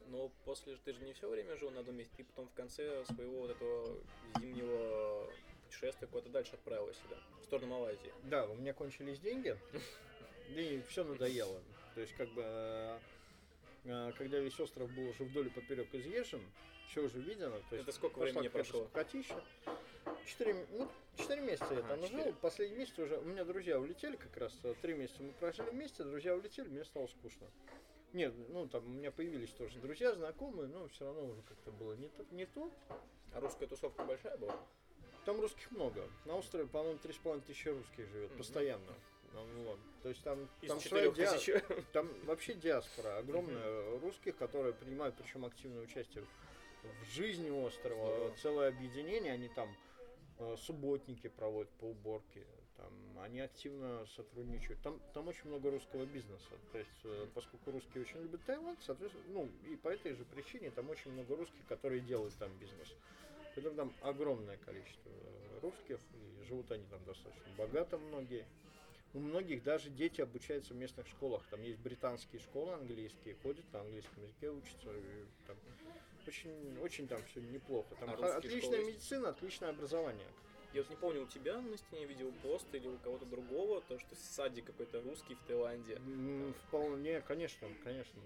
Но 0.07 0.31
после 0.45 0.77
ты 0.85 0.93
же 0.93 1.03
не 1.03 1.13
все 1.13 1.27
время 1.29 1.55
жил 1.57 1.71
на 1.71 1.79
одном 1.79 1.97
месте, 1.97 2.13
ты 2.17 2.23
потом 2.23 2.47
в 2.47 2.53
конце 2.53 3.03
своего 3.05 3.41
вот 3.41 3.51
этого 3.51 3.97
зимнего 4.39 5.29
путешествия 5.65 6.07
куда-то 6.07 6.29
дальше 6.29 6.53
отправилась 6.53 6.97
сюда, 6.97 7.17
в 7.41 7.43
сторону 7.43 7.67
Малайзии. 7.67 8.13
Да, 8.23 8.45
у 8.45 8.55
меня 8.55 8.73
кончились 8.73 9.19
деньги, 9.19 9.57
и 10.55 10.81
все 10.89 11.03
надоело. 11.03 11.59
То 11.95 12.01
есть, 12.01 12.13
как 12.15 12.29
бы, 12.29 12.41
э, 12.45 12.99
э, 13.85 14.11
когда 14.17 14.39
весь 14.39 14.59
остров 14.59 14.91
был 14.93 15.09
уже 15.09 15.23
вдоль 15.23 15.47
и 15.47 15.49
поперек 15.49 15.93
изъезжен, 15.93 16.41
все 16.89 17.01
уже 17.01 17.19
видено. 17.19 17.59
То 17.69 17.75
есть 17.75 17.87
Это 17.87 17.91
сколько 17.91 18.19
времени 18.19 18.47
прошло? 18.47 18.83
скукотища. 18.83 19.43
Четыре, 20.25 20.65
ну, 20.71 20.87
четыре 21.17 21.41
месяца 21.41 21.73
я 21.73 21.79
Ага, 21.79 21.87
там 21.89 22.03
четыре. 22.03 22.23
жил. 22.25 22.33
Последний 22.41 22.77
месяц 22.77 22.99
уже, 22.99 23.17
у 23.17 23.23
меня 23.23 23.43
друзья 23.43 23.79
улетели 23.79 24.15
как 24.17 24.37
раз, 24.37 24.53
э, 24.63 24.75
три 24.81 24.93
месяца 24.93 25.23
мы 25.23 25.31
прожили 25.33 25.69
вместе, 25.71 26.03
друзья 26.03 26.35
улетели, 26.35 26.67
мне 26.67 26.83
стало 26.85 27.07
скучно. 27.07 27.47
Нет, 28.15 28.33
ну 28.47 28.65
там 28.69 28.85
у 28.85 28.89
меня 28.89 29.11
появились 29.11 29.49
тоже 29.49 29.77
друзья, 29.79 30.15
знакомые, 30.15 30.69
но 30.69 30.87
все 30.87 31.03
равно 31.03 31.25
уже 31.25 31.41
как-то 31.41 31.71
было 31.71 31.93
не 31.97 32.07
то, 32.07 32.25
не 32.31 32.45
то. 32.45 32.71
А 33.33 33.41
русская 33.41 33.67
тусовка 33.67 34.05
большая 34.05 34.37
была? 34.37 34.57
Там 35.25 35.41
русских 35.41 35.69
много. 35.71 36.07
На 36.23 36.37
острове, 36.37 36.65
по-моему, 36.65 36.97
три 36.99 37.11
с 37.11 37.17
половиной 37.17 37.43
тысячи 37.45 37.67
русских 37.67 38.07
живет 38.07 38.29
Мгм. 38.29 38.37
постоянно. 38.37 38.93
Вот. 39.65 39.79
То 40.01 40.07
есть 40.07 40.23
там, 40.23 40.47
Из 40.61 40.69
там 40.69 40.79
своя 40.79 41.11
тысяч. 41.11 41.61
там 41.91 42.07
вообще 42.23 42.53
диаспора 42.53 43.17
огромная 43.17 43.99
русских, 43.99 44.37
которые 44.37 44.73
принимают 44.73 45.15
причем 45.17 45.43
активное 45.43 45.83
участие 45.83 46.23
в 46.83 47.11
жизни 47.11 47.49
острова. 47.49 48.05
Здорово. 48.15 48.37
Целое 48.37 48.69
объединение, 48.69 49.33
они 49.33 49.49
там 49.49 49.75
э, 50.39 50.55
субботники 50.57 51.27
проводят 51.27 51.69
по 51.71 51.85
уборке. 51.89 52.45
Там, 52.77 52.91
они 53.23 53.39
активно 53.39 54.05
сотрудничают. 54.15 54.81
Там, 54.81 54.99
там 55.13 55.27
очень 55.27 55.47
много 55.47 55.71
русского 55.71 56.05
бизнеса. 56.05 56.49
То 56.71 56.77
есть, 56.77 56.89
э, 57.03 57.27
поскольку 57.33 57.71
русские 57.71 58.03
очень 58.03 58.21
любят 58.21 58.43
Таиланд, 58.45 58.79
соответственно, 58.81 59.25
ну, 59.29 59.49
и 59.69 59.75
по 59.77 59.89
этой 59.89 60.13
же 60.13 60.25
причине 60.25 60.71
там 60.71 60.89
очень 60.89 61.11
много 61.11 61.35
русских, 61.35 61.65
которые 61.67 62.01
делают 62.01 62.33
там 62.35 62.51
бизнес. 62.59 62.93
Поэтому 63.55 63.75
там 63.75 63.93
огромное 64.01 64.57
количество 64.57 65.11
русских, 65.61 65.99
и 66.13 66.43
живут 66.45 66.69
они 66.71 66.83
там 66.89 66.99
достаточно 67.05 67.51
богато 67.57 67.97
многие. 67.97 68.45
У 69.13 69.19
многих 69.19 69.63
даже 69.63 69.89
дети 69.89 70.19
обучаются 70.19 70.73
в 70.73 70.77
местных 70.77 71.07
школах. 71.07 71.41
Там 71.49 71.61
есть 71.61 71.79
британские 71.79 72.41
школы 72.41 72.73
английские, 72.73 73.35
ходят 73.35 73.63
на 73.71 73.79
английском 73.79 74.23
языке, 74.23 74.49
учатся. 74.49 74.91
и 74.91 75.25
там 75.47 75.55
очень, 76.27 76.79
очень 76.79 77.07
там 77.07 77.23
все 77.23 77.39
неплохо. 77.39 77.95
Там 77.99 78.09
А 78.09 78.35
отличная 78.35 78.83
медицина, 78.83 79.29
отличное 79.29 79.69
образование. 79.69 80.27
Я 80.75 80.81
вот 80.81 80.89
не 80.89 80.97
помню, 80.97 81.23
у 81.23 81.25
тебя 81.27 81.61
на 81.61 81.77
стене 81.77 82.05
видел 82.05 82.33
пост 82.43 82.67
или 82.73 82.85
у 82.89 82.97
кого-то 82.97 83.25
другого, 83.25 83.79
то, 83.79 83.97
что 83.97 84.13
садик 84.13 84.65
какой-то 84.65 85.01
русский 85.03 85.35
в 85.35 85.39
Таиланде. 85.47 85.93
М, 85.95 86.53
Вполне, 86.67 87.21
конечно, 87.21 87.69
конечно. 87.81 88.21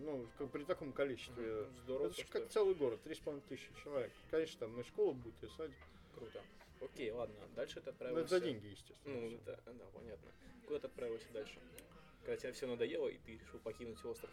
Ну, 0.00 0.28
как 0.36 0.50
при 0.50 0.64
таком 0.64 0.92
количестве. 0.92 1.64
Здорово, 1.84 2.08
Это 2.08 2.16
же 2.16 2.24
как 2.26 2.48
целый 2.50 2.74
город, 2.74 3.00
3,5 3.04 3.40
тысячи 3.48 3.70
человек. 3.82 4.12
Конечно, 4.30 4.60
там 4.66 4.78
и 4.78 4.84
школа 4.84 5.14
будет, 5.14 5.42
и 5.42 5.48
садик. 5.56 5.74
круто. 6.14 6.42
Окей, 6.82 7.10
ладно, 7.10 7.34
дальше 7.54 7.76
ты 7.80 7.86
Ну, 7.86 7.90
отправился. 7.92 8.20
это 8.20 8.28
за 8.28 8.40
деньги, 8.44 8.66
естественно. 8.66 9.18
Ну, 9.18 9.28
всё. 9.28 9.38
да, 9.46 9.56
да, 9.64 9.84
понятно. 9.94 10.30
Куда 10.66 10.78
ты 10.80 10.86
отправился 10.88 11.26
дальше? 11.32 11.58
Когда 12.26 12.36
тебе 12.36 12.52
все 12.52 12.66
надоело, 12.66 13.08
и 13.08 13.16
ты 13.16 13.38
решил 13.38 13.60
покинуть 13.60 14.04
остров? 14.04 14.30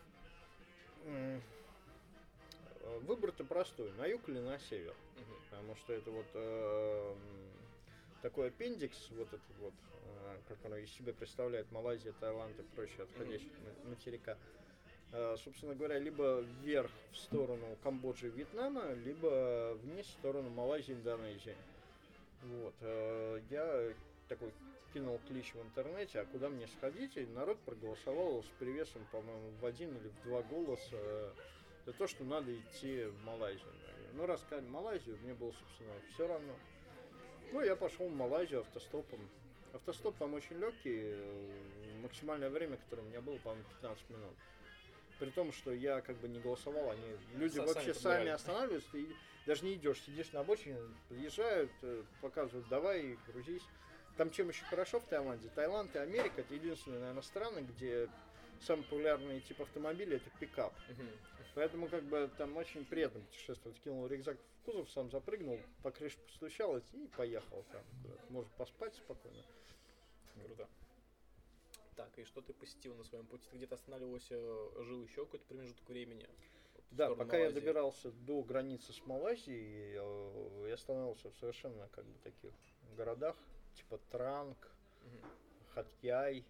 Выбор-то 2.83 3.43
простой, 3.43 3.91
на 3.93 4.05
юг 4.05 4.27
или 4.27 4.39
на 4.39 4.59
север. 4.59 4.93
Мгм. 5.15 5.35
Потому 5.49 5.75
что 5.75 5.93
это 5.93 6.11
вот 6.11 6.25
э, 6.33 7.15
такой 8.21 8.47
аппендикс, 8.47 9.09
вот 9.11 9.27
этот 9.27 9.57
вот, 9.59 9.73
э, 9.91 10.37
как 10.47 10.57
оно 10.65 10.77
из 10.77 10.91
себя 10.91 11.13
представляет, 11.13 11.71
Малайзия, 11.71 12.13
Таиланд 12.19 12.59
и 12.59 12.63
прочие 12.75 13.03
отходящие 13.03 13.49
ма- 13.83 13.89
материка. 13.89 14.37
Э, 15.11 15.35
собственно 15.37 15.75
говоря, 15.75 15.97
либо 15.99 16.41
вверх 16.61 16.91
в 17.11 17.17
сторону 17.17 17.77
Камбоджи 17.83 18.27
и 18.27 18.31
Вьетнама, 18.31 18.93
либо 18.93 19.77
вниз 19.83 20.05
в 20.07 20.11
сторону 20.11 20.49
Малайзии 20.49 20.91
и 20.91 20.95
Индонезии. 20.95 21.55
Вот. 22.43 22.73
э, 22.81 23.41
я 23.49 23.93
такой 24.27 24.51
кинул 24.93 25.19
клич 25.27 25.53
в 25.53 25.61
интернете, 25.61 26.19
а 26.19 26.25
куда 26.25 26.49
мне 26.49 26.67
сходить, 26.67 27.15
и 27.17 27.25
народ 27.25 27.57
проголосовал 27.59 28.43
с 28.43 28.47
перевесом, 28.59 29.01
по-моему, 29.11 29.51
в 29.61 29.65
один 29.65 29.89
или 29.95 30.07
в 30.09 30.23
два 30.25 30.41
голоса 30.43 30.95
э, 30.95 31.31
за 31.85 31.93
то, 31.93 32.07
что 32.07 32.23
надо 32.23 32.55
идти 32.55 33.03
в 33.05 33.25
Малайзию. 33.25 33.67
Ну, 34.13 34.25
раз 34.25 34.41
сказали 34.41 34.67
Малайзию, 34.67 35.17
мне 35.23 35.33
было, 35.33 35.51
собственно, 35.51 35.93
все 36.13 36.27
равно. 36.27 36.55
Ну, 37.51 37.61
я 37.61 37.75
пошел 37.75 38.07
в 38.07 38.15
Малайзию 38.15 38.61
автостопом. 38.61 39.19
Автостоп 39.73 40.15
там 40.17 40.33
очень 40.33 40.57
легкий, 40.57 41.01
э, 41.03 41.99
максимальное 42.01 42.49
время, 42.49 42.77
которое 42.77 43.01
у 43.01 43.05
меня 43.05 43.21
было, 43.21 43.37
по-моему, 43.39 43.65
15 43.81 44.09
минут. 44.09 44.35
При 45.19 45.29
том, 45.31 45.51
что 45.51 45.71
я 45.71 46.01
как 46.01 46.17
бы 46.17 46.27
не 46.27 46.39
голосовал, 46.39 46.91
они 46.91 47.17
люди 47.35 47.57
Са- 47.57 47.65
вообще 47.65 47.93
сами 47.93 48.17
сами 48.17 48.29
останавливаются, 48.31 48.91
ты 48.91 49.07
даже 49.45 49.65
не 49.65 49.73
идешь, 49.75 50.01
сидишь 50.01 50.31
на 50.31 50.41
обочине, 50.41 50.77
подъезжают, 51.09 51.71
э, 51.81 52.03
показывают, 52.21 52.67
давай, 52.69 53.17
грузись. 53.27 53.67
Там 54.17 54.29
чем 54.29 54.49
еще 54.49 54.63
хорошо 54.65 54.99
в 54.99 55.05
Таиланде? 55.05 55.49
Таиланд 55.55 55.95
и 55.95 55.99
Америка 55.99 56.41
это 56.41 56.53
единственные, 56.53 56.99
наверное, 56.99 57.23
страны, 57.23 57.59
где 57.61 58.07
самый 58.61 58.83
популярный 58.83 59.41
тип 59.41 59.61
автомобиля 59.61 60.17
это 60.17 60.29
пикап. 60.39 60.73
Мгм. 60.89 61.09
Поэтому 61.55 61.87
как 61.87 62.03
бы 62.03 62.29
там 62.37 62.55
очень 62.57 62.83
приятно 62.85 63.21
путешествовать. 63.21 63.79
Кинул 63.81 64.07
рюкзак 64.07 64.37
в 64.37 64.65
кузов, 64.65 64.89
сам 64.89 65.11
запрыгнул, 65.11 65.59
по 65.83 65.91
крыше 65.91 66.17
постучал 66.27 66.77
и 66.77 67.07
поехал 67.15 67.63
там. 67.71 67.83
Можно 68.29 68.51
поспать 68.57 68.95
спокойно. 68.95 69.43
Круто. 70.45 70.67
Так, 71.95 72.17
и 72.17 72.23
что 72.23 72.41
ты 72.41 72.53
посетил 72.53 72.95
на 72.95 73.03
своем 73.03 73.25
пути? 73.27 73.45
Ты 73.51 73.57
где-то 73.57 73.75
останавливался, 73.75 74.35
жил 74.83 75.03
еще 75.03 75.25
какой-то 75.25 75.45
промежуток 75.45 75.87
времени? 75.87 76.27
Да, 76.89 77.09
пока 77.09 77.37
я 77.37 77.43
Малайзии? 77.43 77.59
добирался 77.59 78.11
до 78.11 78.41
границы 78.41 78.93
с 78.93 79.05
Малайзией, 79.05 79.95
э, 79.97 80.67
я 80.67 80.73
останавливался 80.73 81.29
в 81.29 81.35
совершенно 81.37 81.87
как 81.89 82.05
бы 82.05 82.17
таких 82.23 82.51
городах, 82.95 83.35
типа 83.75 83.99
Транг, 84.11 84.57
Мгм. 85.03 85.21
Хатьяй. 85.73 86.45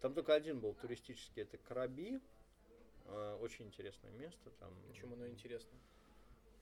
Там 0.00 0.14
только 0.14 0.34
один 0.34 0.60
был 0.60 0.74
туристический, 0.74 1.42
это 1.42 1.58
Краби. 1.58 2.20
Э, 3.08 3.38
Очень 3.40 3.66
интересное 3.66 4.12
место. 4.12 4.50
Там 4.58 4.72
Чем 4.94 5.12
оно 5.12 5.26
интересно? 5.28 5.78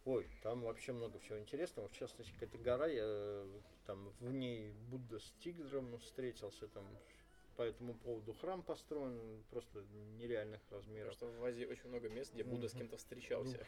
Ой, 0.05 0.29
там 0.43 0.63
вообще 0.63 0.93
много 0.93 1.19
всего 1.19 1.39
интересного. 1.39 1.89
В 1.89 1.93
частности, 1.93 2.33
какая-то 2.33 2.59
гора, 2.59 2.87
я 2.87 3.45
там 3.87 4.09
в 4.21 4.33
ней 4.33 4.73
Будда 4.89 5.19
с 5.19 5.33
тигром 5.41 5.99
встретился, 5.99 6.69
там 6.69 6.87
по 7.57 7.63
этому 7.63 7.95
поводу 7.95 8.33
храм 8.35 8.63
построен, 8.63 9.43
просто 9.51 9.83
нереальных 10.19 10.61
Потому 10.63 10.83
размеров. 10.83 11.13
что 11.15 11.27
в 11.27 11.45
Азии 11.45 11.65
очень 11.65 11.89
много 11.89 12.09
мест, 12.09 12.33
где 12.33 12.45
Будда 12.45 12.69
с 12.69 12.73
кем-то 12.73 12.97
встречался. 12.97 13.67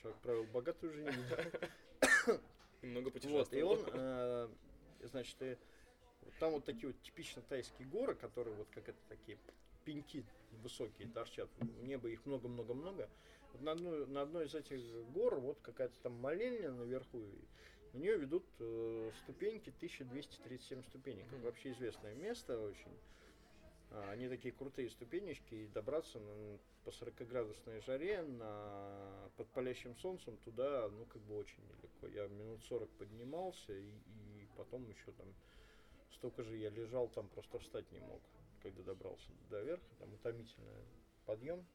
Человек 0.00 0.20
провел 0.20 0.44
богатую 0.44 0.92
жизнь. 0.92 1.10
И 2.82 2.86
много 2.86 3.06
Вот, 3.06 3.16
и 3.16 3.18
путешествовал. 3.18 3.72
он, 3.72 3.84
э, 3.94 4.48
значит, 5.02 5.58
там 6.38 6.52
вот 6.52 6.64
такие 6.64 6.86
вот 6.92 7.02
типично 7.02 7.42
тайские 7.42 7.88
горы, 7.88 8.14
которые 8.14 8.54
вот 8.54 8.68
как 8.70 8.88
это 8.88 8.98
такие 9.08 9.36
пеньки 9.84 10.24
высокие 10.62 11.08
торчат. 11.08 11.48
В 11.58 11.84
небо 11.84 12.08
их 12.08 12.24
много-много-много. 12.26 13.08
Вот 13.52 13.62
на, 13.62 13.72
одной, 13.72 14.06
на 14.06 14.22
одной 14.22 14.46
из 14.46 14.54
этих 14.54 14.80
гор 15.12 15.36
вот 15.40 15.58
какая-то 15.62 15.94
там 16.02 16.14
молельня 16.14 16.72
наверху. 16.72 17.20
И 17.20 17.44
на 17.92 17.98
нее 17.98 18.16
ведут 18.18 18.44
э, 18.58 19.10
ступеньки, 19.22 19.70
1237 19.70 20.82
ступенек. 20.84 21.26
Это 21.32 21.44
вообще 21.44 21.72
известное 21.72 22.14
место 22.14 22.60
очень. 22.60 22.92
А, 23.90 24.10
Они 24.10 24.28
такие 24.28 24.52
крутые 24.52 24.90
ступенечки, 24.90 25.54
и 25.54 25.66
добраться 25.68 26.18
на, 26.18 26.58
по 26.84 26.90
40-градусной 26.90 27.80
жаре 27.80 28.22
на, 28.22 29.30
под 29.36 29.48
палящим 29.48 29.96
солнцем 29.96 30.36
туда, 30.44 30.88
ну, 30.90 31.06
как 31.06 31.22
бы 31.22 31.36
очень 31.36 31.62
нелегко. 31.64 32.06
Я 32.08 32.28
минут 32.28 32.62
40 32.64 32.88
поднимался, 32.90 33.72
и, 33.72 33.88
и 33.88 34.48
потом 34.56 34.86
еще 34.88 35.12
там 35.12 35.26
столько 36.12 36.42
же 36.42 36.56
я 36.56 36.70
лежал, 36.70 37.08
там 37.08 37.28
просто 37.28 37.58
встать 37.58 37.90
не 37.92 38.00
мог, 38.00 38.20
когда 38.62 38.82
добрался 38.82 39.30
до 39.50 39.62
верха. 39.62 39.86
Там 39.98 40.12
утомительный 40.14 40.84
подъем. 41.26 41.66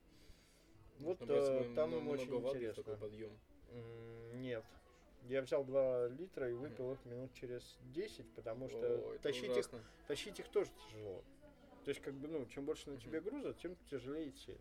Вот 1.00 1.20
Нужно 1.20 1.26
брать 1.26 1.46
с 1.46 1.50
э, 1.50 1.76
там 1.76 1.90
много 1.90 2.10
очень 2.10 2.36
интересно. 2.36 2.84
такой 2.84 2.98
подъем. 2.98 3.40
М, 3.72 4.42
Нет. 4.42 4.64
Я 5.24 5.42
взял 5.42 5.64
2 5.64 6.10
литра 6.10 6.50
и 6.50 6.54
выпил 6.54 6.94
их 6.94 7.06
минут 7.06 7.34
через 7.34 7.78
10, 7.94 8.30
потому 8.36 8.68
что 8.68 8.86
это 8.86 9.20
тащить 9.20 9.56
их 9.56 9.70
тащить 10.08 10.40
их 10.40 10.50
тоже 10.50 10.70
тяжело. 10.86 11.24
То 11.86 11.90
есть, 11.90 12.02
как 12.02 12.14
бы, 12.14 12.28
ну, 12.28 12.46
чем 12.48 12.66
больше 12.66 12.90
на 12.90 12.98
тебе 12.98 13.22
груза, 13.22 13.54
тем 13.54 13.76
тяжелее 13.90 14.30
идти. 14.30 14.58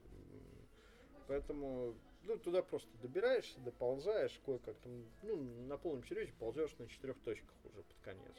Поэтому, 1.28 1.94
ну, 2.24 2.37
туда 2.38 2.62
просто 2.62 2.90
добираешься, 2.98 3.58
доползаешь, 3.61 4.40
кое-как 4.44 4.76
там, 4.78 5.04
ну, 5.22 5.37
на 5.66 5.78
полном 5.78 6.04
серьезе 6.04 6.32
ползешь 6.32 6.76
на 6.78 6.88
четырех 6.88 7.18
точках 7.20 7.54
уже 7.64 7.82
под 7.82 7.96
конец. 8.02 8.37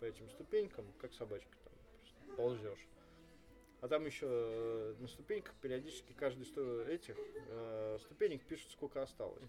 По 0.00 0.04
этим 0.04 0.28
ступенькам, 0.30 0.92
как 1.00 1.12
собачка 1.14 1.56
там, 1.64 2.36
ползешь. 2.36 2.86
А 3.80 3.88
там 3.88 4.06
еще 4.06 4.26
э, 4.28 4.94
на 4.98 5.06
ступеньках 5.06 5.54
периодически 5.60 6.12
каждый 6.12 6.46
сто 6.46 6.82
этих 6.82 7.16
э, 7.48 7.98
ступенек 8.00 8.42
пишут, 8.42 8.72
сколько 8.72 9.02
осталось. 9.02 9.42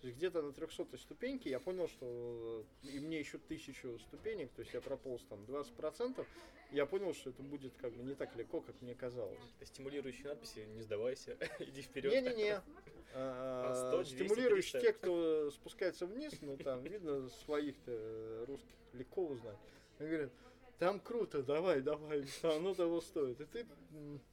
То 0.00 0.08
есть 0.08 0.18
где-то 0.18 0.42
на 0.42 0.52
300 0.52 0.96
ступеньке 0.98 1.50
я 1.50 1.58
понял, 1.58 1.88
что 1.88 2.64
э, 2.82 2.88
и 2.88 3.00
мне 3.00 3.18
еще 3.18 3.38
тысячу 3.38 3.98
ступенек, 3.98 4.50
то 4.52 4.60
есть 4.60 4.72
я 4.74 4.80
прополз 4.80 5.22
там 5.24 5.40
20%, 5.44 6.24
я 6.72 6.86
понял, 6.86 7.14
что 7.14 7.30
это 7.30 7.42
будет 7.42 7.72
как 7.76 7.92
бы 7.92 8.02
не 8.02 8.14
так 8.14 8.34
легко, 8.36 8.60
как 8.60 8.80
мне 8.82 8.94
казалось. 8.94 9.38
Стимулирующие 9.62 10.28
надписи, 10.28 10.60
не 10.74 10.82
сдавайся, 10.82 11.36
иди 11.60 11.82
вперед. 11.82 12.12
Не-не-не. 12.12 12.62
А, 13.18 13.72
100, 13.88 13.96
200, 13.96 14.14
Стимулирующие 14.14 14.80
300. 14.80 14.80
те, 14.80 14.92
кто 14.92 15.50
спускается 15.50 16.04
вниз, 16.06 16.34
ну 16.42 16.58
там 16.58 16.82
видно 16.82 17.30
своих-то 17.46 18.44
русских 18.46 18.74
легко 18.92 19.26
узнать. 19.28 19.56
Они 19.98 20.08
говорят, 20.10 20.32
там 20.78 21.00
круто, 21.00 21.42
давай, 21.42 21.80
давай, 21.80 22.24
оно 22.42 22.74
того 22.74 23.00
стоит. 23.00 23.40
И 23.40 23.44
ты 23.46 23.66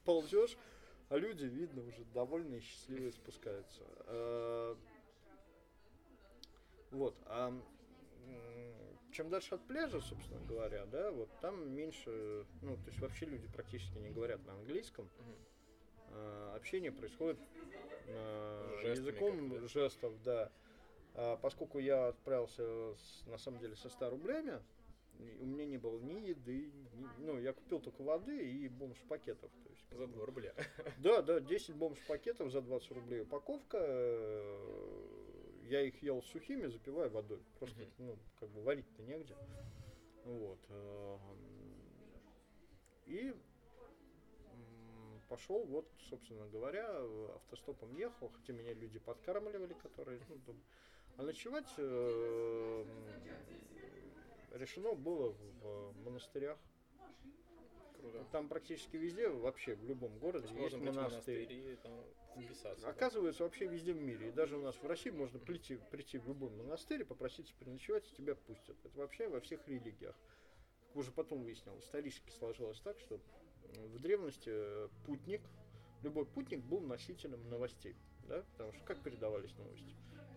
ползешь, 0.04 0.56
а 1.08 1.16
люди, 1.16 1.44
видно, 1.46 1.82
уже 1.86 2.04
довольные 2.12 2.58
и 2.58 2.62
счастливые 2.62 3.12
спускаются. 3.12 3.82
А, 4.06 4.76
Вот. 6.90 7.16
А 7.26 7.52
чем 9.12 9.30
дальше 9.30 9.54
от 9.54 9.64
пляжа, 9.66 10.00
собственно 10.00 10.40
говоря, 10.46 10.86
да, 10.86 11.10
вот 11.12 11.28
там 11.40 11.70
меньше, 11.72 12.44
ну, 12.62 12.76
то 12.76 12.86
есть 12.88 13.00
вообще 13.00 13.26
люди 13.26 13.46
практически 13.48 13.96
не 13.98 14.10
говорят 14.10 14.44
на 14.44 14.54
английском. 14.54 15.08
А, 16.08 16.54
общение 16.56 16.90
происходит 16.90 17.38
а, 18.08 18.76
Жестами 18.82 18.90
языком 19.08 19.48
да? 19.50 19.68
жестов, 19.68 20.22
да. 20.22 20.50
А, 21.14 21.36
поскольку 21.36 21.78
я 21.78 22.08
отправился 22.08 22.94
с- 22.96 23.24
на 23.26 23.38
самом 23.38 23.60
деле 23.60 23.76
со 23.76 23.88
100 23.88 24.10
рублями, 24.10 24.60
у 25.40 25.46
меня 25.46 25.66
не 25.66 25.78
было 25.78 25.98
ни 25.98 26.28
еды, 26.28 26.70
ни- 26.94 27.08
ну, 27.24 27.38
я 27.40 27.52
купил 27.52 27.80
только 27.80 28.02
воды 28.02 28.36
и 28.50 28.68
бомж-пакетов. 28.68 29.50
То 29.62 29.68
есть, 29.70 29.84
За 29.90 30.06
бы- 30.06 30.12
2 30.14 30.26
рубля. 30.26 30.54
Да, 30.98 31.22
да, 31.22 31.40
10 31.40 31.74
бомж-пакетов 31.76 32.50
за 32.50 32.60
20 32.62 32.90
рублей 32.92 33.20
упаковка. 33.22 33.78
э, 33.80 35.66
Я 35.70 35.80
их 35.82 36.02
ел 36.02 36.22
сухими, 36.22 36.66
запивая 36.66 37.08
водой. 37.08 37.40
Просто, 37.58 37.80
ну, 37.98 38.16
как 38.40 38.50
бы 38.50 38.62
варить-то 38.62 39.02
негде. 39.02 39.34
Вот. 40.24 40.58
э, 40.68 41.18
И 43.06 43.34
пошел, 45.28 45.64
вот, 45.66 45.86
собственно 46.10 46.46
говоря, 46.48 46.86
автостопом 47.34 47.94
ехал, 47.96 48.28
хотя 48.28 48.52
меня 48.52 48.72
люди 48.74 48.98
подкармливали, 48.98 49.74
которые, 49.82 50.20
ну, 50.28 50.36
там, 50.46 50.56
а 51.16 51.22
ночевать 51.22 51.72
э, 51.78 52.84
решено 54.54 54.94
было 54.94 55.30
в 55.30 56.04
монастырях. 56.04 56.58
Круто. 57.98 58.24
Там 58.32 58.48
практически 58.48 58.96
везде, 58.96 59.28
вообще 59.28 59.76
в 59.76 59.84
любом 59.84 60.18
городе 60.18 60.48
есть 60.54 60.74
есть 60.74 60.84
монастырь. 60.84 61.78
там? 62.80 62.90
Оказывается, 62.90 63.44
вообще 63.44 63.66
везде 63.66 63.92
в 63.92 64.02
мире. 64.02 64.28
И 64.28 64.32
даже 64.32 64.58
у 64.58 64.62
нас 64.62 64.76
в 64.76 64.86
России 64.86 65.10
можно 65.10 65.38
прийти, 65.38 65.76
прийти 65.90 66.18
в 66.18 66.28
любой 66.28 66.50
монастырь 66.50 67.00
и 67.00 67.04
попроситься 67.04 67.54
переночевать, 67.58 68.06
и 68.10 68.14
тебя 68.16 68.34
пустят. 68.34 68.76
Это 68.84 68.98
вообще 68.98 69.28
во 69.28 69.40
всех 69.40 69.66
религиях. 69.68 70.14
Как 70.88 70.96
уже 70.96 71.12
потом 71.12 71.44
выяснил, 71.44 71.78
исторически 71.78 72.30
сложилось 72.30 72.80
так, 72.80 72.98
что 72.98 73.20
в 73.76 73.98
древности 73.98 74.50
э, 74.52 74.88
путник, 75.06 75.40
любой 76.02 76.26
путник 76.26 76.62
был 76.62 76.80
носителем 76.80 77.48
новостей. 77.48 77.96
Да? 78.28 78.42
Потому 78.52 78.72
что 78.72 78.84
как 78.84 79.02
передавались 79.02 79.56
новости? 79.56 79.94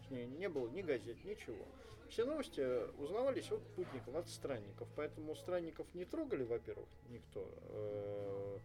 Не, 0.10 0.26
не 0.26 0.50
было 0.50 0.68
ни 0.70 0.82
газет, 0.82 1.18
ничего. 1.26 1.66
Все 2.10 2.24
новости 2.24 2.62
узнавались 3.02 3.52
от 3.52 3.62
путников, 3.76 4.16
от 4.16 4.30
странников. 4.30 4.88
Поэтому 4.96 5.36
странников 5.36 5.88
не 5.94 6.06
трогали, 6.06 6.44
во-первых, 6.44 6.88
никто. 7.10 7.50
э, 7.70 8.58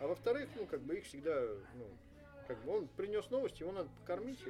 А 0.00 0.06
во-вторых, 0.08 0.48
ну, 0.56 0.66
как 0.66 0.80
бы 0.80 0.96
их 0.96 1.04
всегда, 1.04 1.40
ну, 1.76 1.86
как 2.48 2.62
бы 2.64 2.76
он 2.76 2.88
принес 2.88 3.30
новости, 3.30 3.62
его 3.62 3.72
надо 3.72 3.88
покормить. 4.00 4.42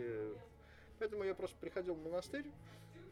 Поэтому 0.99 1.25
я 1.25 1.35
просто 1.35 1.57
приходил 1.61 1.95
в 1.95 2.03
монастырь, 2.03 2.47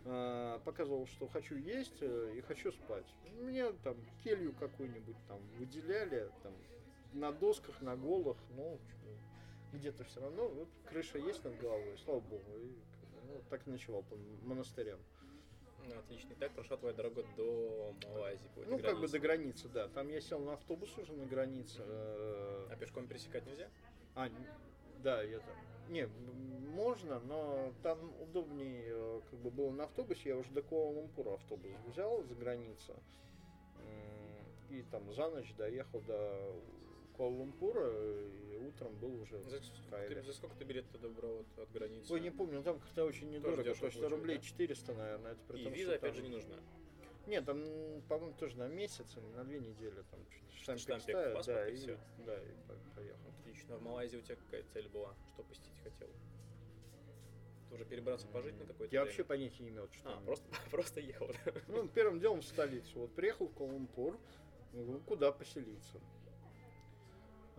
а, 0.04 0.58
показывал, 0.60 1.06
что 1.06 1.28
хочу 1.28 1.56
есть 1.56 1.98
э, 2.00 2.34
и 2.36 2.40
хочу 2.40 2.72
спать. 2.72 3.06
Мне 3.40 3.70
там 3.84 3.96
келью 4.24 4.54
какую-нибудь 4.54 5.16
там 5.28 5.38
выделяли, 5.58 6.30
там 6.42 6.52
на 7.12 7.32
досках, 7.32 7.80
на 7.82 7.96
голах, 7.96 8.36
ну, 8.56 8.78
где-то 9.72 10.04
все 10.04 10.20
равно, 10.20 10.48
вот 10.48 10.68
крыша 10.88 11.18
есть 11.18 11.44
над 11.44 11.58
головой, 11.60 11.96
слава 11.98 12.20
богу, 12.20 12.58
и 12.58 12.72
ну, 13.32 13.42
так 13.50 13.66
и 13.66 13.70
ночевал 13.70 14.02
по 14.02 14.16
монастырям. 14.44 15.00
Ну, 15.88 15.98
отлично. 15.98 16.32
И 16.32 16.36
так 16.36 16.52
прошла 16.52 16.76
твоя 16.76 16.94
дорога 16.94 17.24
до 17.36 17.94
Малайзии. 18.08 18.48
Ну, 18.68 18.78
как 18.78 19.00
бы 19.00 19.08
до 19.08 19.18
границы, 19.18 19.68
да. 19.68 19.88
Там 19.88 20.08
я 20.08 20.20
сел 20.20 20.38
на 20.38 20.54
автобус 20.54 20.96
уже 20.98 21.12
на 21.12 21.26
границе. 21.26 21.82
А 21.82 22.76
пешком 22.78 23.06
пересекать 23.06 23.46
нельзя? 23.46 23.68
А, 24.14 24.28
да, 25.02 25.22
я 25.22 25.38
там. 25.38 25.56
Не, 25.88 26.06
можно, 26.06 27.18
но 27.20 27.72
там 27.82 27.98
удобнее 28.20 28.84
э, 28.86 29.20
как 29.28 29.38
бы 29.40 29.50
было 29.50 29.70
на 29.70 29.84
автобусе. 29.84 30.30
Я 30.30 30.36
уже 30.36 30.50
до 30.52 30.60
Куала-Лумпура 30.60 31.34
автобус 31.34 31.72
взял 31.86 32.22
за 32.22 32.34
границу. 32.34 32.94
И 34.70 34.82
там 34.90 35.12
за 35.12 35.28
ночь 35.28 35.52
доехал 35.58 36.00
до 36.02 36.54
Куала-Лумпура, 37.18 37.90
и 37.90 38.61
уже 39.22 39.40
за. 39.40 39.60
За 39.60 40.32
сколько 40.32 40.56
ты 40.56 40.64
билет 40.64 40.88
туда 40.90 41.08
брал 41.08 41.40
от, 41.40 41.58
от 41.58 41.72
границы? 41.72 42.12
Ой, 42.12 42.20
не 42.20 42.30
помню, 42.30 42.58
но 42.58 42.62
там 42.62 42.80
как-то 42.80 43.04
очень 43.04 43.30
недорого, 43.30 43.74
то 43.74 43.86
есть 43.86 44.02
рублей 44.02 44.38
да? 44.38 44.42
400, 44.42 44.94
наверное. 44.94 45.32
Это 45.32 45.40
при 45.48 45.60
и 45.60 45.64
том, 45.64 45.72
виза, 45.72 45.94
опять 45.94 46.14
там... 46.14 46.14
же, 46.14 46.22
не 46.22 46.28
нужна? 46.28 46.56
Нет, 47.26 47.44
там, 47.44 47.62
по-моему, 48.08 48.34
тоже 48.36 48.58
на 48.58 48.66
месяц, 48.66 49.16
на 49.36 49.44
две 49.44 49.60
недели, 49.60 49.94
там 50.10 50.20
штампик, 50.60 50.82
штампик 50.82 51.10
ставят, 51.10 51.34
паспорт, 51.34 51.58
да, 51.58 51.68
и, 51.68 51.76
все. 51.76 51.98
да, 52.26 52.36
и 52.36 52.94
поехал. 52.96 53.30
Отлично. 53.40 53.74
А 53.76 53.78
в 53.78 53.82
Малайзии 53.82 54.16
у 54.16 54.22
тебя 54.22 54.36
какая 54.36 54.64
цель 54.72 54.88
была? 54.88 55.14
Что 55.32 55.44
посетить 55.44 55.78
хотел? 55.84 56.08
Ты 57.68 57.74
уже 57.74 57.84
перебраться 57.84 58.26
пожить 58.26 58.58
на 58.58 58.66
какой-то 58.66 58.94
Я 58.94 59.02
время? 59.02 59.04
вообще 59.04 59.24
понятия 59.24 59.62
не 59.62 59.70
имел, 59.70 59.88
что 59.92 60.16
а, 60.16 60.20
просто, 60.20 60.46
просто 60.70 61.00
ехал. 61.00 61.30
Ну, 61.68 61.88
первым 61.88 62.18
делом 62.18 62.40
в 62.40 62.44
столицу. 62.44 63.00
Вот 63.00 63.14
приехал 63.14 63.46
в 63.46 63.54
Куала-Лумпур, 63.54 64.18
куда 65.06 65.32
поселиться. 65.32 66.00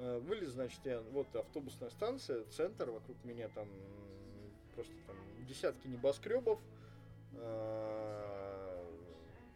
Э, 0.03 0.19
вылез, 0.19 0.49
значит, 0.49 0.81
я, 0.83 0.99
вот 1.11 1.33
автобусная 1.33 1.89
станция, 1.89 2.43
центр, 2.45 2.89
вокруг 2.89 3.15
меня 3.23 3.47
там 3.47 3.69
просто 4.75 4.93
там 5.07 5.15
десятки 5.47 5.87
небоскребов. 5.87 6.59
Э, 7.35 8.85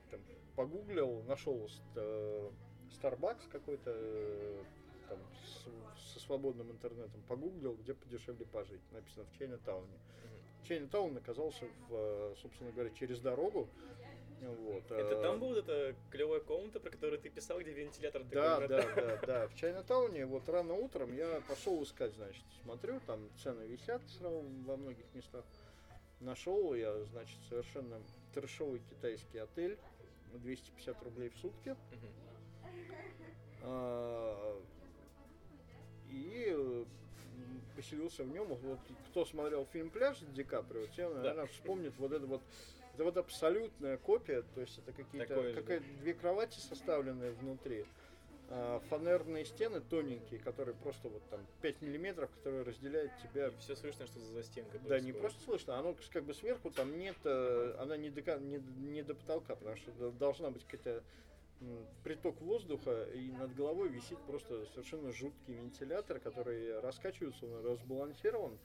там, 0.10 0.21
погуглил, 0.55 1.21
нашел 1.23 1.67
э, 1.95 2.49
Starbucks 3.01 3.49
какой-то 3.51 4.63
там 5.10 5.19
с, 5.43 6.13
со 6.13 6.19
свободным 6.21 6.71
интернетом, 6.71 7.21
погуглил, 7.27 7.75
где 7.75 7.93
подешевле 7.93 8.45
пожить. 8.45 8.81
Написано 8.93 9.25
в 9.25 9.38
Чайна-тауне. 9.38 9.99
Чайна-таун 10.63 11.17
оказался, 11.17 11.65
в, 11.89 12.36
собственно 12.41 12.71
говоря, 12.71 12.91
через 12.91 13.19
дорогу 13.19 13.67
вот, 14.41 14.91
это 14.91 15.19
а... 15.19 15.21
там 15.21 15.39
была 15.39 15.58
эта 15.58 15.95
клевая 16.12 16.39
комната, 16.39 16.80
про 16.80 16.89
которую 16.89 17.19
ты 17.19 17.30
писал, 17.30 17.60
где 17.60 17.71
вентилятор 17.71 18.23
да, 18.26 18.60
такой? 18.60 18.67
Да, 18.67 18.82
да, 18.82 18.95
да, 18.95 19.26
да. 19.26 19.47
В 19.47 19.56
Чайнатауне 19.56 20.26
вот 20.26 20.47
рано 20.50 20.73
утром 20.73 21.13
я 21.15 21.41
пошел 21.47 21.82
искать, 21.84 22.13
значит, 22.13 22.43
смотрю, 22.62 23.00
там 23.08 23.30
цены 23.41 23.63
висят 23.63 24.02
сразу 24.10 24.43
во 24.65 24.78
многих 24.78 25.06
местах. 25.13 25.43
Нашел 26.19 26.73
я, 26.73 27.04
значит, 27.06 27.38
совершенно 27.50 28.02
трешовый 28.34 28.82
китайский 28.89 29.39
отель, 29.39 29.78
250 30.34 31.04
рублей 31.04 31.30
в 31.30 31.38
сутки. 31.38 31.76
А, 33.63 34.62
и 36.10 36.86
поселился 37.76 38.23
в 38.23 38.30
нем. 38.30 38.47
Вот 38.47 38.80
кто 39.10 39.26
смотрел 39.26 39.65
фильм 39.71 39.89
Пляж 39.89 40.17
Ди 40.19 40.43
Каприо, 40.43 40.88
те, 40.88 41.08
наверное, 41.08 41.45
да. 41.45 41.47
вспомнит 41.47 41.93
вот 41.97 42.12
это 42.12 42.26
вот 42.26 42.41
это 42.97 43.03
вот 43.03 43.17
абсолютная 43.17 43.97
копия, 43.97 44.41
то 44.55 44.62
есть 44.62 44.79
это 44.79 44.91
какие-то 44.91 45.53
какая 45.53 45.81
две 45.99 46.15
кровати 46.15 46.57
составленные 46.57 47.31
внутри, 47.31 47.86
а, 48.49 48.79
фанерные 48.89 49.45
стены 49.45 49.81
тоненькие, 49.81 50.39
которые 50.39 50.73
просто 50.73 51.07
вот 51.07 51.21
там 51.29 51.45
5 51.62 51.83
миллиметров, 51.83 52.31
которые 52.31 52.63
разделяют 52.63 53.12
тебя. 53.21 53.49
И 53.49 53.57
все 53.60 53.75
слышно, 53.75 54.07
что 54.07 54.19
за 54.19 54.33
застенкой. 54.33 54.79
Да, 54.88 54.99
не 54.99 55.12
просто 55.12 55.39
слышно, 55.43 55.77
оно 55.77 55.95
как 56.12 56.23
бы 56.23 56.33
сверху 56.33 56.71
там 56.71 56.97
нет, 56.97 57.17
э, 57.23 57.75
она 57.77 57.97
не 57.97 58.10
до, 58.10 58.39
не, 58.39 58.57
не 58.79 59.03
до 59.03 59.13
потолка, 59.13 59.55
потому 59.55 59.75
что 59.75 60.12
должна 60.13 60.49
быть 60.49 60.65
какая-то 60.65 61.03
приток 62.03 62.41
воздуха, 62.41 63.03
и 63.13 63.31
над 63.31 63.53
головой 63.55 63.89
висит 63.89 64.17
просто 64.25 64.65
совершенно 64.73 65.12
жуткий 65.12 65.53
вентилятор, 65.53 66.19
который 66.19 66.79
раскачивается, 66.79 67.45
он 67.45 67.63
разбалансирован. 67.63 68.57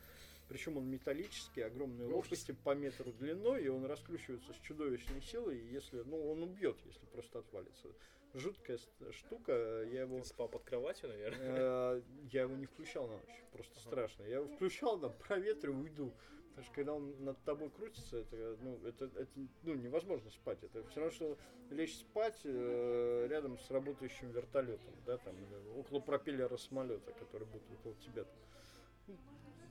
Причем 0.48 0.76
он 0.76 0.88
металлический, 0.88 1.62
огромные 1.62 2.08
лопасти 2.08 2.52
по 2.52 2.74
метру 2.74 3.12
длиной, 3.12 3.64
и 3.64 3.68
он 3.68 3.84
раскручивается 3.86 4.52
с 4.52 4.56
чудовищной 4.56 5.22
силой, 5.22 5.58
если, 5.70 6.02
ну, 6.02 6.30
он 6.30 6.42
убьет, 6.42 6.76
если 6.84 7.04
просто 7.06 7.38
отвалится. 7.38 7.88
Жуткая 8.34 8.78
штука, 9.10 9.52
я 9.84 10.02
его... 10.02 10.20
Ты 10.20 10.26
спал 10.26 10.48
под 10.48 10.62
кроватью, 10.64 11.08
наверное? 11.10 11.38
Э, 11.40 12.02
я 12.30 12.42
его 12.42 12.56
не 12.56 12.64
включал 12.64 13.06
на 13.06 13.14
ночь, 13.14 13.44
просто 13.52 13.78
страшно. 13.80 14.24
Я 14.24 14.36
его 14.36 14.46
включал, 14.46 14.98
там, 14.98 15.12
проветрю, 15.26 15.74
уйду. 15.74 16.12
Потому 16.48 16.64
что 16.64 16.74
когда 16.74 16.94
он 16.94 17.24
над 17.24 17.42
тобой 17.44 17.70
крутится, 17.70 18.18
это, 18.18 18.58
ну, 18.60 18.78
это, 18.86 19.06
это 19.06 19.30
ну, 19.62 19.74
невозможно 19.74 20.30
спать. 20.30 20.62
Это 20.62 20.86
все 20.88 21.00
равно, 21.00 21.14
что 21.14 21.38
лечь 21.70 21.96
спать 21.96 22.40
э, 22.44 23.26
рядом 23.30 23.58
с 23.58 23.70
работающим 23.70 24.30
вертолетом, 24.32 24.94
да, 25.06 25.16
там, 25.18 25.34
около 25.76 26.00
пропеллера 26.00 26.56
самолета, 26.58 27.10
который 27.12 27.46
будет 27.46 27.62
около 27.80 27.94
тебя. 27.96 28.26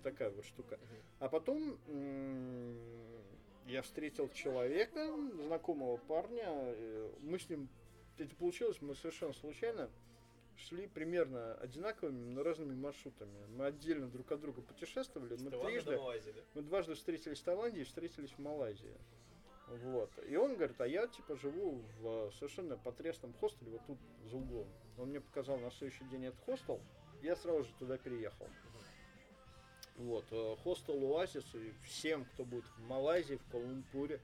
Такая 0.02 0.30
вот 0.30 0.46
штука. 0.46 0.80
А 1.20 1.30
потом 1.30 1.78
я 3.68 3.82
встретил 3.82 4.30
человека, 4.30 5.16
знакомого 5.46 5.98
парня, 5.98 6.76
мы 7.22 7.40
с 7.40 7.50
ним, 7.50 7.70
это 8.18 8.36
получилось, 8.36 8.82
мы 8.82 8.96
совершенно 8.96 9.34
случайно 9.34 9.90
шли 10.58 10.88
примерно 10.88 11.56
одинаковыми, 11.56 12.34
но 12.34 12.44
разными 12.44 12.76
маршрутами. 12.76 13.46
Мы 13.56 13.66
отдельно 13.66 14.08
друг 14.08 14.32
от 14.32 14.42
друга 14.42 14.62
путешествовали. 14.62 15.36
Мы 15.38 15.50
трижды, 15.50 16.00
мы 16.54 16.62
дважды 16.62 16.94
встретились 16.94 17.40
в 17.40 17.44
Таиланде 17.44 17.82
и 17.82 17.84
встретились 17.84 18.32
в 18.32 18.40
Малайзии. 18.40 18.94
Вот. 19.68 20.12
И 20.28 20.36
он 20.36 20.56
говорит, 20.56 20.80
а 20.82 20.88
я 20.88 21.08
типа 21.08 21.36
живу 21.38 21.82
в 22.02 22.32
совершенно 22.34 22.78
потрясном 22.78 23.34
хостеле 23.34 23.72
вот 23.72 23.82
тут 23.88 23.98
за 24.26 24.36
углом. 24.38 24.68
Он 24.98 25.10
мне 25.10 25.22
показал 25.22 25.58
на 25.58 25.72
следующий 25.72 26.04
день 26.06 26.26
этот 26.26 26.42
хостел, 26.42 26.82
я 27.22 27.36
сразу 27.36 27.64
же 27.64 27.74
туда 27.80 27.98
переехал. 27.98 28.48
Вот, 29.98 30.26
э, 30.32 30.56
хостел 30.64 30.96
Оазис 31.14 31.46
и 31.54 31.74
всем, 31.86 32.26
кто 32.26 32.44
будет 32.44 32.66
в 32.66 32.88
Малайзии, 32.88 33.36
в 33.36 33.54
Куала-Лумпуре, 33.54 34.20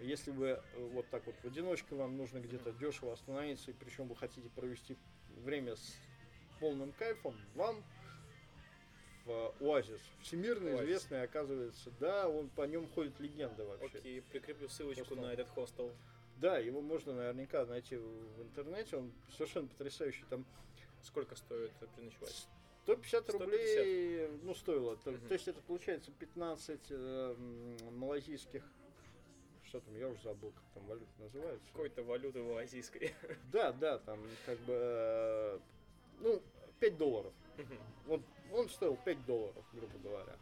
если 0.00 0.30
вы 0.30 0.48
э, 0.48 0.60
вот 0.92 1.08
так 1.08 1.24
вот 1.26 1.34
в 1.42 1.44
одиночку 1.46 1.96
вам 1.96 2.16
нужно 2.16 2.38
где-то 2.38 2.72
дешево 2.72 3.12
остановиться, 3.12 3.70
и 3.70 3.74
причем 3.74 4.08
вы 4.08 4.16
хотите 4.16 4.48
провести 4.50 4.96
время 5.36 5.76
с 5.76 5.96
полным 6.60 6.92
кайфом, 6.92 7.34
вам 7.54 7.82
в 9.24 9.54
Оазис. 9.60 10.00
Всемирно 10.22 10.70
Оазис. 10.70 10.84
известный, 10.84 11.22
оказывается, 11.22 11.90
да, 12.00 12.28
он 12.28 12.48
по 12.50 12.62
нем 12.62 12.88
ходит 12.88 13.18
легенда 13.20 13.64
вообще. 13.64 13.98
Окей, 13.98 14.22
прикреплю 14.22 14.68
ссылочку 14.68 15.04
хостел. 15.04 15.24
на 15.24 15.32
этот 15.32 15.48
хостел. 15.48 15.92
Да, 16.36 16.58
его 16.58 16.80
можно 16.80 17.14
наверняка 17.14 17.64
найти 17.66 17.96
в 17.96 18.42
интернете, 18.42 18.96
он 18.96 19.12
совершенно 19.30 19.68
потрясающий. 19.68 20.24
Там 20.30 20.44
Сколько 21.02 21.36
стоит 21.36 21.72
переночевать? 21.96 22.48
150 22.96 23.30
рублей, 23.30 24.28
ну, 24.42 24.54
стоило. 24.54 24.96
То, 24.96 25.10
угу. 25.10 25.18
то 25.28 25.34
есть 25.34 25.46
это 25.46 25.60
получается 25.62 26.10
15 26.18 26.80
э, 26.90 27.36
малазийских 27.92 28.62
что 29.64 29.80
там, 29.80 29.94
я 29.98 30.08
уже 30.08 30.22
забыл, 30.22 30.50
как 30.52 30.64
там 30.72 30.86
валюта 30.86 31.12
называется. 31.18 31.66
Какой-то 31.72 32.02
валюты 32.02 32.42
малазийской. 32.42 33.14
Да, 33.52 33.72
да, 33.72 33.98
там 33.98 34.18
как 34.46 34.58
бы, 34.60 34.72
э, 34.72 35.58
ну, 36.20 36.42
5 36.80 36.96
долларов. 36.96 37.32
Угу. 37.58 37.74
Вот 38.06 38.22
он 38.52 38.68
стоил 38.70 38.96
5 39.04 39.26
долларов, 39.26 39.64
грубо 39.74 39.98
говоря. 39.98 40.36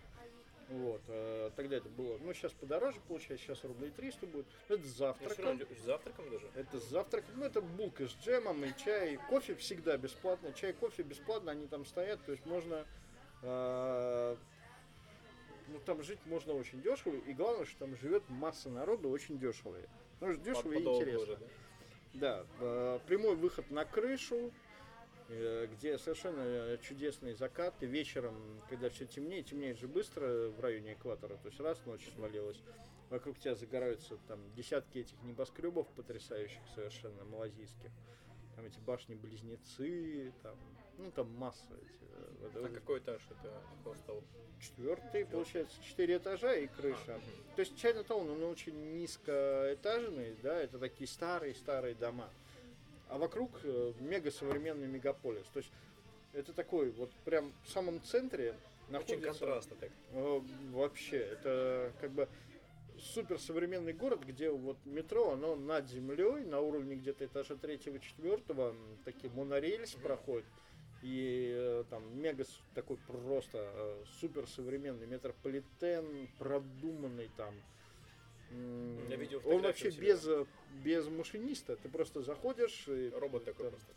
Вот, 0.69 1.01
э, 1.07 1.51
тогда 1.55 1.77
это 1.77 1.89
было, 1.89 2.19
ну, 2.19 2.35
сейчас 2.35 2.53
подороже 2.53 2.99
получается, 3.07 3.47
сейчас 3.47 3.63
рублей 3.63 3.93
300 3.93 4.27
будет. 4.27 4.47
Это 4.69 4.83
с 4.83 4.97
завтраком. 4.97 5.61
С 5.61 5.85
завтраком 5.85 6.31
даже? 6.31 6.51
Это 6.57 6.81
с 6.81 6.89
завтраком, 6.89 7.31
ну, 7.37 7.45
это 7.45 7.61
булка 7.61 8.09
с 8.09 8.17
джемом 8.17 8.65
и 8.65 8.73
чай. 8.77 9.19
Кофе 9.29 9.55
всегда 9.55 9.97
бесплатно, 9.97 10.53
чай, 10.53 10.73
кофе 10.73 11.05
бесплатно, 11.05 11.53
они 11.53 11.69
там 11.69 11.85
стоят, 11.85 12.25
то 12.27 12.33
есть 12.33 12.45
можно, 12.47 12.85
э, 13.43 14.37
ну, 15.69 15.79
там 15.85 16.03
жить 16.03 16.19
можно 16.27 16.53
очень 16.55 16.83
дешево, 16.83 17.15
и 17.15 17.33
главное, 17.33 17.65
что 17.65 17.79
там 17.81 17.97
живет 17.97 18.29
масса 18.29 18.69
народу 18.69 19.09
очень 19.09 19.39
дешево. 19.39 19.77
Ну, 20.21 20.35
дешево 20.35 20.73
и 20.73 20.81
интересно. 20.81 21.23
Уже, 21.23 21.39
да, 22.15 22.43
да 22.43 22.45
э, 22.59 22.99
прямой 23.07 23.37
выход 23.37 23.71
на 23.71 23.85
крышу, 23.85 24.51
где 25.29 25.99
совершенно 25.99 26.79
чудесные 26.79 27.35
закаты. 27.35 27.87
Вечером, 27.87 28.35
когда 28.69 28.89
все 28.91 29.07
темнеет, 29.07 29.47
темнеет 29.47 29.79
же 29.79 29.89
быстро 29.89 30.49
в 30.51 30.61
районе 30.61 30.93
экватора, 30.95 31.37
то 31.37 31.49
есть 31.49 31.61
раз 31.61 31.79
ночь 31.87 32.09
свалилась, 32.15 32.63
вокруг 33.11 33.39
тебя 33.39 33.55
загораются 33.55 34.17
там 34.29 34.41
десятки 34.55 34.99
этих 34.99 35.21
небоскребов 35.23 35.89
потрясающих 35.89 36.61
совершенно 36.75 37.25
малазийских. 37.25 37.91
там 38.55 38.65
эти 38.65 38.79
башни-близнецы, 38.81 40.33
там, 40.43 40.57
ну 40.99 41.11
там 41.11 41.31
масса 41.35 41.75
эти. 41.75 42.05
э, 42.13 42.33
вот, 42.41 42.65
А 42.65 42.69
какой 42.75 43.01
этаж 43.01 43.21
это 43.31 43.53
хостел? 43.85 44.23
Четвертый, 44.61 45.27
получается, 45.27 45.77
четыре 45.83 46.17
этажа 46.17 46.55
и 46.55 46.67
крыша. 46.67 47.15
А, 47.15 47.19
мгм. 47.19 47.55
То 47.57 47.61
есть 47.61 47.77
Чайнатаун, 47.77 48.31
он 48.31 48.43
очень 48.45 48.95
низкоэтажный, 48.95 50.35
да, 50.43 50.59
это 50.59 50.79
такие 50.79 51.07
старые-старые 51.07 51.95
дома. 51.95 52.31
А 53.09 53.19
вокруг 53.19 53.51
э, 53.63 53.93
мега 54.01 54.31
современный 54.31 54.89
мегаполис. 54.89 55.47
То 55.53 55.59
есть 55.59 55.71
это 56.33 56.53
такой 56.53 56.91
вот 56.91 57.11
прям 57.25 57.53
в 57.65 57.71
самом 57.71 58.03
центре 58.03 58.51
Очень 58.89 58.93
находится... 58.93 59.27
контрастно 59.27 59.77
так. 59.81 59.91
Э, 60.13 60.41
Вообще, 60.73 61.19
это 61.19 61.93
как 62.01 62.11
бы 62.11 62.29
супер 62.99 63.39
современный 63.39 63.93
город, 63.93 64.25
где 64.27 64.51
вот 64.51 64.77
метро, 64.85 65.33
оно 65.33 65.55
над 65.55 65.89
землей, 65.89 66.45
на 66.45 66.61
уровне 66.61 66.97
где-то 66.97 67.27
этажа 67.27 67.57
третьего, 67.57 67.99
четвертого, 67.99 68.75
такие 69.05 69.33
монорельс 69.33 69.95
Мгм. 69.95 70.03
проходят. 70.03 70.47
И 71.03 71.53
э, 71.55 71.85
там 71.91 72.03
мега 72.21 72.45
такой 72.75 72.97
просто 73.07 73.59
э, 73.59 74.05
супер 74.21 74.49
современный 74.49 75.07
метрополитен, 75.07 76.29
продуманный 76.39 77.31
там. 77.37 77.55
Я 78.51 79.17
видел 79.17 79.41
Он 79.45 79.63
вообще 79.63 79.91
без, 79.91 80.27
без 80.85 81.07
машиниста. 81.09 81.77
Ты 81.77 81.89
просто 81.89 82.23
заходишь 82.23 82.87
и 82.89 83.11
Робот 83.11 83.45
такой 83.45 83.71
там- 83.71 83.79
просто. 83.79 83.95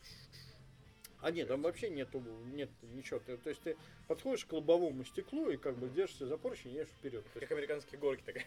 а 1.22 1.32
нет, 1.32 1.47
там 1.47 1.62
вообще 1.62 1.89
нету, 1.89 2.20
нет 2.54 2.70
ничего. 2.82 3.20
Ты- 3.20 3.38
то 3.38 3.50
есть 3.50 3.62
ты 3.62 3.78
подходишь 4.08 4.45
к 4.45 4.54
лобовому 4.54 5.04
стеклу 5.04 5.50
и 5.50 5.58
как 5.58 5.78
бы 5.78 5.89
держишься 5.89 6.26
за 6.28 6.38
поручень 6.38 6.72
и 6.72 6.76
едешь 6.76 6.89
вперед. 6.89 7.24
То 7.34 7.39
есть 7.39 7.47
Как 7.50 7.52
американские 7.58 8.00
горки 8.00 8.24
такая. 8.26 8.45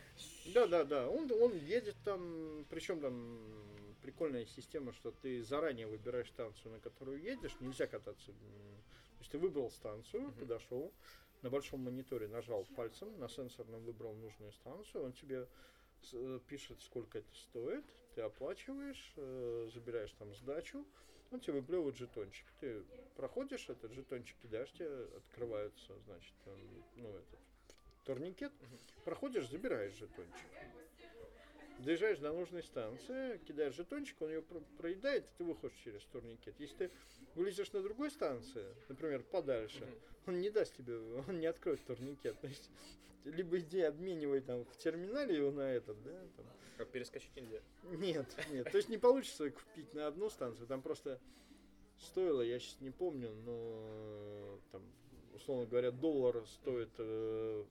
да, 0.54 0.66
да, 0.66 0.84
да. 0.84 1.08
Он, 1.08 1.30
он 1.32 1.52
едет 1.56 1.96
там, 2.04 2.64
причем 2.70 3.00
там 3.00 3.38
прикольная 4.02 4.46
система, 4.46 4.92
что 4.92 5.12
ты 5.22 5.42
заранее 5.44 5.86
выбираешь 5.86 6.28
станцию, 6.28 6.72
на 6.72 6.80
которую 6.80 7.22
едешь. 7.22 7.54
Нельзя 7.60 7.86
кататься. 7.86 8.26
То 8.32 9.18
есть 9.20 9.30
ты 9.30 9.38
выбрал 9.38 9.70
станцию, 9.70 10.22
Мгм. 10.22 10.32
подошел, 10.32 10.92
на 11.42 11.50
большом 11.50 11.80
мониторе 11.80 12.26
нажал 12.26 12.64
пальцем, 12.76 13.16
на 13.20 13.28
сенсорном 13.28 13.82
выбрал 13.84 14.14
нужную 14.14 14.52
станцию, 14.52 15.04
он 15.04 15.12
тебе 15.12 15.46
пишет, 16.48 16.80
сколько 16.82 17.18
это 17.18 17.34
стоит, 17.34 17.84
ты 18.14 18.20
оплачиваешь, 18.22 19.12
э, 19.16 19.68
забираешь 19.72 20.12
там 20.12 20.34
сдачу, 20.34 20.86
он 21.30 21.40
тебе 21.40 21.54
выплевывает 21.54 21.96
жетончик. 21.96 22.46
Ты 22.60 22.82
проходишь 23.16 23.68
этот 23.68 23.92
жетончик, 23.92 24.36
кидаешь, 24.42 24.70
тебе 24.72 25.04
открывается, 25.16 25.98
значит, 26.00 26.34
там, 26.44 26.58
ну, 26.96 27.08
этот 27.08 27.40
турникет, 28.04 28.52
проходишь, 29.04 29.48
забираешь 29.48 29.92
жетончик. 29.94 30.46
Доезжаешь 31.78 32.18
до 32.18 32.32
нужной 32.32 32.62
станции, 32.62 33.38
кидаешь 33.38 33.74
жетончик, 33.74 34.20
он 34.22 34.28
ее 34.28 34.42
про- 34.42 34.60
проедает, 34.78 35.24
и 35.24 35.38
ты 35.38 35.44
выходишь 35.44 35.78
через 35.82 36.02
турникет. 36.04 36.54
Если 36.60 36.76
ты 36.76 36.90
вылезешь 37.34 37.72
на 37.72 37.82
другой 37.82 38.10
станции, 38.10 38.64
например, 38.88 39.22
подальше, 39.22 39.84
Мгм. 39.84 39.94
он 40.28 40.40
не 40.40 40.50
даст 40.50 40.76
тебе, 40.76 40.96
он 41.28 41.40
не 41.40 41.46
откроет 41.46 41.84
турникет. 41.84 42.38
То 42.40 42.46
есть, 42.46 42.70
либо 43.24 43.58
иди 43.58 43.80
обменивай 43.80 44.40
там 44.40 44.64
в 44.64 44.76
терминале 44.76 45.36
его 45.36 45.50
на 45.50 45.72
этот, 45.72 46.02
да, 46.02 46.18
там. 46.36 46.46
Как 46.78 46.88
перескочить 46.90 47.34
нельзя. 47.36 47.60
Нет, 47.84 48.26
нет. 48.50 48.70
То 48.70 48.76
есть 48.76 48.88
не 48.88 48.98
получится 48.98 49.50
купить 49.50 49.92
на 49.94 50.06
одну 50.08 50.30
станцию. 50.30 50.66
Там 50.66 50.82
просто 50.82 51.20
стоило, 51.98 52.40
я 52.42 52.58
сейчас 52.58 52.80
не 52.80 52.90
помню, 52.90 53.30
но 53.44 54.58
там, 54.72 54.82
условно 55.34 55.66
говоря, 55.66 55.90
доллар 55.92 56.44
стоит 56.46 56.90
э, 56.98 57.64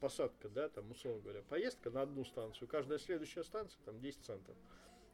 посадка, 0.00 0.48
да, 0.48 0.68
там, 0.70 0.90
условно 0.90 1.20
говоря, 1.22 1.42
поездка 1.48 1.90
на 1.90 2.02
одну 2.02 2.24
станцию. 2.24 2.66
Каждая 2.68 2.98
следующая 2.98 3.44
станция 3.44 3.78
там 3.84 4.00
10 4.00 4.24
центов. 4.24 4.56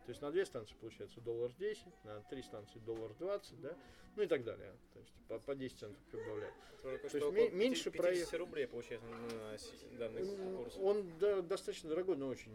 То 0.05 0.11
есть 0.11 0.21
на 0.21 0.31
две 0.31 0.45
станции 0.45 0.75
получается 0.81 1.21
доллар 1.23 1.51
10, 1.55 1.87
на 2.05 2.21
три 2.23 2.43
станции 2.43 2.79
доллар 2.81 3.15
20, 3.15 3.61
да, 3.63 3.75
ну 4.17 4.23
и 4.23 4.27
так 4.27 4.45
далее. 4.45 4.73
То 4.93 4.99
есть 4.99 5.13
по, 5.29 5.39
по 5.39 5.55
10 5.55 5.79
центов 5.79 6.03
прибавляют. 6.11 6.55
Только 6.83 7.05
есть 7.07 7.17
что 7.17 7.31
ме- 7.31 7.45
около 7.47 7.57
меньше 7.57 7.85
50 7.91 7.97
проехать. 8.03 8.39
рублей 8.39 8.67
получается 8.67 9.07
на 9.09 9.99
данный 9.99 10.57
курс. 10.57 10.77
Он 10.79 11.11
да, 11.19 11.41
достаточно 11.41 11.89
дорогой, 11.89 12.17
но 12.19 12.29
очень 12.29 12.53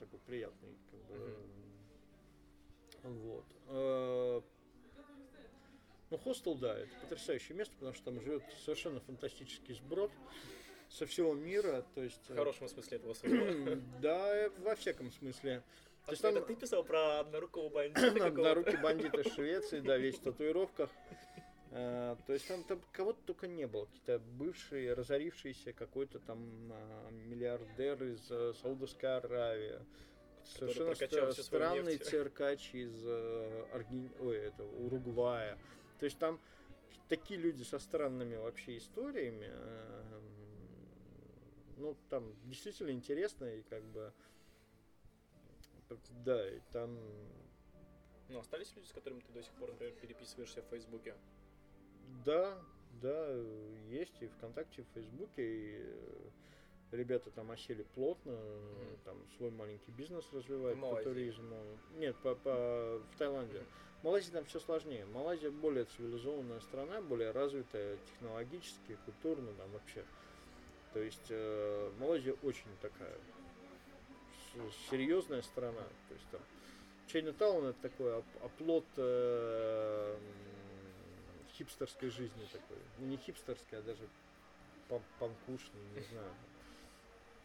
такой 0.00 0.18
приятный. 0.20 0.76
Как 0.90 1.00
бы. 3.12 3.20
Вот. 3.20 3.44
Э, 3.68 4.40
Ну, 6.10 6.18
хостел, 6.18 6.54
да, 6.56 6.76
это 6.78 6.90
потрясающее 7.02 7.56
место, 7.56 7.74
потому 7.74 7.94
что 7.94 8.04
там 8.06 8.20
живет 8.20 8.42
совершенно 8.64 8.98
фантастический 9.00 9.74
сброд 9.74 10.10
со 10.88 11.06
всего 11.06 11.34
мира. 11.34 11.84
То 11.94 12.02
есть, 12.02 12.26
В 12.26 12.30
э, 12.32 12.34
хорошем 12.34 12.66
смысле 12.68 12.96
этого 12.96 13.14
слова. 13.14 13.36
Да, 14.02 14.34
э, 14.34 14.50
во 14.58 14.74
всяком 14.74 15.12
смысле. 15.12 15.62
То 16.08 16.12
есть 16.12 16.20
что, 16.20 16.28
это 16.28 16.38
там- 16.40 16.46
ты 16.48 16.56
писал 16.56 16.84
про 16.84 17.20
однорукого 17.20 17.68
бандита 17.68 18.10
какого-то? 18.18 18.54
руки 18.54 18.76
бандита 18.82 19.28
Швеции, 19.30 19.80
да, 19.80 19.96
весь 19.96 20.16
в 20.16 20.22
татуировках. 20.22 20.90
А, 21.70 22.16
То 22.26 22.32
есть 22.32 22.48
там, 22.48 22.64
там 22.64 22.80
кого-то 22.92 23.20
только 23.26 23.46
не 23.46 23.66
было. 23.66 23.84
Какие-то 23.86 24.18
бывшие, 24.18 24.94
разорившиеся 24.94 25.72
какой-то 25.72 26.18
там 26.20 26.38
а, 26.72 27.10
миллиардер 27.10 28.02
из 28.04 28.30
э, 28.30 28.52
Саудовской 28.62 29.16
Аравии. 29.18 29.78
Совершенно 30.44 30.94
свою 30.94 31.32
странный 31.32 31.98
циркач 31.98 32.74
из 32.74 33.02
э, 33.04 33.64
Арген- 33.74 34.10
Ой, 34.20 34.36
это, 34.38 34.64
Уругвая. 34.64 35.58
То 35.98 36.06
есть 36.06 36.18
там 36.18 36.40
такие 37.08 37.38
люди 37.38 37.62
со 37.64 37.78
странными 37.78 38.36
вообще 38.36 38.78
историями. 38.78 39.50
э, 39.50 40.20
Ну, 41.76 41.96
там 42.08 42.32
действительно 42.46 42.90
интересно 42.92 43.44
и 43.44 43.62
как 43.62 43.82
бы... 43.84 44.10
Да, 46.24 46.48
и 46.48 46.60
там 46.72 46.98
Ну, 48.28 48.38
остались 48.40 48.74
люди, 48.76 48.86
с 48.86 48.92
которыми 48.92 49.20
ты 49.20 49.32
до 49.32 49.42
сих 49.42 49.52
пор, 49.52 49.70
например, 49.70 49.94
переписываешься 49.94 50.62
в 50.62 50.66
Фейсбуке? 50.66 51.14
Да, 52.24 52.58
да, 53.02 53.34
есть 53.90 54.14
и 54.20 54.26
ВКонтакте, 54.28 54.82
и 54.82 54.84
в 54.84 54.88
Фейсбуке, 54.94 55.42
и 55.42 55.76
э, 55.80 56.96
ребята 56.96 57.30
там 57.30 57.50
осели 57.50 57.84
плотно, 57.94 58.32
э, 58.34 58.96
там 59.04 59.16
свой 59.36 59.50
маленький 59.50 59.90
бизнес 59.92 60.24
развивают 60.32 60.80
по 60.80 61.02
туризму. 61.02 61.56
Нет, 61.96 62.16
по, 62.16 62.34
по, 62.34 63.00
в 63.12 63.18
Таиланде. 63.18 63.62
В 64.00 64.04
Малайзии 64.04 64.30
там 64.30 64.44
все 64.44 64.60
сложнее. 64.60 65.04
Малайзия 65.06 65.50
более 65.50 65.84
цивилизованная 65.84 66.60
страна, 66.60 67.00
более 67.00 67.32
развитая 67.32 67.98
технологически, 68.06 68.96
культурно, 69.04 69.52
там 69.54 69.70
вообще. 69.72 70.04
То 70.92 71.00
есть 71.00 71.26
э, 71.30 71.92
Малайзия 71.98 72.34
очень 72.42 72.70
такая 72.80 73.16
серьезная 74.90 75.42
страна. 75.42 75.82
То 76.08 76.14
есть 76.14 76.26
там 76.30 76.40
Чайнатаун 77.08 77.64
это 77.66 77.80
такой 77.80 78.14
оп- 78.16 78.44
оплот 78.44 78.84
э, 78.96 80.16
хипстерской 81.56 82.10
жизни 82.10 82.46
такой. 82.52 82.76
Ну 82.98 83.06
не 83.06 83.16
хипстерской, 83.16 83.78
а 83.78 83.82
даже 83.82 84.06
пан- 84.88 85.02
панкушный, 85.18 85.80
не 85.94 86.00
знаю. 86.02 86.30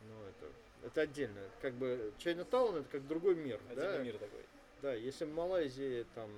Ну 0.07 0.15
это, 0.27 0.87
это 0.87 1.01
отдельно. 1.01 1.39
Как 1.61 1.73
бы 1.73 2.13
Чайнатаун 2.17 2.75
это 2.77 2.89
как 2.89 3.07
другой 3.07 3.35
мир. 3.35 3.59
да? 3.75 3.89
Отдельный 3.89 4.05
мир 4.05 4.17
такой. 4.17 4.41
Да, 4.81 4.93
если 4.93 5.23
в 5.23 5.33
Малайзии 5.33 6.05
там, 6.13 6.29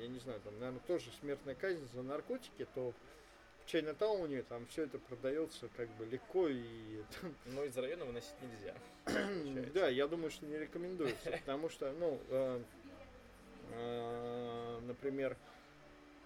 я 0.00 0.08
не 0.08 0.18
знаю, 0.18 0.40
там, 0.40 0.52
наверное, 0.58 0.80
тоже 0.88 1.10
смертная 1.20 1.54
казнь 1.54 1.86
за 1.92 2.02
наркотики, 2.02 2.66
то 2.74 2.92
в 3.64 3.70
Чайнатауне 3.70 4.42
там 4.42 4.66
все 4.66 4.84
это 4.84 4.98
продается 4.98 5.68
как 5.76 5.88
бы 5.96 6.04
легко 6.04 6.48
и 6.48 7.02
там, 7.20 7.34
Но 7.54 7.64
из 7.64 7.76
района 7.76 8.04
выносить 8.04 8.34
нельзя. 8.42 8.74
да, 9.74 9.88
я 9.88 10.06
думаю, 10.06 10.30
что 10.30 10.46
не 10.46 10.58
рекомендуется, 10.58 11.30
потому 11.46 11.68
что, 11.70 11.92
ну, 11.92 12.20
э, 12.28 12.62
э, 13.72 14.80
например, 14.86 15.36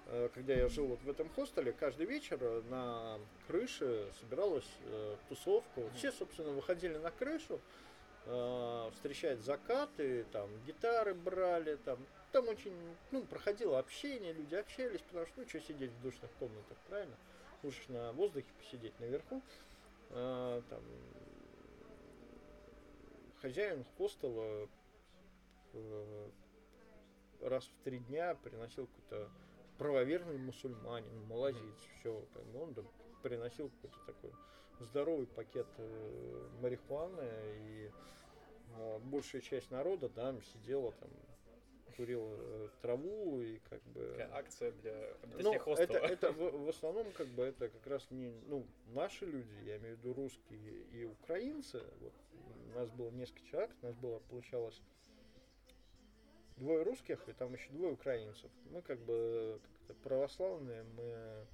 э, 0.07 0.29
когда 0.35 0.55
я 0.55 0.69
жил 0.69 0.87
вот 0.89 1.03
в 1.03 1.09
этом 1.09 1.29
хостеле, 1.31 1.73
каждый 1.73 2.07
вечер 2.07 2.39
э, 2.41 2.63
на 2.71 3.19
крыше 3.47 4.11
собиралась 4.21 4.69
э, 4.87 5.17
тусовка. 5.29 5.81
Вот 5.81 5.95
все, 5.95 6.11
собственно, 6.11 6.51
выходили 6.51 6.97
на 6.97 7.11
крышу, 7.13 7.61
э, 8.27 8.91
встречать 8.95 9.41
закаты, 9.41 10.25
там 10.33 10.49
гитары 10.67 11.15
брали, 11.15 11.77
там, 11.85 11.99
там 12.33 12.49
очень, 12.49 12.75
ну, 13.13 13.23
проходило 13.23 13.79
общение, 13.79 14.33
люди 14.33 14.57
общались, 14.57 15.01
потому 15.03 15.27
что, 15.27 15.41
ну, 15.41 15.49
что 15.49 15.61
сидеть 15.61 15.93
в 15.93 16.03
душных 16.03 16.31
комнатах, 16.39 16.77
правильно? 16.89 17.15
Лучше 17.63 17.93
на 17.93 18.13
воздухе 18.13 18.49
посидеть 18.59 18.99
наверху. 19.01 19.43
Э, 20.11 20.63
там, 20.71 20.83
хозяин 23.41 23.85
хостела 23.97 24.69
э, 25.73 26.31
раз 27.43 27.65
в 27.65 27.85
три 27.85 27.99
дня 27.99 28.35
приносил 28.37 28.87
какой-то 28.87 29.31
правоверный 29.79 30.39
мусульманин, 30.39 31.25
малазиец, 31.27 31.79
все, 31.99 32.25
как 32.35 32.45
бы 32.47 32.63
он 32.63 32.75
там 32.75 32.87
приносил 33.23 33.71
какой-то 33.71 33.99
такой 34.07 34.33
здоровый 34.81 35.27
пакет 35.27 35.67
э, 35.79 36.49
марихуаны, 36.61 37.29
и 37.61 37.91
э, 38.77 38.99
большая 39.05 39.41
часть 39.41 39.71
народа 39.71 40.09
там 40.09 40.43
сидела, 40.43 40.93
там 40.93 41.11
курила 41.99 42.37
э, 42.39 42.69
траву 42.81 43.43
и 43.43 43.59
как 43.69 43.83
бы... 43.83 44.07
Такая 44.13 44.33
акция 44.33 44.71
для 44.71 45.17
Ну, 45.41 45.53
это, 45.53 45.99
это 45.99 46.33
в, 46.33 46.67
в 46.67 46.69
основном 46.69 47.11
как 47.11 47.27
бы 47.27 47.43
это 47.43 47.69
как 47.69 47.87
раз 47.89 48.09
не 48.11 48.31
ну 48.47 48.65
наши 48.95 49.27
люди, 49.27 49.53
я 49.65 49.79
имею 49.79 49.97
в 49.97 49.99
виду 49.99 50.15
русские 50.15 50.85
и 50.93 51.05
украинцы. 51.05 51.83
Вот, 52.01 52.13
у 52.73 52.79
нас 52.79 52.89
было 52.91 53.11
несколько 53.11 53.45
человек, 53.47 53.71
у 53.83 53.87
нас 53.87 53.97
было 53.97 54.21
получалось 54.31 54.81
двое 56.57 56.85
русских 56.85 57.29
и 57.29 57.33
там 57.33 57.53
еще 57.53 57.69
двое 57.71 57.95
украинцев. 57.95 58.51
Мы 58.71 58.81
как 58.81 59.01
бы 59.01 59.61
православные, 60.05 60.85
мы 60.85 61.47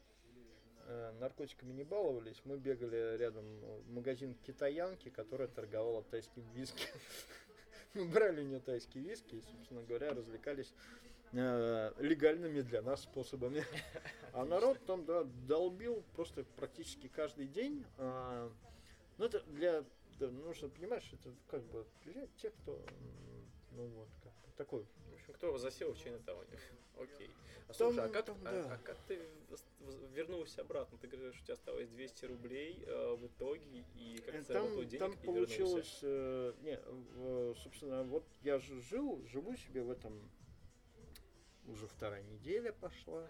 э, 0.87 1.13
наркотиками 1.21 1.73
не 1.73 1.85
баловались, 1.85 2.43
мы 2.45 2.59
бегали 2.59 3.17
рядом 3.17 3.45
в 3.61 3.91
магазин 3.91 4.35
китаянки, 4.47 5.09
которая 5.09 5.49
торговала 5.49 6.03
тайским 6.03 6.43
виски. 6.53 6.87
Брали 8.13 8.41
у 8.41 8.45
нее 8.45 8.61
тайские 8.61 9.05
виски 9.05 9.37
и, 9.37 9.43
собственно 9.43 9.83
говоря, 9.83 10.15
развлекались 10.15 10.73
э, 11.33 11.93
легальными 11.99 12.61
для 12.63 12.83
нас 12.83 13.03
способами. 13.03 13.65
А 14.33 14.45
народ 14.45 14.85
там, 14.85 15.05
да, 15.05 15.23
долбил 15.47 16.03
просто 16.17 16.43
практически 16.57 17.07
каждый 17.07 17.47
день. 17.47 17.85
А, 17.99 18.51
ну, 19.17 19.27
это 19.27 19.41
для... 19.43 19.85
Да, 20.19 20.29
нужно 20.29 20.69
понимать, 20.69 21.05
что 21.05 21.15
это 21.15 21.33
как 21.49 21.63
бы 21.67 21.87
для 22.05 22.27
тех, 22.39 22.53
кто... 22.63 22.85
Ну, 23.71 23.87
вот, 23.87 24.09
как 24.25 24.33
такой 24.57 24.85
в 25.11 25.15
общем, 25.15 25.35
кто 25.35 25.57
засел 25.57 25.93
в 25.93 25.99
Чайнатауне. 25.99 26.59
Окей. 26.99 27.31
А 27.69 27.73
слушай, 27.73 28.05
а 28.05 28.09
как, 28.09 28.27
там, 28.27 28.37
а- 28.45 28.51
да. 28.51 28.75
а 28.75 28.79
как 28.79 28.97
ты 29.09 29.21
вернулся 30.13 30.61
обратно? 30.61 30.99
Ты 30.99 31.09
говоришь, 31.09 31.41
у 31.41 31.45
тебя 31.45 31.55
осталось 31.55 31.89
200 31.89 32.25
рублей 32.27 32.83
э, 32.87 33.15
в 33.15 33.27
итоге, 33.27 33.85
и 33.97 34.19
как 34.25 34.35
ты 34.35 34.43
заработал 34.43 34.77
Там, 34.81 34.89
денег 34.89 35.01
там 35.01 35.13
и 35.13 35.27
получилось, 35.27 35.99
э, 36.03 36.53
не, 36.63 36.79
в- 36.79 37.55
собственно, 37.57 38.03
вот 38.05 38.25
я 38.43 38.59
же 38.59 38.81
жил, 38.83 39.25
живу 39.27 39.57
себе 39.57 39.83
в 39.83 39.91
этом, 39.91 40.31
уже 41.67 41.87
вторая 41.87 42.23
неделя 42.23 42.73
пошла. 42.73 43.29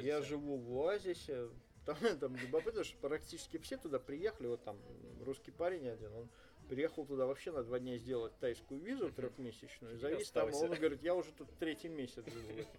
Я 0.00 0.20
живу 0.22 0.56
в 0.56 0.78
Оазисе. 0.80 1.48
Там, 1.86 1.96
там 2.20 2.36
любопытно, 2.36 2.84
что 2.84 2.96
практически 2.98 3.58
все 3.58 3.76
туда 3.76 3.98
приехали. 3.98 4.48
Вот 4.48 4.64
там 4.64 4.78
русский 5.24 5.50
парень 5.50 5.88
один, 5.88 6.12
он 6.14 6.28
приехал 6.68 7.04
туда 7.06 7.26
вообще 7.26 7.52
на 7.52 7.62
два 7.62 7.78
дня 7.78 7.96
сделать 7.98 8.32
тайскую 8.40 8.80
визу 8.80 9.12
трехмесячную. 9.12 9.98
Завис 9.98 10.30
там, 10.30 10.48
остался. 10.48 10.72
он 10.72 10.78
говорит, 10.78 11.02
я 11.02 11.14
уже 11.14 11.30
тут 11.32 11.48
третий 11.58 11.88
месяц 11.88 12.24
живу. 12.26 12.66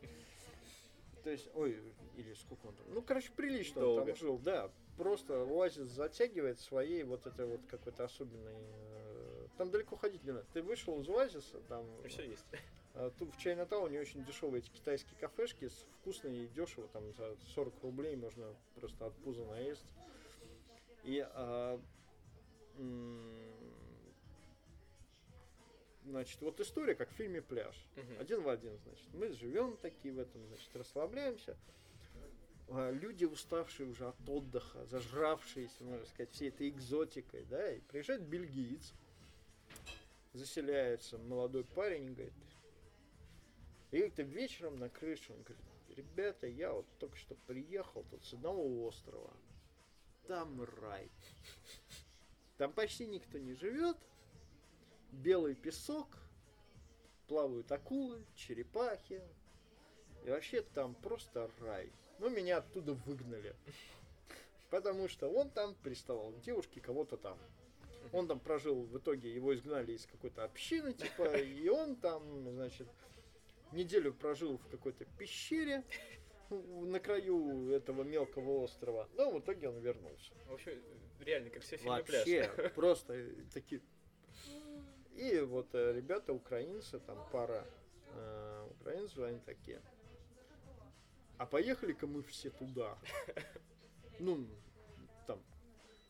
То 1.25 1.31
есть, 1.31 1.49
ой, 1.55 1.81
или 2.17 2.33
сколько 2.35 2.67
он 2.67 2.75
там? 2.75 2.85
Ну, 2.93 3.01
короче, 3.01 3.31
прилично 3.35 3.81
он 3.81 3.87
Долго. 3.95 4.05
там 4.05 4.15
жил, 4.15 4.37
да. 4.37 4.69
Просто 4.95 5.41
Оазис 5.41 5.87
затягивает 5.89 6.59
своей 6.59 7.01
вот 7.03 7.25
этой 7.25 7.47
вот 7.47 7.61
какой-то 7.67 8.03
особенной... 8.03 8.53
э, 8.55 9.47
Там 9.57 9.71
далеко 9.71 9.95
ходить 9.97 10.23
не 10.23 10.31
надо. 10.33 10.45
Ты 10.53 10.61
вышел 10.61 11.01
из 11.01 11.09
Оазиса, 11.09 11.59
там... 11.67 11.83
И 12.03 12.07
все 12.09 12.29
есть. 12.29 12.45
А 12.93 13.09
Тут 13.17 13.33
в 13.33 13.39
Чайнатауне 13.39 13.99
очень 13.99 14.23
дешевые 14.23 14.59
эти 14.61 14.69
китайские 14.69 15.19
кафешки, 15.19 15.67
с- 15.67 15.85
вкусные 15.99 16.45
и 16.45 16.47
дешево, 16.47 16.87
там 16.93 17.11
за 17.15 17.35
40 17.55 17.73
рублей 17.81 18.15
можно 18.15 18.55
просто 18.75 19.07
от 19.07 19.15
пуза 19.15 19.43
наесть. 19.45 19.83
И 21.03 21.19
а, 21.33 21.81
м, 22.77 23.33
значит, 26.05 26.41
вот 26.41 26.59
история, 26.59 26.95
как 26.95 27.09
в 27.09 27.13
фильме 27.13 27.41
Пляж. 27.41 27.75
Мгм. 27.95 28.19
Один 28.19 28.41
в 28.41 28.49
один, 28.49 28.77
значит. 28.79 29.05
Мы 29.13 29.31
живем 29.33 29.77
такие 29.77 30.13
в 30.13 30.19
этом, 30.19 30.45
значит, 30.47 30.75
расслабляемся. 30.75 31.57
А, 32.69 32.91
Люди, 32.91 33.25
уставшие 33.25 33.89
уже 33.89 34.07
от 34.07 34.29
отдыха, 34.29 34.85
зажравшиеся, 34.85 35.83
можно 35.83 36.05
сказать, 36.05 36.31
всей 36.31 36.49
этой 36.49 36.69
экзотикой, 36.69 37.45
да, 37.45 37.71
и 37.71 37.79
приезжает 37.81 38.21
бельгиец, 38.23 38.93
заселяется 40.33 41.17
молодой 41.17 41.63
парень 41.63 42.11
и 42.11 42.13
говорит, 42.13 42.33
и 43.91 44.01
как-то 44.01 44.23
вечером 44.23 44.79
на 44.79 44.89
крышу 44.89 45.33
он 45.33 45.43
говорит, 45.43 45.63
ребята, 45.95 46.47
я 46.47 46.73
вот 46.73 46.85
только 46.99 47.15
что 47.17 47.35
приехал 47.47 48.03
тут 48.09 48.25
с 48.25 48.33
одного 48.33 48.85
острова. 48.85 49.33
Там 50.27 50.61
рай. 50.81 51.09
Там 52.57 52.73
почти 52.73 53.05
никто 53.05 53.37
не 53.37 53.53
живет. 53.53 53.97
Белый 55.11 55.55
песок. 55.55 56.07
Плавают 57.27 57.71
акулы, 57.71 58.23
черепахи. 58.35 59.21
И 60.25 60.29
вообще 60.29 60.61
там 60.61 60.95
просто 60.95 61.49
рай. 61.59 61.91
Ну, 62.19 62.29
меня 62.29 62.57
оттуда 62.57 62.93
выгнали. 62.93 63.55
Потому 64.69 65.07
что 65.07 65.29
он 65.29 65.49
там 65.49 65.75
приставал 65.75 66.31
к 66.31 66.41
девушке 66.41 66.81
кого-то 66.81 67.17
там. 67.17 67.37
Он 68.11 68.27
там 68.27 68.39
прожил, 68.39 68.83
в 68.83 68.97
итоге 68.97 69.33
его 69.33 69.53
изгнали 69.53 69.93
из 69.93 70.05
какой-то 70.05 70.43
общины, 70.43 70.93
типа, 70.93 71.35
и 71.37 71.67
он 71.69 71.95
там, 71.95 72.49
значит, 72.51 72.87
неделю 73.71 74.13
прожил 74.13 74.57
в 74.57 74.67
какой-то 74.69 75.05
пещере 75.17 75.83
на 76.49 76.99
краю 76.99 77.71
этого 77.71 78.03
мелкого 78.03 78.63
острова. 78.63 79.09
Но 79.15 79.31
в 79.31 79.39
итоге 79.39 79.69
он 79.69 79.79
вернулся. 79.79 80.33
В 80.47 80.53
общем, 80.53 80.81
реально, 81.19 81.49
как 81.49 81.63
все 81.63 81.77
фильмы 81.77 82.03
пляж. 82.03 82.25
Вообще, 82.25 82.71
просто 82.75 83.13
э, 83.13 83.31
такие. 83.53 83.81
И 85.15 85.39
вот 85.39 85.73
э, 85.73 85.93
ребята 85.93 86.33
украинцы, 86.33 86.99
там 86.99 87.17
пара 87.31 87.65
э, 88.13 88.67
украинцев, 88.79 89.19
они 89.19 89.39
такие. 89.39 89.81
А 91.37 91.45
поехали-ка 91.45 92.05
мы 92.05 92.21
все 92.23 92.49
туда. 92.49 92.97
Ну, 94.19 94.47
там. 95.27 95.41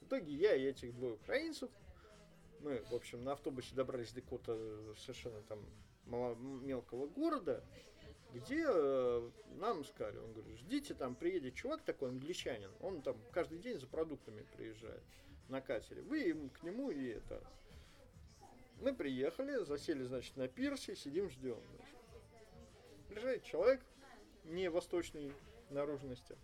В 0.02 0.06
итоге 0.06 0.32
я 0.34 0.56
и 0.56 0.64
этих 0.64 0.94
двое 0.96 1.16
украинцев, 1.16 1.72
мы, 2.60 2.84
в 2.92 2.94
общем, 2.94 3.24
на 3.24 3.34
автобусе 3.34 3.76
добрались 3.76 4.12
до 4.14 4.22
какого-то 4.22 4.94
совершенно 4.96 5.42
там 5.44 5.64
мало- 6.06 6.36
мелкого 6.36 7.08
города, 7.08 7.64
где 8.34 8.64
э, 8.68 9.32
нам 9.58 9.84
сказали, 9.86 10.18
он 10.18 10.34
говорит, 10.34 10.58
ждите, 10.60 10.94
там 10.94 11.16
приедет 11.16 11.56
чувак 11.56 11.82
такой, 11.84 12.10
англичанин, 12.10 12.72
он 12.82 13.02
там 13.02 13.18
каждый 13.32 13.60
день 13.60 13.80
за 13.80 13.88
продуктами 13.88 14.46
приезжает 14.56 15.04
на 15.48 15.62
катере. 15.62 16.02
Вы 16.02 16.20
ему- 16.20 16.50
к 16.50 16.64
нему 16.64 16.92
и 16.92 17.08
это. 17.08 17.44
Мы 18.82 18.94
приехали, 18.94 19.64
засели, 19.64 20.04
значит, 20.04 20.36
на 20.38 20.48
пирсе, 20.48 20.96
сидим, 20.96 21.30
ждем. 21.30 21.60
значит. 21.76 21.96
Приезжает 23.08 23.44
человек 23.44 23.82
не 24.44 24.70
восточной 24.70 25.34
наружности. 25.70 26.38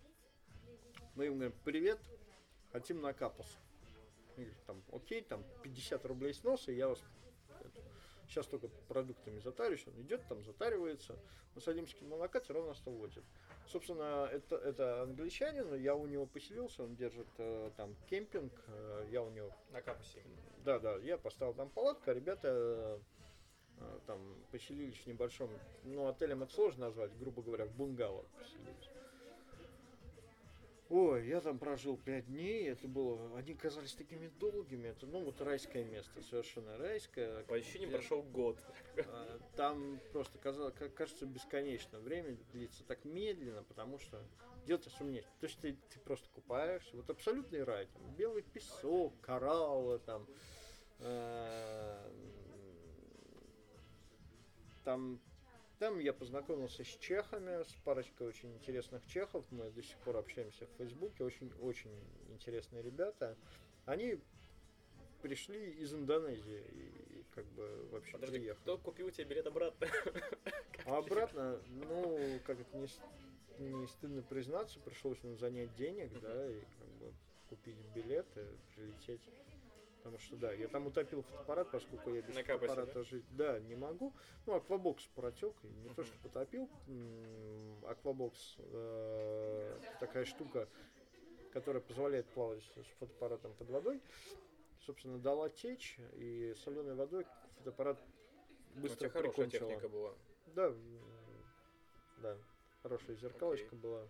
Мы 1.14 1.26
ему 1.26 1.36
говорим, 1.36 1.56
привет, 1.64 2.00
хотим 2.72 3.00
на 3.00 3.12
капус. 3.12 3.58
Он 4.36 4.44
говорит, 4.44 4.64
там, 4.66 4.82
окей, 4.92 5.22
там 5.22 5.44
50 5.62 6.04
рублей 6.06 6.32
с 6.32 6.42
носа, 6.42 6.72
я 6.72 6.88
вас 6.88 7.02
сейчас 8.32 8.46
только 8.46 8.68
продуктами 8.88 9.38
затарюсь. 9.40 9.86
Он 9.86 10.00
идет, 10.00 10.26
там 10.26 10.42
затаривается. 10.42 11.18
Мы 11.54 11.60
садимся 11.60 11.96
к 11.96 12.00
нему 12.00 12.16
на 12.16 12.28
катер, 12.28 12.56
он 12.56 12.68
нас 12.68 12.82
увозит. 12.86 13.24
Собственно, 13.66 14.28
это, 14.32 14.56
это 14.56 15.02
англичанин, 15.02 15.74
я 15.74 15.94
у 15.94 16.06
него 16.06 16.26
поселился, 16.26 16.82
он 16.82 16.96
держит 16.96 17.28
э, 17.36 17.70
там 17.76 17.94
кемпинг, 18.08 18.52
э, 18.68 19.08
я 19.10 19.22
у 19.22 19.30
него 19.30 19.50
На 19.70 19.82
капусе 19.82 20.20
именно. 20.20 20.51
Да, 20.64 20.78
да, 20.78 20.96
я 20.98 21.18
поставил 21.18 21.54
там 21.54 21.68
палатку, 21.70 22.10
а 22.10 22.14
ребята 22.14 22.48
э, 22.48 22.98
э, 23.78 23.98
там 24.06 24.20
поселились 24.50 24.96
в 24.98 25.06
небольшом, 25.06 25.50
ну, 25.84 26.06
отелем 26.08 26.42
это 26.42 26.52
сложно 26.52 26.86
назвать, 26.86 27.16
грубо 27.18 27.42
говоря, 27.42 27.66
в 27.66 27.72
бунгало 27.72 28.24
поселились. 28.38 28.90
Ой, 30.90 31.26
я 31.26 31.40
там 31.40 31.58
прожил 31.58 31.96
пять 31.96 32.26
дней, 32.26 32.68
это 32.68 32.86
было, 32.86 33.38
они 33.38 33.54
казались 33.54 33.94
такими 33.94 34.28
долгими, 34.38 34.88
это, 34.88 35.06
ну, 35.06 35.24
вот 35.24 35.40
райское 35.40 35.84
место, 35.84 36.20
совершенно 36.22 36.76
райское. 36.76 37.44
По 37.44 37.54
ощущениям 37.56 37.88
где- 37.88 37.98
прошел 37.98 38.22
год. 38.22 38.58
а, 39.06 39.38
Там 39.56 39.98
просто 40.12 40.38
казалось, 40.38 40.74
ка- 40.74 40.90
кажется 40.90 41.24
бесконечно. 41.24 41.98
Время 41.98 42.36
длится 42.52 42.84
так 42.84 43.06
медленно, 43.06 43.62
потому 43.62 43.98
что 43.98 44.22
делать 44.66 44.86
особо 44.86 45.10
нечего. 45.10 45.30
То 45.40 45.46
есть 45.46 45.58
ты, 45.60 45.76
ты 45.90 45.98
просто 46.00 46.28
купаешься. 46.30 46.96
Вот 46.96 47.08
абсолютный 47.10 47.62
рай. 47.64 47.86
Там, 47.86 48.14
белый 48.16 48.42
песок, 48.42 49.12
кораллы, 49.20 49.98
там. 50.00 50.26
э, 51.00 52.10
Там, 54.84 55.20
там 55.78 55.98
я 56.00 56.12
познакомился 56.12 56.84
с 56.84 56.88
чехами, 56.98 57.62
с 57.62 57.72
парочкой 57.84 58.26
очень 58.28 58.52
интересных 58.54 59.06
чехов. 59.06 59.44
Мы 59.50 59.70
до 59.70 59.82
сих 59.82 59.96
пор 59.98 60.16
общаемся 60.16 60.66
в 60.66 60.70
Фейсбуке. 60.78 61.24
Очень-очень 61.24 61.92
интересные 62.30 62.82
ребята. 62.82 63.36
Они 63.86 64.18
пришли 65.22 65.70
из 65.72 65.94
Индонезии 65.94 66.64
и, 66.72 67.18
и 67.20 67.24
как 67.32 67.44
бы 67.52 67.88
вообще 67.92 68.12
Подожди, 68.12 68.38
приехали. 68.38 68.60
кто 68.62 68.78
купил 68.78 69.10
тебе 69.10 69.24
билет 69.26 69.46
обратно? 69.46 69.86
А 70.84 70.98
обратно, 70.98 71.60
ну, 71.68 72.40
как 72.44 72.58
это 72.58 72.76
не, 72.76 72.88
не 73.70 73.86
стыдно 73.86 74.22
признаться, 74.22 74.80
пришлось 74.80 75.18
ну, 75.22 75.36
занять 75.36 75.74
денег, 75.74 76.10
да, 76.20 76.50
и 76.50 76.60
как 76.78 76.88
бы 76.98 77.12
купить 77.48 77.76
билеты, 77.94 78.46
прилететь. 78.74 79.28
Потому 80.02 80.18
что, 80.18 80.36
да, 80.36 80.52
я 80.52 80.66
там 80.66 80.86
утопил 80.88 81.22
фотоаппарат, 81.22 81.70
поскольку 81.70 82.12
я 82.12 82.22
без 82.22 82.34
На 82.34 82.42
капосе, 82.42 82.66
фотоаппарата 82.74 83.04
жить, 83.04 83.24
да, 83.36 83.60
не 83.60 83.76
могу. 83.76 84.12
Ну, 84.46 84.54
аквабокс 84.54 85.04
протек, 85.14 85.54
и 85.62 85.68
не 85.68 85.88
то, 85.94 86.02
Мгм. 86.02 86.04
что 86.04 86.18
потопил. 86.28 86.68
Аквабокс 87.86 88.56
э, 88.58 89.78
такая 90.00 90.24
штука, 90.24 90.68
которая 91.52 91.80
позволяет 91.80 92.26
плавать 92.30 92.64
с 92.64 92.86
фотоаппаратом 92.98 93.54
под 93.54 93.70
водой. 93.70 94.00
Собственно, 94.80 95.18
дала 95.18 95.48
течь, 95.50 95.98
и 96.14 96.52
соленой 96.64 96.94
водой 96.94 97.24
фотоаппарат 97.58 97.98
У 98.74 98.80
быстро 98.80 99.08
тебя 99.08 99.10
хорошая 99.10 99.46
прикончила. 99.46 99.68
техника 99.70 99.88
была. 99.88 100.14
Да, 100.46 100.74
да, 102.16 102.36
хорошая 102.82 103.16
зеркалочка 103.16 103.74
была. 103.76 104.06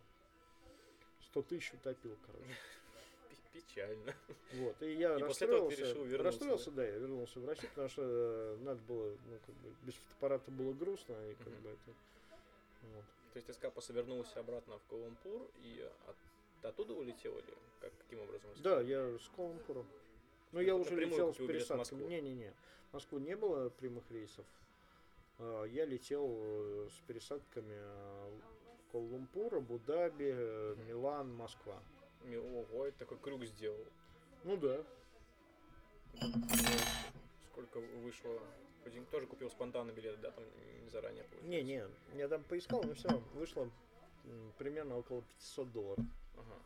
100 1.30 1.42
тысяч 1.42 1.72
утопил, 1.74 2.16
короче. 2.26 2.44
Печально. 3.52 4.14
Вот, 4.54 4.82
и 4.82 4.94
я 4.94 5.16
И 5.16 5.22
расстроился. 5.22 5.80
решил 5.82 6.04
вернуться, 6.04 6.22
расстроился, 6.22 6.70
да? 6.70 6.84
я 6.86 6.96
вернулся 6.98 7.38
в 7.40 7.46
Россию, 7.46 7.68
потому 7.70 7.88
что 7.90 8.02
э, 8.04 8.56
надо 8.62 8.80
было, 8.82 9.10
ну, 9.10 9.38
как 9.46 9.54
бы, 9.56 9.74
без 9.82 9.94
фотоаппарата 9.94 10.50
было 10.50 10.72
грустно, 10.72 11.14
и 11.30 11.34
как 11.34 11.46
Мгм. 11.48 11.62
бы 11.62 11.68
это... 11.70 11.90
Вот. 12.94 13.04
То 13.32 13.36
есть 13.36 13.46
ты 13.46 13.52
с 13.52 13.56
Капоса 13.58 13.92
вернулся 13.92 14.40
обратно 14.40 14.78
в 14.78 14.82
Куала-Лумпур 14.90 15.50
и 15.62 15.86
от- 16.08 16.64
оттуда 16.66 16.94
улетел 16.94 17.32
или 17.38 17.54
как, 17.80 17.92
каким 17.98 18.20
образом? 18.20 18.50
Да, 18.62 18.80
я 18.80 19.18
с 19.18 19.30
Куала-Лумпура. 19.36 19.84
Ну, 20.52 20.60
я 20.60 20.74
уже 20.76 20.94
летел 20.96 21.32
с 21.32 21.36
пересадками. 21.36 22.04
Не-не-не, 22.04 22.52
в 22.90 22.94
Москву 22.94 23.18
не 23.18 23.36
было 23.36 23.68
прямых 23.70 24.04
рейсов. 24.10 24.44
А, 25.38 25.64
Я 25.64 25.84
летел 25.86 26.26
э, 26.30 26.88
с 26.90 27.06
пересадками 27.06 27.74
э, 27.78 28.30
Куала-Лумпур, 28.92 29.54
Абу-Даби, 29.56 30.30
э, 30.34 30.76
Милан, 30.86 31.34
Москва. 31.34 31.82
Ого, 32.24 32.86
это 32.86 32.98
такой 32.98 33.18
крюк 33.18 33.44
сделал. 33.44 33.84
Ну 34.44 34.56
да. 34.58 34.84
Сколько 37.50 37.80
вышло? 37.80 38.38
Один 38.84 39.06
тоже 39.06 39.26
купил 39.26 39.48
спонтанно 39.50 39.92
билет, 39.92 40.20
да, 40.20 40.30
там 40.32 40.44
не 40.82 40.90
заранее 40.90 41.24
получается? 41.24 41.48
Не-не, 41.48 41.84
я 42.16 42.28
там 42.28 42.42
поискал, 42.44 42.82
но 42.82 42.94
все 42.94 43.08
равно 43.08 43.24
вышло 43.34 43.70
примерно 44.58 44.98
около 44.98 45.22
500 45.22 45.72
долларов. 45.72 46.04
Ага. 46.36 46.58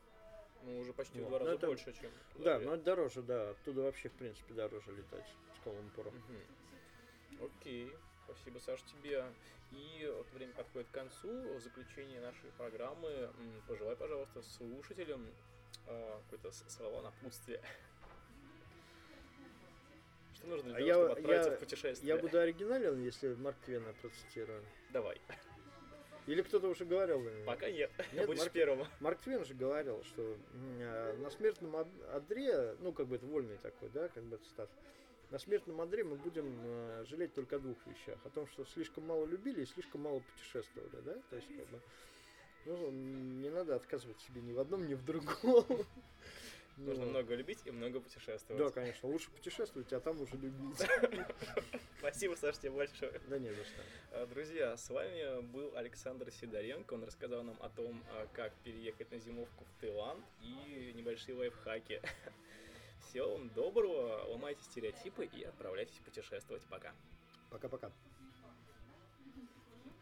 Ну, 0.62 0.78
уже 0.80 0.92
почти 0.94 1.20
в 1.20 1.24
Вот. 1.24 1.28
два 1.28 1.38
Ну, 1.40 1.44
раза 1.44 1.56
это- 1.58 1.66
больше, 1.68 1.92
чем... 1.92 2.10
Да, 2.38 2.56
билет. 2.56 2.66
но 2.68 2.74
это 2.74 2.84
дороже, 2.84 3.22
да. 3.22 3.50
Оттуда 3.50 3.82
вообще, 3.82 4.08
в 4.08 4.14
принципе, 4.14 4.54
дороже 4.54 4.92
летать 4.92 5.26
с 5.54 5.62
Куала-Лумпура. 5.64 6.10
Мгм. 6.10 7.44
Окей, 7.46 7.92
спасибо, 8.24 8.58
Саш, 8.58 8.82
тебе. 8.82 9.24
И 9.72 10.10
вот 10.16 10.30
время 10.32 10.52
подходит 10.54 10.88
к 10.88 10.92
концу. 10.92 11.28
В 11.54 11.60
заключение 11.60 12.20
нашей 12.20 12.50
программы 12.56 13.30
пожелай, 13.68 13.96
пожалуйста, 13.96 14.42
слушателям 14.42 15.26
а, 15.86 16.20
какое-то 16.30 16.52
слова 16.68 17.02
напутствия. 17.02 17.60
Что 20.34 20.46
нужно 20.48 20.74
для 20.74 20.74
А 20.74 20.78
того, 20.78 20.86
я- 20.88 20.94
чтобы 20.94 21.12
отправиться 21.12 21.50
я- 21.50 21.56
в 21.56 21.60
путешествие? 21.60 22.14
Я 22.14 22.20
буду 22.20 22.38
оригинален, 22.38 23.02
если 23.04 23.34
Марк 23.34 23.56
Твена 23.64 23.92
процитирую. 24.02 24.62
Давай. 24.92 25.20
Или 26.26 26.42
кто-то 26.42 26.68
уже 26.68 26.84
говорил? 26.84 27.22
Пока 27.46 27.70
нет. 27.70 27.90
Нет, 28.12 28.26
Будешь 28.26 28.40
Марк- 28.40 28.52
первым. 28.52 28.86
Марк 29.00 29.20
Твен 29.20 29.44
же 29.44 29.54
говорил, 29.54 30.02
что 30.04 30.36
э, 30.80 31.16
на 31.18 31.30
смертном 31.30 31.74
од- 31.76 32.02
одре, 32.12 32.74
ну, 32.80 32.92
как 32.92 33.06
бы 33.06 33.16
это 33.16 33.26
вольный 33.26 33.58
такой, 33.58 33.88
да, 33.90 34.08
как 34.08 34.24
бы 34.24 34.36
цитат, 34.38 34.68
на 35.30 35.38
смертном 35.38 35.80
одре 35.80 36.04
мы 36.04 36.16
будем 36.16 36.46
э, 36.62 37.04
жалеть 37.08 37.34
только 37.34 37.56
о 37.56 37.58
двух 37.58 37.76
вещах. 37.86 38.18
О 38.24 38.30
том, 38.30 38.46
что 38.46 38.64
слишком 38.64 39.06
мало 39.06 39.26
любили 39.26 39.62
и 39.62 39.66
слишком 39.66 40.02
мало 40.02 40.20
путешествовали, 40.20 41.00
да? 41.04 41.14
То 41.30 41.36
есть, 41.36 41.48
как 41.48 41.66
бы, 41.68 41.80
ну, 42.66 42.90
не 42.90 43.50
надо 43.50 43.74
отказывать 43.76 44.20
себе 44.20 44.40
ни 44.40 44.52
в 44.52 44.60
одном, 44.60 44.86
ни 44.86 44.94
в 44.94 45.04
другом. 45.04 45.64
Нужно 46.76 47.06
Ну, 47.06 47.10
много 47.10 47.34
любить 47.34 47.60
и 47.64 47.70
много 47.70 48.00
путешествовать. 48.00 48.62
Да, 48.62 48.70
конечно, 48.70 49.08
лучше 49.08 49.30
путешествовать, 49.30 49.90
а 49.94 50.00
там 50.00 50.20
уже 50.20 50.36
любить. 50.36 50.76
Спасибо, 51.98 52.34
Саш, 52.34 52.58
тебе 52.58 52.72
большое. 52.72 53.18
Да 53.28 53.38
не 53.38 53.48
за 53.48 53.64
что. 53.64 53.82
А, 54.10 54.26
Друзья, 54.26 54.76
с 54.76 54.90
вами 54.90 55.40
был 55.52 55.74
Александр 55.74 56.30
Сидоренко. 56.30 56.92
Он 56.92 57.04
рассказал 57.04 57.42
нам 57.44 57.56
о 57.60 57.70
том, 57.70 58.04
а, 58.10 58.26
как 58.34 58.52
переехать 58.62 59.10
на 59.10 59.18
зимовку 59.18 59.64
в 59.64 59.80
Таиланд 59.80 60.22
и 60.42 60.92
небольшие 60.94 61.34
лайфхаки. 61.36 62.02
Всего 63.16 63.38
вам 63.38 63.48
доброго, 63.48 64.26
ломайте 64.28 64.62
стереотипы 64.62 65.24
и 65.24 65.42
отправляйтесь 65.42 65.98
путешествовать. 66.04 66.62
Пока. 66.68 66.92
Пока-пока. 67.48 67.90